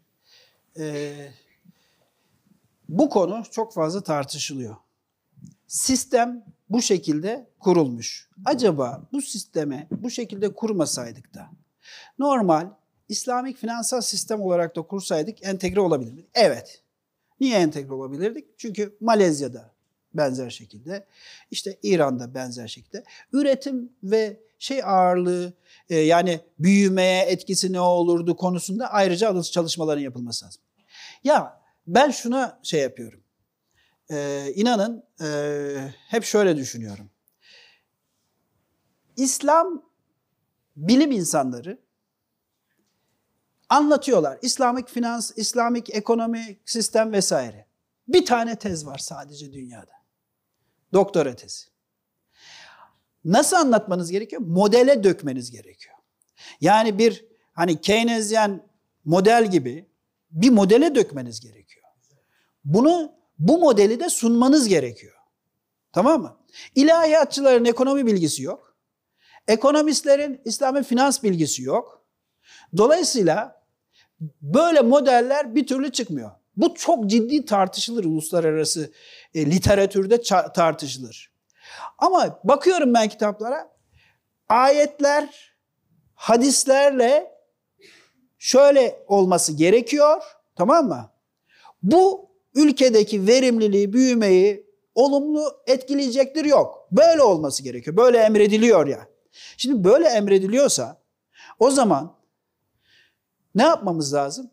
Ee, 0.79 1.29
bu 2.89 3.09
konu 3.09 3.43
çok 3.51 3.75
fazla 3.75 4.03
tartışılıyor. 4.03 4.77
Sistem 5.66 6.45
bu 6.70 6.83
şekilde 6.83 7.47
kurulmuş. 7.59 8.29
Acaba 8.45 9.03
bu 9.12 9.22
sisteme 9.22 9.89
bu 9.91 10.11
şekilde 10.11 10.55
kurmasaydık 10.55 11.35
da 11.35 11.51
normal 12.18 12.70
İslamik 13.09 13.57
finansal 13.57 14.00
sistem 14.00 14.40
olarak 14.40 14.76
da 14.76 14.82
kursaydık 14.82 15.42
entegre 15.46 15.80
olabilir 15.80 16.12
miydik? 16.12 16.30
Evet. 16.34 16.82
Niye 17.40 17.59
entegre 17.59 17.94
olabilirdik? 17.94 18.59
Çünkü 18.59 18.96
Malezya'da 19.00 19.74
benzer 20.14 20.50
şekilde, 20.50 21.07
işte 21.50 21.78
İran'da 21.82 22.34
benzer 22.34 22.68
şekilde 22.68 23.05
üretim 23.32 23.92
ve 24.02 24.40
şey 24.59 24.84
ağırlığı 24.84 25.52
e, 25.88 25.96
yani 25.96 26.40
büyümeye 26.59 27.22
etkisi 27.24 27.72
ne 27.72 27.80
olurdu 27.80 28.36
konusunda 28.36 28.92
ayrıca 28.92 29.42
çalışmaların 29.42 30.02
yapılması 30.02 30.44
lazım. 30.44 30.62
Ya 31.24 31.61
ben 31.86 32.11
şuna 32.11 32.61
şey 32.62 32.80
yapıyorum. 32.80 33.20
E, 34.11 34.48
inanın 34.55 35.05
e, 35.20 35.28
hep 36.09 36.24
şöyle 36.24 36.57
düşünüyorum. 36.57 37.11
İslam 39.16 39.82
bilim 40.76 41.11
insanları 41.11 41.78
anlatıyorlar. 43.69 44.39
İslamik 44.43 44.89
finans, 44.89 45.33
İslamik 45.37 45.95
ekonomi 45.95 46.59
sistem 46.65 47.12
vesaire. 47.12 47.67
Bir 48.09 48.27
tane 48.27 48.57
tez 48.57 48.87
var 48.87 48.99
sadece 48.99 49.53
dünyada. 49.53 49.93
Doktora 50.93 51.37
tezi. 51.37 51.67
Nasıl 53.25 53.57
anlatmanız 53.57 54.11
gerekiyor? 54.11 54.43
Modele 54.43 55.05
dökmeniz 55.05 55.51
gerekiyor. 55.51 55.97
Yani 56.61 56.99
bir 56.99 57.25
hani 57.53 57.81
Keynesyen 57.81 58.69
model 59.05 59.51
gibi 59.51 59.89
bir 60.31 60.51
modele 60.51 60.95
dökmeniz 60.95 61.41
gerekiyor. 61.41 61.87
Bunu 62.65 63.12
bu 63.39 63.59
modeli 63.59 64.01
de 64.01 64.09
sunmanız 64.09 64.69
gerekiyor. 64.69 65.15
Tamam 65.93 66.23
mı? 66.23 66.37
İlahiyatçıların 66.75 67.65
ekonomi 67.65 68.07
bilgisi 68.07 68.43
yok. 68.43 68.77
Ekonomistlerin 69.49 70.41
İslami 70.45 70.83
finans 70.83 71.23
bilgisi 71.23 71.62
yok. 71.62 72.03
Dolayısıyla 72.77 73.65
böyle 74.43 74.81
modeller 74.81 75.55
bir 75.55 75.67
türlü 75.67 75.93
çıkmıyor. 75.93 76.31
Bu 76.57 76.75
çok 76.75 77.07
ciddi 77.07 77.45
tartışılır 77.45 78.05
uluslararası 78.05 78.93
e, 79.35 79.47
literatürde 79.47 80.23
tartışılır. 80.55 81.33
Ama 81.99 82.41
bakıyorum 82.45 82.95
ben 82.95 83.09
kitaplara 83.09 83.71
ayetler 84.49 85.55
hadislerle 86.15 87.35
şöyle 88.39 89.05
olması 89.09 89.53
gerekiyor 89.53 90.23
tamam 90.57 90.89
mı? 90.89 91.11
Bu 91.83 92.31
ülkedeki 92.55 93.27
verimliliği, 93.27 93.93
büyümeyi 93.93 94.67
olumlu 94.95 95.62
etkileyecektir 95.67 96.45
yok. 96.45 96.89
Böyle 96.93 97.23
olması 97.23 97.62
gerekiyor. 97.62 97.97
Böyle 97.97 98.19
emrediliyor 98.19 98.87
ya. 98.87 99.09
Şimdi 99.57 99.85
böyle 99.85 100.09
emrediliyorsa 100.09 101.03
o 101.59 101.71
zaman 101.71 102.17
ne 103.55 103.62
yapmamız 103.62 104.14
lazım? 104.14 104.50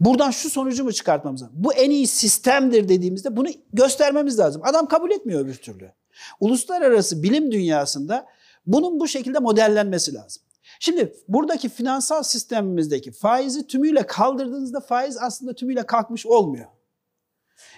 Buradan 0.00 0.30
şu 0.30 0.50
sonucu 0.50 0.84
mu 0.84 0.92
çıkartmamız 0.92 1.42
lazım? 1.42 1.56
Bu 1.58 1.74
en 1.74 1.90
iyi 1.90 2.06
sistemdir 2.06 2.88
dediğimizde 2.88 3.36
bunu 3.36 3.48
göstermemiz 3.72 4.38
lazım. 4.38 4.62
Adam 4.64 4.88
kabul 4.88 5.10
etmiyor 5.10 5.40
öbür 5.40 5.54
türlü. 5.54 5.92
Uluslararası 6.40 7.22
bilim 7.22 7.52
dünyasında 7.52 8.26
bunun 8.66 9.00
bu 9.00 9.08
şekilde 9.08 9.38
modellenmesi 9.38 10.14
lazım. 10.14 10.42
Şimdi 10.80 11.16
buradaki 11.28 11.68
finansal 11.68 12.22
sistemimizdeki 12.22 13.12
faizi 13.12 13.66
tümüyle 13.66 14.06
kaldırdığınızda 14.06 14.80
faiz 14.80 15.16
aslında 15.18 15.54
tümüyle 15.54 15.82
kalkmış 15.82 16.26
olmuyor. 16.26 16.66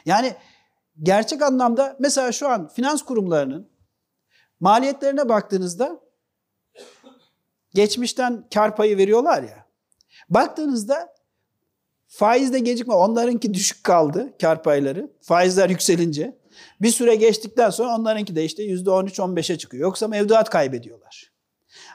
Yani 0.06 0.34
gerçek 1.02 1.42
anlamda 1.42 1.96
mesela 1.98 2.32
şu 2.32 2.48
an 2.48 2.68
finans 2.68 3.02
kurumlarının 3.02 3.68
maliyetlerine 4.60 5.28
baktığınızda 5.28 6.00
geçmişten 7.74 8.44
kar 8.54 8.76
payı 8.76 8.96
veriyorlar 8.96 9.42
ya. 9.42 9.66
Baktığınızda 10.28 11.14
faizde 12.06 12.58
gecikme 12.58 12.94
onlarınki 12.94 13.54
düşük 13.54 13.84
kaldı 13.84 14.32
kar 14.40 14.62
payları. 14.62 15.12
Faizler 15.20 15.70
yükselince. 15.70 16.38
Bir 16.80 16.90
süre 16.90 17.14
geçtikten 17.14 17.70
sonra 17.70 17.96
onlarınki 17.96 18.36
de 18.36 18.44
işte 18.44 18.62
%13-15'e 18.62 19.58
çıkıyor. 19.58 19.82
Yoksa 19.82 20.08
mevduat 20.08 20.50
kaybediyorlar. 20.50 21.32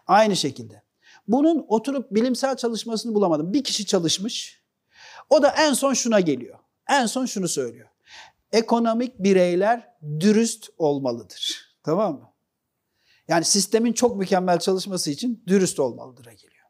Aynı 0.07 0.35
şekilde. 0.35 0.83
Bunun 1.27 1.65
oturup 1.67 2.11
bilimsel 2.11 2.57
çalışmasını 2.57 3.15
bulamadım. 3.15 3.53
Bir 3.53 3.63
kişi 3.63 3.85
çalışmış. 3.85 4.63
O 5.29 5.41
da 5.41 5.49
en 5.49 5.73
son 5.73 5.93
şuna 5.93 6.19
geliyor. 6.19 6.59
En 6.89 7.05
son 7.05 7.25
şunu 7.25 7.47
söylüyor. 7.47 7.89
Ekonomik 8.51 9.19
bireyler 9.19 9.87
dürüst 10.19 10.69
olmalıdır. 10.77 11.75
Tamam 11.83 12.13
mı? 12.13 12.28
Yani 13.29 13.45
sistemin 13.45 13.93
çok 13.93 14.17
mükemmel 14.17 14.59
çalışması 14.59 15.11
için 15.11 15.43
dürüst 15.47 15.79
olmalıdır'a 15.79 16.33
geliyor. 16.33 16.65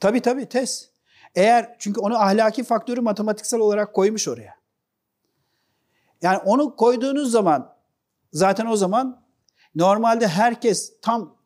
Tabii 0.00 0.20
tabii 0.20 0.48
tez. 0.48 0.90
Eğer 1.34 1.76
çünkü 1.78 2.00
onu 2.00 2.16
ahlaki 2.16 2.64
faktörü 2.64 3.00
matematiksel 3.00 3.60
olarak 3.60 3.94
koymuş 3.94 4.28
oraya. 4.28 4.54
Yani 6.22 6.38
onu 6.38 6.76
koyduğunuz 6.76 7.30
zaman 7.30 7.76
zaten 8.32 8.66
o 8.66 8.76
zaman 8.76 9.24
Normalde 9.74 10.28
herkes 10.28 10.92
tam 11.02 11.36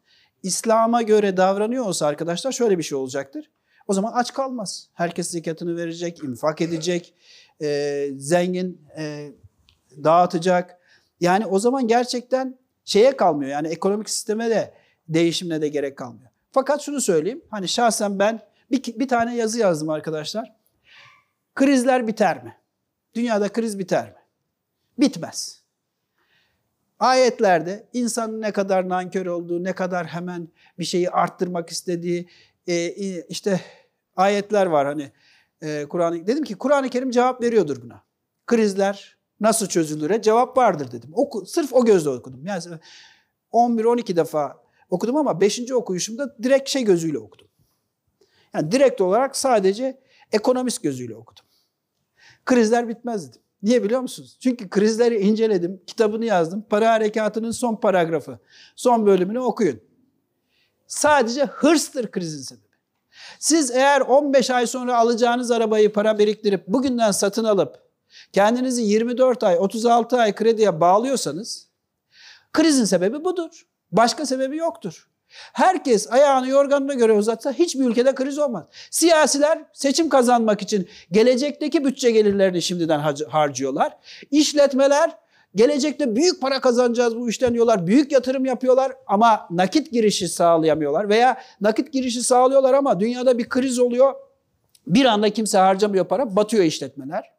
İslam'a 0.43 1.03
göre 1.03 1.37
davranıyor 1.37 1.85
olsa 1.85 2.07
arkadaşlar 2.07 2.53
şöyle 2.53 2.79
bir 2.79 2.83
şey 2.83 2.99
olacaktır. 2.99 3.51
O 3.87 3.93
zaman 3.93 4.13
aç 4.13 4.33
kalmaz. 4.33 4.89
Herkes 4.95 5.31
zekatını 5.31 5.77
verecek, 5.77 6.25
infak 6.25 6.61
edecek, 6.61 7.15
e, 7.63 8.09
zengin 8.17 8.83
e, 8.99 9.33
dağıtacak. 10.05 10.79
Yani 11.21 11.47
o 11.47 11.59
zaman 11.59 11.89
gerçekten 11.89 12.59
şeye 12.89 13.17
kalmıyor. 13.17 13.51
Yani 13.51 13.69
ekonomik 13.69 14.11
sisteme 14.11 14.51
de 14.51 14.75
değişimine 15.09 15.61
de 15.61 15.69
gerek 15.69 15.99
kalmıyor. 15.99 16.31
Fakat 16.53 16.81
şunu 16.81 17.01
söyleyeyim. 17.01 17.43
Hani 17.51 17.69
şahsen 17.69 18.19
ben 18.19 18.41
bir, 18.71 18.83
bir 18.85 19.09
tane 19.09 19.37
yazı 19.37 19.59
yazdım 19.59 19.91
arkadaşlar. 19.91 20.57
Krizler 21.55 22.07
biter 22.07 22.45
mi? 22.45 22.57
Dünyada 23.15 23.49
kriz 23.49 23.79
biter 23.79 24.05
mi? 24.05 24.19
Bitmez. 24.99 25.63
Ayetlerde 26.99 27.87
insanın 27.93 28.43
ne 28.43 28.53
kadar 28.53 28.89
nankör 28.89 29.27
olduğu, 29.27 29.65
ne 29.65 29.73
kadar 29.73 30.07
hemen 30.07 30.49
bir 30.79 30.85
şeyi 30.85 31.11
arttırmak 31.11 31.71
istediği 31.71 32.29
e, 32.67 32.93
işte 33.23 33.61
ayetler 34.17 34.67
var 34.67 34.87
hani 34.87 35.13
e, 35.63 35.87
Kur'an 35.89 36.27
dedim 36.27 36.45
ki 36.45 36.55
Kur'an-ı 36.55 36.89
Kerim 36.89 37.11
cevap 37.11 37.43
veriyordur 37.43 37.83
buna. 37.83 38.03
Krizler 38.47 39.18
nasıl 39.41 39.67
çözülüre 39.67 40.23
cevap 40.23 40.57
vardır 40.57 40.93
dedim. 40.93 41.11
Oku, 41.13 41.47
sırf 41.47 41.73
o 41.73 41.85
gözle 41.85 42.11
okudum. 42.11 42.47
Yani 42.47 42.63
11-12 43.53 44.17
defa 44.17 44.63
okudum 44.91 45.17
ama 45.17 45.41
5. 45.41 45.73
okuyuşumda 45.73 46.37
direkt 46.43 46.69
şey 46.69 46.85
gözüyle 46.85 47.19
okudum. 47.19 47.49
Yani 48.55 48.73
direkt 48.73 49.01
olarak 49.01 49.37
sadece 49.37 50.01
ekonomist 50.33 50.83
gözüyle 50.83 51.17
okudum. 51.17 51.45
Krizler 52.45 52.89
bitmez 52.89 53.29
dedim. 53.29 53.43
Niye 53.63 53.83
biliyor 53.83 54.01
musunuz? 54.01 54.37
Çünkü 54.41 54.71
krizleri 54.71 55.19
inceledim, 55.19 55.81
kitabını 55.87 56.25
yazdım. 56.25 56.65
Para 56.71 56.93
harekatının 56.93 57.51
son 57.51 57.77
paragrafı, 57.77 58.39
son 58.77 59.07
bölümünü 59.07 59.41
okuyun. 59.41 59.81
Sadece 60.87 61.45
hırstır 61.45 62.11
krizin 62.11 62.43
sebebi. 62.43 62.69
Siz 63.39 63.71
eğer 63.71 64.01
15 64.01 64.51
ay 64.51 64.67
sonra 64.67 64.99
alacağınız 64.99 65.51
arabayı 65.51 65.93
para 65.93 66.19
biriktirip 66.19 66.69
bugünden 66.69 67.11
satın 67.11 67.45
alıp 67.45 67.88
kendinizi 68.33 68.83
24 68.83 69.45
ay, 69.45 69.57
36 69.59 70.21
ay 70.21 70.35
krediye 70.35 70.81
bağlıyorsanız 70.81 71.69
krizin 72.53 72.85
sebebi 72.85 73.25
budur. 73.25 73.67
Başka 73.93 74.27
sebebi 74.27 74.57
yoktur. 74.57 75.09
Herkes 75.53 76.13
ayağını 76.13 76.49
yorganına 76.49 76.95
göre 76.95 77.13
uzatsa 77.13 77.53
hiçbir 77.53 77.85
ülkede 77.85 78.15
kriz 78.15 78.39
olmaz. 78.39 78.65
Siyasiler 78.91 79.59
seçim 79.73 80.09
kazanmak 80.09 80.63
için 80.63 80.89
gelecekteki 81.13 81.85
bütçe 81.85 82.11
gelirlerini 82.11 82.63
şimdiden 82.63 83.15
harcıyorlar. 83.29 83.97
İşletmeler 84.31 85.11
gelecekte 85.55 86.17
büyük 86.17 86.41
para 86.41 86.61
kazanacağız 86.61 87.17
bu 87.17 87.29
işten 87.29 87.55
diyorlar. 87.55 87.87
Büyük 87.87 88.13
yatırım 88.13 88.45
yapıyorlar 88.45 88.93
ama 89.07 89.47
nakit 89.51 89.93
girişi 89.93 90.29
sağlayamıyorlar. 90.29 91.09
Veya 91.09 91.41
nakit 91.61 91.93
girişi 91.93 92.23
sağlıyorlar 92.23 92.75
ama 92.75 93.01
dünyada 93.01 93.39
bir 93.39 93.49
kriz 93.49 93.79
oluyor. 93.79 94.15
Bir 94.87 95.05
anda 95.05 95.31
kimse 95.31 95.59
harcamıyor 95.59 96.05
para, 96.05 96.37
batıyor 96.37 96.65
işletmeler. 96.65 97.38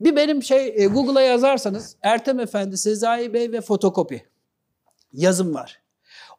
Bir 0.00 0.16
benim 0.16 0.42
şey 0.42 0.84
e, 0.84 0.86
Google'a 0.86 1.22
yazarsanız 1.22 1.96
Ertem 2.02 2.40
Efendi, 2.40 2.78
Sezai 2.78 3.34
Bey 3.34 3.52
ve 3.52 3.60
fotokopi 3.60 4.26
yazım 5.12 5.54
var. 5.54 5.82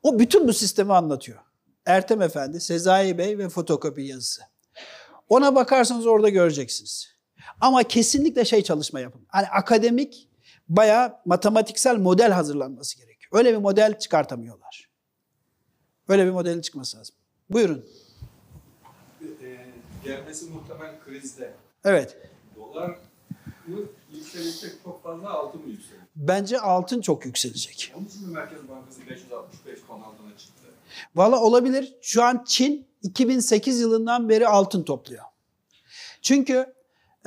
O 0.04 0.20
bütün 0.20 0.48
bu 0.48 0.54
sistemi 0.54 0.94
anlatıyor. 0.94 1.40
Ertem 1.86 2.22
Efendi, 2.22 2.60
Sezai 2.60 3.18
Bey 3.18 3.38
ve 3.38 3.50
fotokopi 3.50 4.02
yazısı. 4.02 4.42
Ona 5.30 5.56
bakarsanız 5.56 6.08
orada 6.08 6.30
göreceksiniz. 6.30 7.14
Ama 7.62 7.84
kesinlikle 7.84 8.46
şey 8.46 8.64
çalışma 8.64 9.00
yapın. 9.00 9.26
Hani 9.28 9.48
akademik 9.48 10.30
bayağı 10.70 11.20
matematiksel 11.26 11.98
model 11.98 12.32
hazırlanması 12.32 12.98
gerekiyor. 12.98 13.32
Öyle 13.32 13.54
bir 13.54 13.58
model 13.58 14.00
çıkartamıyorlar. 14.00 14.90
Öyle 16.08 16.26
bir 16.26 16.32
modelin 16.32 16.62
çıkması 16.62 16.98
lazım. 16.98 17.16
Buyurun. 17.50 17.86
E, 19.22 19.66
gelmesi 20.04 20.46
muhtemel 20.46 21.00
krizde. 21.06 21.54
Evet. 21.84 22.18
Dolar 22.56 22.96
yükselecek 24.14 24.84
çok 24.84 25.04
fazla 25.04 25.30
altın 25.30 25.62
mı 25.62 25.70
yükselecek? 25.70 26.08
Bence 26.16 26.60
altın 26.60 27.02
çok 27.02 27.26
yükselecek. 27.26 27.94
Onun 27.98 28.06
için 28.06 28.28
mi 28.28 28.34
Merkez 28.34 28.70
Bankası 28.70 29.02
565 29.10 29.80
ton 29.88 30.02
altına 30.02 30.38
çıktı? 30.38 30.64
Valla 31.16 31.42
olabilir. 31.42 31.96
Şu 32.02 32.24
an 32.24 32.44
Çin 32.48 32.88
2008 33.04 33.80
yılından 33.80 34.30
beri 34.30 34.48
altın 34.48 34.84
topluyor. 34.84 35.24
Çünkü 36.22 36.74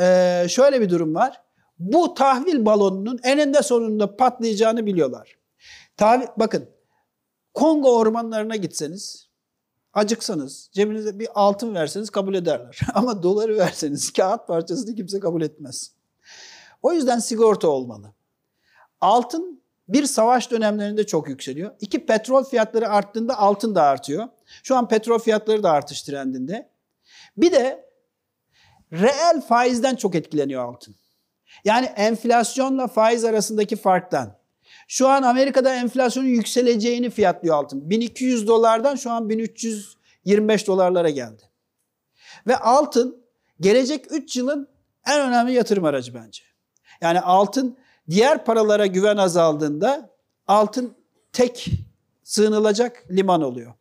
e, 0.00 0.46
şöyle 0.48 0.80
bir 0.80 0.90
durum 0.90 1.14
var. 1.14 1.42
Bu 1.78 2.14
tahvil 2.14 2.66
balonunun 2.66 3.20
eninde 3.22 3.62
sonunda 3.62 4.16
patlayacağını 4.16 4.86
biliyorlar. 4.86 5.36
Tahvil, 5.96 6.26
bakın 6.36 6.68
Kongo 7.54 7.98
ormanlarına 7.98 8.56
gitseniz, 8.56 9.28
acıksanız, 9.92 10.70
cebinize 10.72 11.18
bir 11.18 11.28
altın 11.34 11.74
verseniz 11.74 12.10
kabul 12.10 12.34
ederler. 12.34 12.80
Ama 12.94 13.22
doları 13.22 13.56
verseniz, 13.58 14.12
kağıt 14.12 14.46
parçasını 14.48 14.94
kimse 14.94 15.20
kabul 15.20 15.42
etmez. 15.42 15.95
O 16.86 16.92
yüzden 16.92 17.18
sigorta 17.18 17.68
olmalı. 17.68 18.12
Altın 19.00 19.62
bir 19.88 20.04
savaş 20.04 20.50
dönemlerinde 20.50 21.06
çok 21.06 21.28
yükseliyor. 21.28 21.70
İki 21.80 22.06
petrol 22.06 22.44
fiyatları 22.44 22.88
arttığında 22.88 23.38
altın 23.38 23.74
da 23.74 23.82
artıyor. 23.82 24.28
Şu 24.62 24.76
an 24.76 24.88
petrol 24.88 25.18
fiyatları 25.18 25.62
da 25.62 25.70
artış 25.70 26.02
trendinde. 26.02 26.70
Bir 27.36 27.52
de 27.52 27.90
reel 28.92 29.40
faizden 29.48 29.96
çok 29.96 30.14
etkileniyor 30.14 30.64
altın. 30.64 30.94
Yani 31.64 31.86
enflasyonla 31.86 32.86
faiz 32.86 33.24
arasındaki 33.24 33.76
farktan. 33.76 34.38
Şu 34.88 35.08
an 35.08 35.22
Amerika'da 35.22 35.74
enflasyonun 35.74 36.28
yükseleceğini 36.28 37.10
fiyatlıyor 37.10 37.56
altın. 37.56 37.90
1200 37.90 38.46
dolardan 38.46 38.96
şu 38.96 39.10
an 39.10 39.28
1325 39.28 40.66
dolarlara 40.66 41.10
geldi. 41.10 41.42
Ve 42.46 42.56
altın 42.56 43.24
gelecek 43.60 44.04
3 44.10 44.36
yılın 44.36 44.68
en 45.06 45.28
önemli 45.28 45.52
yatırım 45.52 45.84
aracı 45.84 46.14
bence. 46.14 46.55
Yani 47.00 47.20
altın 47.20 47.76
diğer 48.10 48.44
paralara 48.44 48.86
güven 48.86 49.16
azaldığında 49.16 50.10
altın 50.46 50.94
tek 51.32 51.70
sığınılacak 52.22 53.04
liman 53.10 53.42
oluyor. 53.42 53.74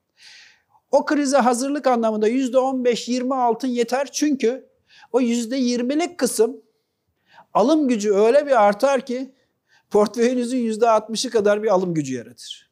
O 0.92 1.06
krize 1.06 1.38
hazırlık 1.38 1.88
anlamında 1.88 2.30
%15-20 2.30 3.36
altın 3.36 3.68
yeter 3.68 4.12
çünkü 4.12 4.70
o 5.12 5.22
%20'lik 5.22 6.18
kısım 6.18 6.62
alım 7.54 7.88
gücü 7.88 8.14
öyle 8.14 8.46
bir 8.46 8.64
artar 8.64 9.06
ki 9.06 9.36
portföyünüzün 9.90 10.72
%60'ı 10.72 11.32
kadar 11.32 11.64
bir 11.64 11.68
alım 11.68 11.94
gücü 11.94 12.16
yaratır. 12.16 12.72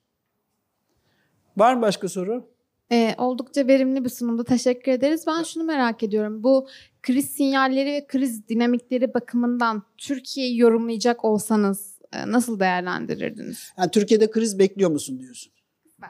Var 1.58 1.74
mı 1.74 1.82
başka 1.82 2.10
soru? 2.10 2.54
Ee, 2.92 3.16
oldukça 3.18 3.68
verimli 3.68 4.06
bir 4.06 4.10
sunumdu. 4.10 4.44
Teşekkür 4.44 4.92
ederiz. 4.92 5.28
Ben 5.28 5.44
şunu 5.44 5.64
merak 5.64 6.04
ediyorum. 6.04 6.44
Bu 6.44 6.68
kriz 7.04 7.30
sinyalleri 7.30 7.92
ve 7.92 8.08
kriz 8.08 8.48
dinamikleri 8.48 9.14
bakımından 9.14 9.84
Türkiye'yi 9.98 10.60
yorumlayacak 10.60 11.26
olsanız 11.26 12.00
e, 12.14 12.32
nasıl 12.32 12.60
değerlendirirdiniz? 12.60 13.74
Yani 13.78 13.92
Türkiye'de 13.92 14.32
kriz 14.32 14.60
bekliyor 14.60 14.92
musun 14.92 15.20
diyorsun? 15.20 15.54
Ben. 16.02 16.10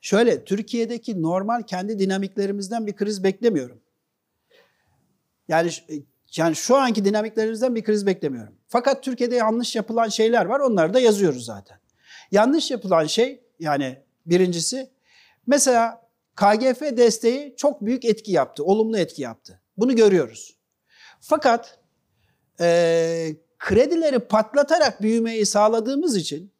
Şöyle, 0.00 0.44
Türkiye'deki 0.44 1.22
normal 1.22 1.62
kendi 1.62 1.98
dinamiklerimizden 1.98 2.86
bir 2.86 2.92
kriz 2.92 3.24
beklemiyorum. 3.24 3.80
Yani 5.48 5.70
e, 5.90 5.94
yani 6.36 6.56
şu 6.56 6.76
anki 6.76 7.04
dinamiklerimizden 7.04 7.74
bir 7.74 7.84
kriz 7.84 8.06
beklemiyorum. 8.06 8.54
Fakat 8.68 9.02
Türkiye'de 9.02 9.34
yanlış 9.34 9.76
yapılan 9.76 10.08
şeyler 10.08 10.44
var. 10.44 10.60
Onları 10.60 10.94
da 10.94 11.00
yazıyoruz 11.00 11.44
zaten. 11.44 11.78
Yanlış 12.32 12.70
yapılan 12.70 13.06
şey 13.06 13.40
yani 13.60 13.98
birincisi 14.26 14.90
mesela 15.46 16.04
KGF 16.36 16.80
desteği 16.80 17.54
çok 17.56 17.80
büyük 17.80 18.04
etki 18.04 18.32
yaptı. 18.32 18.64
Olumlu 18.64 18.98
etki 18.98 19.22
yaptı. 19.22 19.60
Bunu 19.76 19.96
görüyoruz. 19.96 20.56
Fakat 21.20 21.78
e, 22.60 23.36
kredileri 23.58 24.18
patlatarak 24.18 25.02
büyümeyi 25.02 25.46
sağladığımız 25.46 26.16
için 26.16 26.52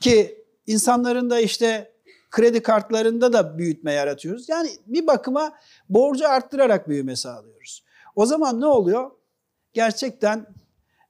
ki 0.00 0.44
insanların 0.66 1.30
da 1.30 1.40
işte 1.40 1.92
kredi 2.30 2.62
kartlarında 2.62 3.32
da 3.32 3.58
büyütme 3.58 3.92
yaratıyoruz. 3.92 4.48
Yani 4.48 4.70
bir 4.86 5.06
bakıma 5.06 5.52
borcu 5.88 6.28
arttırarak 6.28 6.88
büyüme 6.88 7.16
sağlıyoruz. 7.16 7.84
O 8.16 8.26
zaman 8.26 8.60
ne 8.60 8.66
oluyor? 8.66 9.10
Gerçekten 9.72 10.46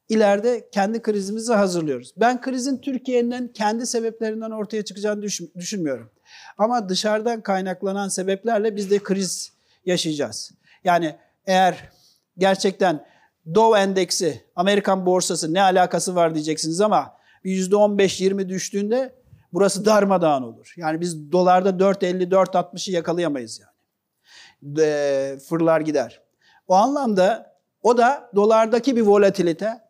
ileride 0.08 0.68
kendi 0.72 1.02
krizimizi 1.02 1.52
hazırlıyoruz. 1.52 2.12
Ben 2.16 2.40
krizin 2.40 2.78
Türkiye'nin 2.78 3.48
kendi 3.48 3.86
sebeplerinden 3.86 4.50
ortaya 4.50 4.84
çıkacağını 4.84 5.22
düşünmüyorum. 5.56 6.10
Ama 6.58 6.88
dışarıdan 6.88 7.40
kaynaklanan 7.40 8.08
sebeplerle 8.08 8.76
biz 8.76 8.90
de 8.90 8.98
kriz 8.98 9.52
yaşayacağız. 9.86 10.52
Yani 10.84 11.16
eğer 11.46 11.90
gerçekten 12.38 13.06
Dow 13.54 13.80
endeksi, 13.80 14.44
Amerikan 14.56 15.06
borsası 15.06 15.54
ne 15.54 15.62
alakası 15.62 16.14
var 16.14 16.34
diyeceksiniz 16.34 16.80
ama 16.80 17.14
%15-20 17.44 18.48
düştüğünde 18.48 19.14
burası 19.52 19.84
darmadağın 19.84 20.42
olur. 20.42 20.74
Yani 20.76 21.00
biz 21.00 21.32
dolarda 21.32 21.70
4.50-4.60'ı 21.70 22.94
yakalayamayız 22.94 23.60
yani. 23.60 24.80
E, 24.80 25.38
fırlar 25.48 25.80
gider. 25.80 26.22
O 26.68 26.74
anlamda 26.74 27.56
o 27.82 27.98
da 27.98 28.30
dolardaki 28.34 28.96
bir 28.96 29.02
volatilite 29.02 29.80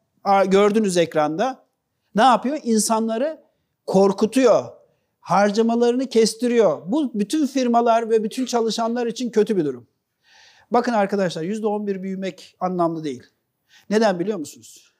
gördünüz 0.47 0.97
ekranda 0.97 1.65
ne 2.15 2.23
yapıyor? 2.23 2.59
İnsanları 2.63 3.41
korkutuyor. 3.87 4.65
Harcamalarını 5.21 6.07
kestiriyor. 6.07 6.83
Bu 6.87 7.11
bütün 7.15 7.47
firmalar 7.47 8.11
ve 8.11 8.25
bütün 8.25 8.47
çalışanlar 8.47 9.07
için 9.07 9.31
kötü 9.31 9.57
bir 9.57 9.65
durum. 9.65 9.87
Bakın 10.71 10.93
arkadaşlar 10.93 11.43
%11 11.43 12.03
büyümek 12.03 12.57
anlamlı 12.61 13.05
değil. 13.05 13.23
Neden 13.91 14.21
biliyor 14.21 14.39
musunuz? 14.39 14.95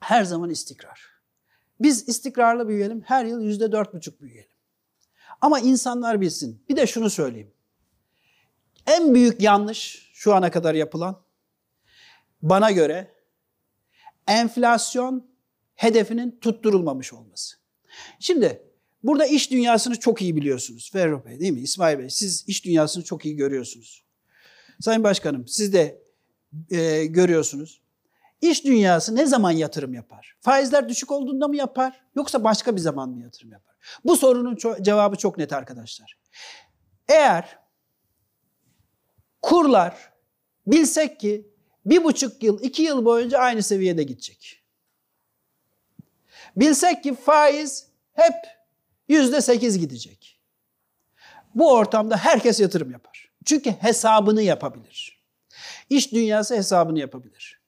Her 0.00 0.24
zaman 0.24 0.50
istikrar. 0.50 1.14
Biz 1.80 2.08
istikrarlı 2.08 2.68
büyüyelim, 2.68 3.02
her 3.06 3.24
yıl 3.24 3.42
%4,5 3.42 4.20
büyüyelim. 4.20 4.50
Ama 5.40 5.60
insanlar 5.60 6.20
bilsin. 6.20 6.64
Bir 6.68 6.76
de 6.76 6.86
şunu 6.86 7.10
söyleyeyim. 7.10 7.52
En 8.86 9.14
büyük 9.14 9.40
yanlış 9.40 10.10
şu 10.14 10.34
ana 10.34 10.50
kadar 10.50 10.74
yapılan 10.74 11.22
bana 12.42 12.70
göre 12.70 13.14
enflasyon 14.28 15.30
hedefinin 15.74 16.38
tutturulmamış 16.40 17.12
olması. 17.12 17.56
Şimdi 18.18 18.73
burada 19.04 19.26
iş 19.26 19.50
dünyasını 19.50 20.00
çok 20.00 20.22
iyi 20.22 20.36
biliyorsunuz. 20.36 20.90
Ferro 20.92 21.24
Bey 21.24 21.40
değil 21.40 21.52
mi? 21.52 21.60
İsmail 21.60 21.98
Bey 21.98 22.10
siz 22.10 22.44
iş 22.48 22.64
dünyasını 22.64 23.04
çok 23.04 23.24
iyi 23.24 23.36
görüyorsunuz. 23.36 24.04
Sayın 24.80 25.04
Başkanım 25.04 25.48
siz 25.48 25.72
de 25.72 26.02
e, 26.70 27.06
görüyorsunuz. 27.06 27.82
İş 28.40 28.64
dünyası 28.64 29.16
ne 29.16 29.26
zaman 29.26 29.50
yatırım 29.50 29.94
yapar? 29.94 30.36
Faizler 30.40 30.88
düşük 30.88 31.10
olduğunda 31.10 31.48
mı 31.48 31.56
yapar? 31.56 32.00
Yoksa 32.16 32.44
başka 32.44 32.76
bir 32.76 32.80
zaman 32.80 33.08
mı 33.10 33.22
yatırım 33.22 33.52
yapar? 33.52 33.74
Bu 34.04 34.16
sorunun 34.16 34.56
ço- 34.56 34.82
cevabı 34.82 35.16
çok 35.16 35.38
net 35.38 35.52
arkadaşlar. 35.52 36.18
Eğer 37.08 37.58
kurlar 39.42 40.12
bilsek 40.66 41.20
ki 41.20 41.48
bir 41.86 42.04
buçuk 42.04 42.42
yıl, 42.42 42.62
iki 42.62 42.82
yıl 42.82 43.04
boyunca 43.04 43.38
aynı 43.38 43.62
seviyede 43.62 44.02
gidecek. 44.02 44.62
Bilsek 46.56 47.02
ki 47.02 47.14
faiz 47.14 47.86
hep 48.12 48.34
yüzde 49.08 49.40
sekiz 49.40 49.78
gidecek. 49.78 50.40
Bu 51.54 51.72
ortamda 51.72 52.16
herkes 52.16 52.60
yatırım 52.60 52.90
yapar. 52.90 53.30
Çünkü 53.44 53.70
hesabını 53.70 54.42
yapabilir. 54.42 55.24
İş 55.90 56.12
dünyası 56.12 56.56
hesabını 56.56 56.98
yapabilir. 56.98 57.60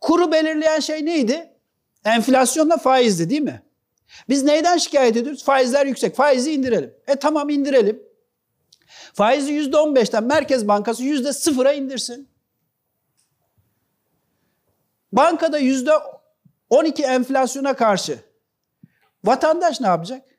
Kuru 0.00 0.32
belirleyen 0.32 0.80
şey 0.80 1.04
neydi? 1.04 1.50
Enflasyonla 2.04 2.76
faizdi 2.76 3.30
değil 3.30 3.42
mi? 3.42 3.62
Biz 4.28 4.42
neyden 4.42 4.78
şikayet 4.78 5.16
ediyoruz? 5.16 5.44
Faizler 5.44 5.86
yüksek. 5.86 6.16
Faizi 6.16 6.52
indirelim. 6.52 6.94
E 7.06 7.16
tamam 7.16 7.48
indirelim. 7.48 8.02
Faizi 9.14 9.52
yüzde 9.52 9.76
on 9.76 9.94
beşten 9.96 10.24
Merkez 10.24 10.68
Bankası 10.68 11.02
yüzde 11.02 11.32
sıfıra 11.32 11.72
indirsin. 11.72 12.28
Bankada 15.12 15.58
yüzde 15.58 15.92
12 16.70 17.02
enflasyona 17.02 17.76
karşı 17.76 18.18
vatandaş 19.24 19.80
ne 19.80 19.86
yapacak? 19.86 20.33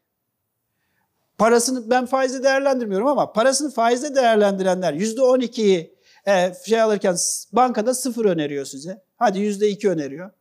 Parasını 1.38 1.90
ben 1.90 2.06
faize 2.06 2.44
değerlendirmiyorum 2.44 3.08
ama 3.08 3.34
parasını 3.34 3.72
faize 3.72 4.16
değerlendirenler 4.16 4.94
yüzde 4.94 5.22
12'yi 5.22 5.96
e, 6.28 6.54
şey 6.66 6.82
alırken 6.82 7.16
bankada 7.52 7.94
sıfır 7.94 8.26
öneriyor 8.26 8.66
size. 8.66 9.04
Hadi 9.18 9.40
yüzde 9.40 9.70
2 9.70 9.90
öneriyor. 9.90 10.32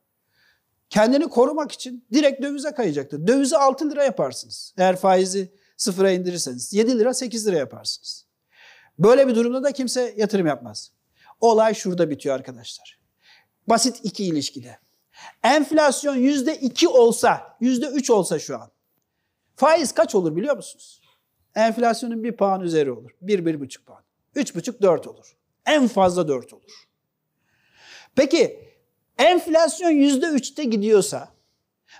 Kendini 0.91 1.29
korumak 1.29 1.73
için 1.73 2.07
direkt 2.13 2.43
dövize 2.43 2.71
kayacaktır. 2.71 3.27
Dövizi 3.27 3.57
6 3.57 3.91
lira 3.91 4.05
yaparsınız. 4.05 4.75
Eğer 4.79 4.97
faizi 4.97 5.53
sıfıra 5.77 6.11
indirirseniz 6.11 6.73
7 6.73 6.99
lira 6.99 7.15
8 7.15 7.47
lira 7.47 7.57
yaparsınız. 7.57 8.27
Böyle 8.99 9.29
bir 9.29 9.35
durumda 9.35 9.63
da 9.63 9.73
kimse 9.73 10.15
yatırım 10.17 10.47
yapmaz. 10.47 10.91
Olay 11.41 11.75
şurada 11.75 12.11
bitiyor 12.11 12.35
arkadaşlar. 12.35 12.99
Basit 13.67 14.01
iki 14.03 14.25
ilişkide. 14.25 14.79
Enflasyon 15.43 16.17
yüzde 16.17 16.57
iki 16.57 16.89
olsa, 16.89 17.57
yüzde 17.61 17.87
üç 17.87 18.11
olsa 18.11 18.39
şu 18.39 18.59
an. 18.59 18.71
Faiz 19.57 19.93
kaç 19.93 20.15
olur 20.15 20.37
biliyor 20.37 20.57
musunuz? 20.57 21.01
Enflasyonun 21.55 22.25
bir 22.25 22.37
puan 22.37 22.61
üzeri 22.61 22.93
olur. 22.93 23.11
Bir, 23.21 23.47
bir 23.47 23.61
buçuk 23.61 23.87
puan. 23.87 24.03
Üç 24.35 24.55
buçuk, 24.55 24.83
dört 24.83 25.07
olur. 25.07 25.37
En 25.67 25.89
fazla 25.89 26.29
dört 26.29 26.53
olur. 26.53 26.85
Peki 28.17 28.61
enflasyon 29.19 29.91
yüzde 29.91 30.27
üçte 30.27 30.65
gidiyorsa, 30.65 31.29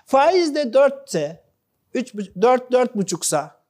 faiz 0.05 0.55
de 0.55 0.73
dörtse, 0.73 1.43
üç, 1.93 2.13
dört, 2.41 2.71
dört 2.71 2.95
buçuksa, 2.95 3.61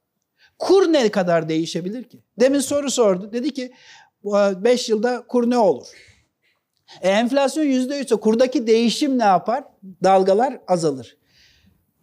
kur 0.58 0.92
ne 0.92 1.10
kadar 1.10 1.48
değişebilir 1.48 2.04
ki? 2.04 2.22
Demin 2.40 2.60
soru 2.60 2.90
sordu. 2.90 3.32
Dedi 3.32 3.54
ki 3.54 3.72
5 4.24 4.88
yılda 4.88 5.26
kur 5.26 5.50
ne 5.50 5.58
olur? 5.58 5.86
E, 7.00 7.08
enflasyon 7.08 7.64
yüzde 7.64 8.00
üçse 8.00 8.16
kurdaki 8.16 8.66
değişim 8.66 9.18
ne 9.18 9.24
yapar? 9.24 9.64
Dalgalar 10.04 10.60
azalır. 10.68 11.16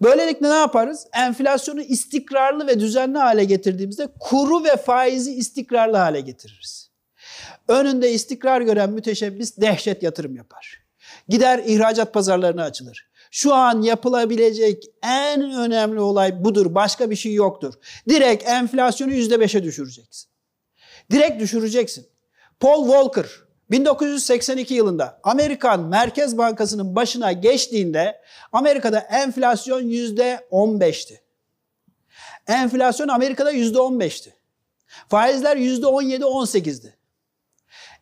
Böylelikle 0.03 0.49
ne 0.49 0.53
yaparız? 0.53 1.07
Enflasyonu 1.13 1.81
istikrarlı 1.81 2.67
ve 2.67 2.79
düzenli 2.79 3.17
hale 3.17 3.43
getirdiğimizde 3.43 4.07
kuru 4.19 4.63
ve 4.63 4.77
faizi 4.77 5.33
istikrarlı 5.33 5.97
hale 5.97 6.21
getiririz. 6.21 6.91
Önünde 7.67 8.11
istikrar 8.11 8.61
gören 8.61 8.89
müteşebbis 8.89 9.57
dehşet 9.57 10.03
yatırım 10.03 10.35
yapar. 10.35 10.83
Gider 11.29 11.61
ihracat 11.65 12.13
pazarlarına 12.13 12.63
açılır. 12.63 13.09
Şu 13.31 13.53
an 13.53 13.81
yapılabilecek 13.81 14.83
en 15.03 15.53
önemli 15.53 15.99
olay 15.99 16.43
budur. 16.43 16.75
Başka 16.75 17.09
bir 17.09 17.15
şey 17.15 17.33
yoktur. 17.33 17.73
Direkt 18.09 18.47
enflasyonu 18.47 19.13
yüzde 19.13 19.39
beşe 19.39 19.63
düşüreceksin. 19.63 20.29
Direkt 21.11 21.41
düşüreceksin. 21.41 22.07
Paul 22.59 22.89
Volcker 22.89 23.25
1982 23.71 24.73
yılında 24.73 25.19
Amerikan 25.23 25.79
Merkez 25.79 26.37
Bankası'nın 26.37 26.95
başına 26.95 27.31
geçtiğinde 27.31 28.21
Amerika'da 28.51 28.99
enflasyon 28.99 29.81
yüzde 29.81 30.47
15'ti. 30.51 31.21
Enflasyon 32.47 33.07
Amerika'da 33.07 33.51
yüzde 33.51 33.77
15'ti. 33.77 34.33
Faizler 35.07 35.57
yüzde 35.57 35.85
17-18'di. 35.85 36.97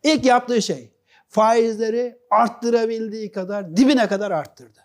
İlk 0.04 0.26
yaptığı 0.26 0.62
şey 0.62 0.92
faizleri 1.30 2.20
arttırabildiği 2.30 3.32
kadar 3.32 3.78
dibine 3.78 4.08
kadar 4.08 4.32
arttırdı. 4.32 4.80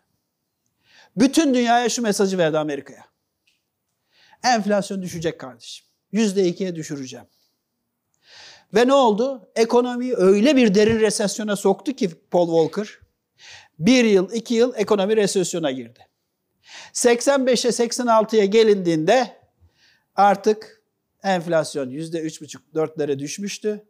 Bütün 1.17 1.55
dünyaya 1.55 1.89
şu 1.89 2.03
mesajı 2.03 2.39
verdi 2.39 2.59
Amerika'ya. 2.59 3.05
Enflasyon 4.45 5.03
düşecek 5.03 5.41
kardeşim. 5.41 5.87
Yüzde 6.13 6.45
ikiye 6.47 6.77
düşüreceğim. 6.77 7.27
Ve 8.75 8.89
ne 8.89 8.93
oldu? 8.93 9.49
Ekonomiyi 9.57 10.15
öyle 10.17 10.57
bir 10.57 10.75
derin 10.75 11.01
resesyona 11.01 11.57
soktu 11.57 11.93
ki 11.93 12.11
Paul 12.31 12.49
Volcker. 12.49 12.99
Bir 13.79 14.05
yıl, 14.05 14.33
iki 14.33 14.55
yıl 14.55 14.73
ekonomi 14.77 15.17
resesyona 15.17 15.71
girdi. 15.71 16.07
85'e 16.93 17.87
86'ya 17.87 18.45
gelindiğinde 18.45 19.37
artık 20.15 20.83
enflasyon 21.23 21.91
yüzde 21.91 22.21
üç 22.21 22.41
buçuk 22.41 22.75
dörtlere 22.75 23.19
düşmüştü. 23.19 23.85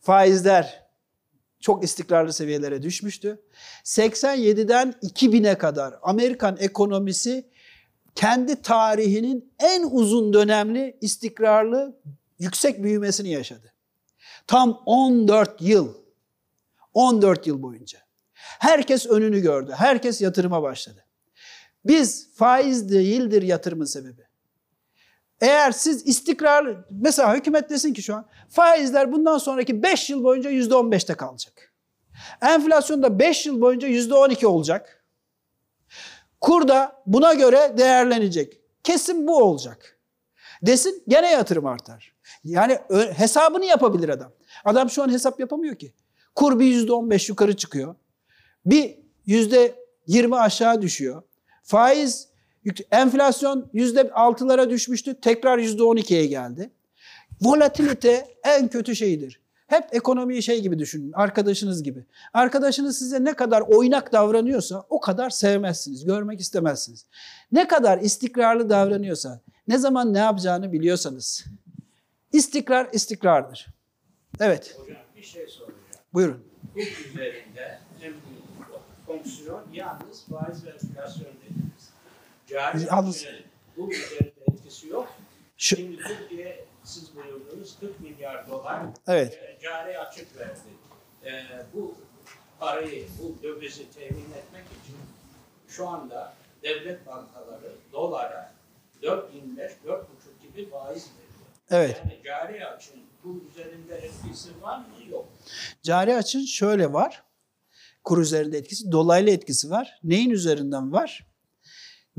Faizler 0.00 0.88
çok 1.60 1.84
istikrarlı 1.84 2.32
seviyelere 2.32 2.82
düşmüştü. 2.82 3.42
87'den 3.84 4.94
2000'e 5.02 5.58
kadar 5.58 5.94
Amerikan 6.02 6.56
ekonomisi 6.60 7.50
kendi 8.14 8.62
tarihinin 8.62 9.52
en 9.58 9.88
uzun 9.90 10.32
dönemli 10.32 10.98
istikrarlı 11.00 12.00
yüksek 12.38 12.82
büyümesini 12.82 13.30
yaşadı. 13.30 13.72
Tam 14.48 14.82
14 14.86 15.62
yıl. 15.62 15.94
14 16.94 17.46
yıl 17.46 17.62
boyunca. 17.62 17.98
Herkes 18.34 19.06
önünü 19.06 19.40
gördü. 19.40 19.72
Herkes 19.76 20.20
yatırıma 20.20 20.62
başladı. 20.62 21.04
Biz 21.84 22.34
faiz 22.34 22.92
değildir 22.92 23.42
yatırımın 23.42 23.84
sebebi. 23.84 24.28
Eğer 25.40 25.72
siz 25.72 26.06
istikrarlı, 26.06 26.86
mesela 26.90 27.36
hükümet 27.36 27.70
desin 27.70 27.92
ki 27.94 28.02
şu 28.02 28.14
an 28.14 28.28
faizler 28.50 29.12
bundan 29.12 29.38
sonraki 29.38 29.82
5 29.82 30.10
yıl 30.10 30.24
boyunca 30.24 30.50
%15'te 30.50 31.14
kalacak. 31.14 31.74
Enflasyon 32.42 33.02
da 33.02 33.18
5 33.18 33.46
yıl 33.46 33.60
boyunca 33.60 33.88
%12 33.88 34.46
olacak. 34.46 35.04
Kur 36.40 36.68
da 36.68 37.02
buna 37.06 37.34
göre 37.34 37.74
değerlenecek. 37.78 38.60
Kesin 38.84 39.26
bu 39.26 39.42
olacak. 39.42 39.98
Desin 40.62 41.02
gene 41.08 41.30
yatırım 41.30 41.66
artar. 41.66 42.17
Yani 42.44 42.78
hesabını 43.14 43.64
yapabilir 43.64 44.08
adam. 44.08 44.32
Adam 44.64 44.90
şu 44.90 45.02
an 45.02 45.12
hesap 45.12 45.40
yapamıyor 45.40 45.76
ki. 45.76 45.92
Kur 46.34 46.58
bir 46.58 46.66
yüzde 46.66 46.92
on 46.92 47.10
beş 47.10 47.28
yukarı 47.28 47.56
çıkıyor. 47.56 47.94
Bir 48.66 48.98
yüzde 49.26 49.74
yirmi 50.06 50.36
aşağı 50.36 50.82
düşüyor. 50.82 51.22
Faiz, 51.62 52.28
enflasyon 52.90 53.70
yüzde 53.72 54.10
altılara 54.10 54.70
düşmüştü. 54.70 55.20
Tekrar 55.20 55.58
yüzde 55.58 55.82
on 55.82 55.96
ikiye 55.96 56.26
geldi. 56.26 56.70
Volatilite 57.40 58.28
en 58.44 58.68
kötü 58.68 58.96
şeydir. 58.96 59.40
Hep 59.66 59.84
ekonomiyi 59.92 60.42
şey 60.42 60.62
gibi 60.62 60.78
düşünün, 60.78 61.12
arkadaşınız 61.12 61.82
gibi. 61.82 62.04
Arkadaşınız 62.34 62.98
size 62.98 63.24
ne 63.24 63.34
kadar 63.34 63.60
oynak 63.60 64.12
davranıyorsa 64.12 64.86
o 64.90 65.00
kadar 65.00 65.30
sevmezsiniz, 65.30 66.04
görmek 66.04 66.40
istemezsiniz. 66.40 67.06
Ne 67.52 67.68
kadar 67.68 67.98
istikrarlı 67.98 68.70
davranıyorsa, 68.70 69.40
ne 69.68 69.78
zaman 69.78 70.14
ne 70.14 70.18
yapacağını 70.18 70.72
biliyorsanız. 70.72 71.44
İstikrar 72.32 72.88
istikrardır. 72.92 73.66
Evet. 74.40 74.76
Hocam 74.78 74.96
bir 75.16 75.22
şey 75.22 75.46
soracağım. 75.46 75.78
Buyurun. 76.14 76.44
Bu 76.74 76.80
üzerinde 76.80 77.78
en 78.02 78.12
büyük 78.12 78.82
fonksiyon 79.06 79.64
yalnız 79.72 80.26
faiz 80.26 80.64
ve 80.66 80.70
enflasyon 80.70 81.32
dediniz. 81.44 81.90
Cari 82.46 82.82
Yalnız- 82.82 83.26
açığın 83.26 83.44
bu 83.76 83.92
üzerinde 83.92 84.32
etkisi 84.52 84.88
yok. 84.88 85.08
Şu, 85.56 85.76
Şimdi 85.76 85.96
Türkiye 86.02 86.64
siz 86.84 87.16
buyurdunuz 87.16 87.78
40 87.80 88.00
milyar 88.00 88.48
dolar 88.48 88.82
evet. 89.08 89.34
e, 89.34 89.58
cari 89.62 89.98
açık 89.98 90.36
verdi. 90.36 90.58
E, 91.24 91.42
bu 91.74 91.94
parayı, 92.58 93.04
bu 93.22 93.42
dövizi 93.42 93.90
temin 93.90 94.30
etmek 94.36 94.64
için 94.84 94.96
şu 95.68 95.88
anda 95.88 96.34
devlet 96.62 97.06
bankaları 97.06 97.72
dolara 97.92 98.52
4.25, 99.02 99.70
4.5 99.86 100.02
gibi 100.42 100.70
faiz 100.70 101.06
veriyor. 101.06 101.27
Evet. 101.70 102.02
Yani 102.04 102.20
cari 102.24 102.66
açığın 102.66 103.00
bu 103.24 103.44
üzerinde 103.50 103.94
etkisi 103.94 104.62
var 104.62 104.78
mı? 104.78 104.84
Yok. 105.10 105.28
Cari 105.82 106.14
açın 106.14 106.44
şöyle 106.44 106.92
var. 106.92 107.22
Kur 108.04 108.18
üzerinde 108.18 108.58
etkisi, 108.58 108.92
dolaylı 108.92 109.30
etkisi 109.30 109.70
var. 109.70 110.00
Neyin 110.04 110.30
üzerinden 110.30 110.92
var? 110.92 111.26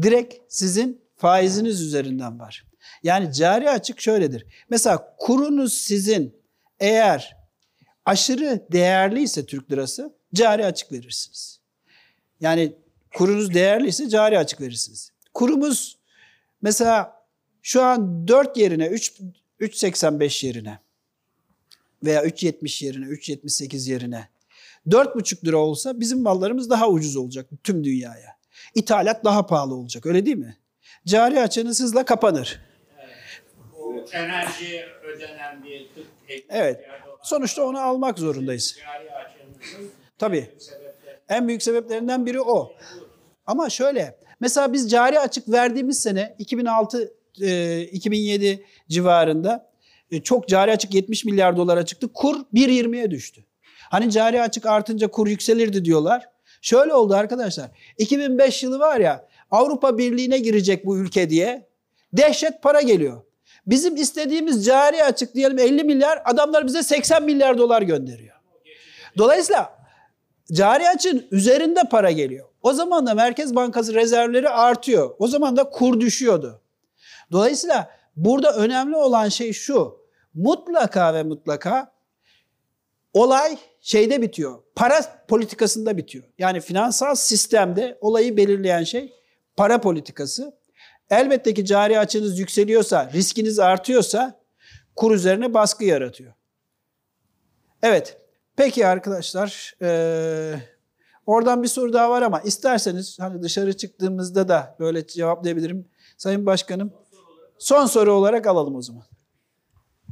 Direkt 0.02 0.36
sizin 0.48 1.02
faiziniz 1.16 1.82
üzerinden 1.82 2.40
var. 2.40 2.66
Yani 3.04 3.34
cari 3.34 3.70
açık 3.70 4.02
şöyledir. 4.02 4.46
Mesela 4.70 5.16
kurunuz 5.18 5.74
sizin 5.74 6.36
eğer 6.80 7.38
aşırı 8.06 8.68
değerliyse 8.72 9.46
Türk 9.46 9.72
lirası 9.72 10.14
cari 10.34 10.66
açık 10.66 10.92
verirsiniz. 10.92 11.60
Yani 12.40 12.76
kurunuz 13.16 13.54
değerliyse 13.54 14.10
cari 14.10 14.40
açık 14.40 14.62
verirsiniz. 14.62 15.12
Kurumuz 15.34 15.98
mesela 16.62 17.19
şu 17.62 17.82
an 17.82 18.28
4 18.28 18.58
yerine 18.58 18.88
3 18.88 19.22
3.85 19.60 20.46
yerine 20.46 20.80
veya 22.04 22.24
3.70 22.26 22.86
yerine, 22.86 23.06
3.78 23.06 23.92
yerine 23.92 24.30
4.5 24.88 25.46
lira 25.46 25.58
olsa 25.58 26.00
bizim 26.00 26.22
mallarımız 26.22 26.70
daha 26.70 26.90
ucuz 26.90 27.16
olacak 27.16 27.50
tüm 27.64 27.84
dünyaya. 27.84 28.40
İthalat 28.76 29.26
daha 29.26 29.46
pahalı 29.46 29.76
olacak 29.76 30.06
öyle 30.06 30.26
değil 30.26 30.38
mi? 30.38 30.58
Cari 31.06 31.42
açığınız 31.42 31.80
hızla 31.80 32.06
kapanır. 32.06 32.62
O 33.80 34.06
enerjiye 34.12 34.86
ödenen 35.04 35.64
bir 35.64 35.90
40 35.96 36.06
50 36.30 36.46
Evet. 36.50 36.86
Sonuçta 37.24 37.64
onu 37.64 37.80
almak 37.80 38.20
zorundayız. 38.20 38.78
Tabii. 40.18 40.50
En 41.30 41.48
büyük 41.48 41.64
sebeplerinden 41.64 42.26
biri 42.26 42.42
o. 42.42 42.74
Ama 43.46 43.70
şöyle 43.70 44.18
mesela 44.40 44.74
biz 44.74 44.92
cari 44.92 45.20
açık 45.20 45.50
verdiğimiz 45.50 46.02
sene 46.02 46.36
2006 46.40 47.14
e, 47.42 47.82
2007 47.82 48.66
civarında 48.90 49.72
e, 50.12 50.22
çok 50.22 50.48
cari 50.48 50.72
açık 50.72 50.94
70 50.94 51.26
milyar 51.26 51.58
dolara 51.58 51.86
çıktı. 51.86 52.08
Kur 52.14 52.36
1.20'ye 52.54 53.12
düştü. 53.12 53.46
Hani 53.90 54.12
cari 54.12 54.42
açık 54.42 54.66
artınca 54.66 55.08
kur 55.08 55.28
yükselirdi 55.28 55.86
diyorlar. 55.86 56.30
Şöyle 56.62 56.94
oldu 56.94 57.16
arkadaşlar. 57.16 57.70
2005 57.98 58.64
yılı 58.64 58.80
var 58.80 59.00
ya 59.00 59.28
Avrupa 59.52 59.98
Birliği'ne 59.98 60.38
girecek 60.38 60.86
bu 60.86 60.98
ülke 60.98 61.30
diye 61.30 61.68
dehşet 62.14 62.62
para 62.62 62.82
geliyor. 62.82 63.22
Bizim 63.68 63.96
istediğimiz 63.96 64.66
cari 64.66 65.04
açık 65.04 65.36
diyelim 65.36 65.60
50 65.60 65.84
milyar 65.84 66.22
adamlar 66.26 66.68
bize 66.68 66.84
80 66.84 67.24
milyar 67.24 67.58
dolar 67.58 67.82
gönderiyor. 67.82 68.36
Dolayısıyla 69.18 69.80
cari 70.52 70.90
açın 70.90 71.28
üzerinde 71.32 71.82
para 71.92 72.12
geliyor. 72.12 72.48
O 72.62 72.74
zaman 72.74 73.08
da 73.08 73.14
Merkez 73.14 73.56
Bankası 73.56 73.94
rezervleri 73.94 74.50
artıyor. 74.50 75.16
O 75.20 75.28
zaman 75.28 75.58
da 75.58 75.70
kur 75.70 76.00
düşüyordu. 76.00 76.62
Dolayısıyla 77.32 77.92
burada 78.16 78.56
önemli 78.56 78.96
olan 78.96 79.30
şey 79.30 79.54
şu. 79.54 80.00
Mutlaka 80.34 81.14
ve 81.14 81.24
mutlaka 81.24 81.92
olay 83.14 83.58
şeyde 83.82 84.22
bitiyor. 84.22 84.64
Para 84.76 85.26
politikasında 85.28 85.98
bitiyor. 85.98 86.24
Yani 86.38 86.62
finansal 86.62 87.16
sistemde 87.16 87.98
olayı 88.02 88.38
belirleyen 88.38 88.84
şey 88.84 89.14
para 89.56 89.82
politikası. 89.82 90.60
Elbette 91.10 91.54
ki 91.54 91.66
cari 91.66 92.00
açınız 92.00 92.40
yükseliyorsa, 92.40 93.10
riskiniz 93.14 93.60
artıyorsa 93.60 94.40
kur 94.96 95.16
üzerine 95.16 95.54
baskı 95.54 95.86
yaratıyor. 95.86 96.34
Evet. 97.84 98.18
Peki 98.56 98.88
arkadaşlar. 98.88 99.76
eee, 99.82 100.62
oradan 101.26 101.64
bir 101.64 101.68
soru 101.68 101.94
daha 101.94 102.10
var 102.10 102.22
ama 102.22 102.40
isterseniz 102.40 103.20
hani 103.20 103.42
dışarı 103.42 103.78
çıktığımızda 103.78 104.48
da 104.48 104.76
böyle 104.80 105.08
cevaplayabilirim. 105.08 105.88
Sayın 106.18 106.46
Başkanım. 106.46 106.94
Son 107.60 107.86
soru 107.86 108.14
olarak 108.14 108.48
alalım 108.48 108.76
o 108.76 108.82
zaman. 108.82 109.04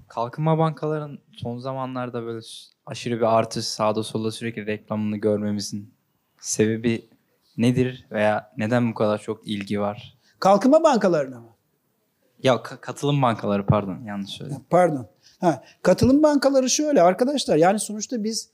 Kalkınma 0.07 0.57
bankaların 0.57 1.19
son 1.31 1.57
zamanlarda 1.57 2.23
böyle 2.23 2.45
aşırı 2.85 3.17
bir 3.17 3.37
artış 3.37 3.65
sağda 3.65 4.03
solda 4.03 4.31
sürekli 4.31 4.65
reklamını 4.65 5.17
görmemizin 5.17 5.93
sebebi 6.41 7.09
nedir 7.57 8.05
veya 8.11 8.53
neden 8.57 8.91
bu 8.91 8.93
kadar 8.93 9.17
çok 9.21 9.47
ilgi 9.47 9.79
var? 9.79 10.17
Kalkınma 10.39 10.83
bankalarına 10.83 11.39
mı? 11.39 11.49
Ya 12.43 12.53
ka- 12.55 12.79
katılım 12.81 13.21
bankaları 13.21 13.65
pardon 13.65 14.03
yanlış 14.05 14.29
söyledim. 14.29 14.61
Pardon. 14.69 15.07
Ha, 15.39 15.63
katılım 15.81 16.23
bankaları 16.23 16.69
şöyle 16.69 17.01
arkadaşlar 17.01 17.57
yani 17.57 17.79
sonuçta 17.79 18.23
biz 18.23 18.49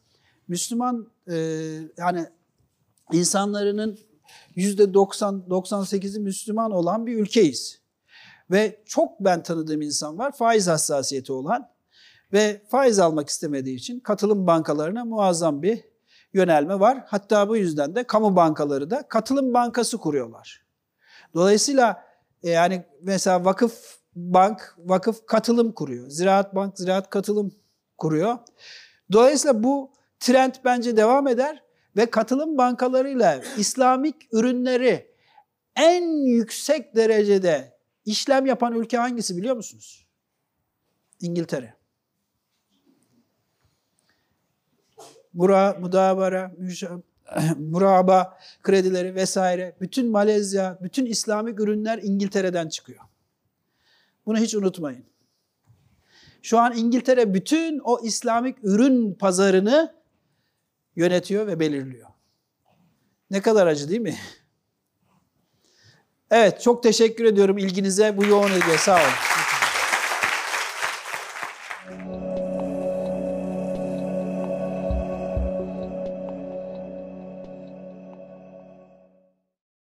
Müslüman 0.47 1.07
e, 1.27 1.35
yani 1.97 2.25
insanların 3.11 3.99
yüzde 4.55 4.93
90 4.93 5.43
98'i 5.49 6.19
Müslüman 6.19 6.71
olan 6.71 7.05
bir 7.05 7.17
ülkeyiz. 7.17 7.82
Ve 8.53 8.83
çok 8.85 9.19
ben 9.19 9.43
tanıdığım 9.43 9.81
insan 9.81 10.17
var 10.17 10.31
faiz 10.31 10.67
hassasiyeti 10.67 11.33
olan 11.33 11.69
ve 12.33 12.61
faiz 12.67 12.99
almak 12.99 13.29
istemediği 13.29 13.75
için 13.75 13.99
katılım 13.99 14.47
bankalarına 14.47 15.05
muazzam 15.05 15.61
bir 15.61 15.83
yönelme 16.33 16.79
var. 16.79 17.03
Hatta 17.07 17.49
bu 17.49 17.57
yüzden 17.57 17.95
de 17.95 18.03
kamu 18.03 18.35
bankaları 18.35 18.89
da 18.89 19.07
katılım 19.07 19.53
bankası 19.53 19.97
kuruyorlar. 19.97 20.65
Dolayısıyla 21.33 22.03
e, 22.43 22.49
yani 22.49 22.85
mesela 23.01 23.45
vakıf 23.45 23.97
bank, 24.15 24.75
vakıf 24.77 25.25
katılım 25.25 25.71
kuruyor. 25.71 26.09
Ziraat 26.09 26.55
bank, 26.55 26.77
ziraat 26.77 27.09
katılım 27.09 27.55
kuruyor. 27.97 28.37
Dolayısıyla 29.11 29.63
bu 29.63 29.91
trend 30.19 30.53
bence 30.65 30.97
devam 30.97 31.27
eder 31.27 31.63
ve 31.97 32.05
katılım 32.05 32.57
bankalarıyla 32.57 33.41
İslamik 33.57 34.15
ürünleri 34.33 35.13
en 35.75 36.25
yüksek 36.25 36.95
derecede 36.95 37.72
işlem 38.05 38.45
yapan 38.45 38.73
ülke 38.73 38.97
hangisi 38.97 39.37
biliyor 39.37 39.55
musunuz? 39.55 40.07
İngiltere. 41.21 41.73
Mura, 45.33 45.77
mudabara, 45.79 46.51
müşa- 46.59 47.01
muraba 47.57 48.39
kredileri 48.63 49.15
vesaire 49.15 49.75
bütün 49.81 50.11
Malezya, 50.11 50.79
bütün 50.81 51.05
İslamik 51.05 51.59
ürünler 51.59 51.99
İngiltere'den 52.03 52.69
çıkıyor. 52.69 52.99
Bunu 54.25 54.37
hiç 54.37 54.55
unutmayın. 54.55 55.05
Şu 56.41 56.59
an 56.59 56.77
İngiltere 56.77 57.33
bütün 57.33 57.79
o 57.79 57.99
İslamik 58.03 58.57
ürün 58.63 59.13
pazarını 59.13 59.95
yönetiyor 60.95 61.47
ve 61.47 61.59
belirliyor. 61.59 62.09
Ne 63.29 63.41
kadar 63.41 63.67
acı 63.67 63.89
değil 63.89 64.01
mi? 64.01 64.15
Evet 66.35 66.61
çok 66.61 66.83
teşekkür 66.83 67.25
ediyorum 67.25 67.57
ilginize 67.57 68.17
bu 68.17 68.25
yoğun 68.25 68.51
ilgiye 68.51 68.77
sağ 68.77 68.95
olun. 68.95 69.03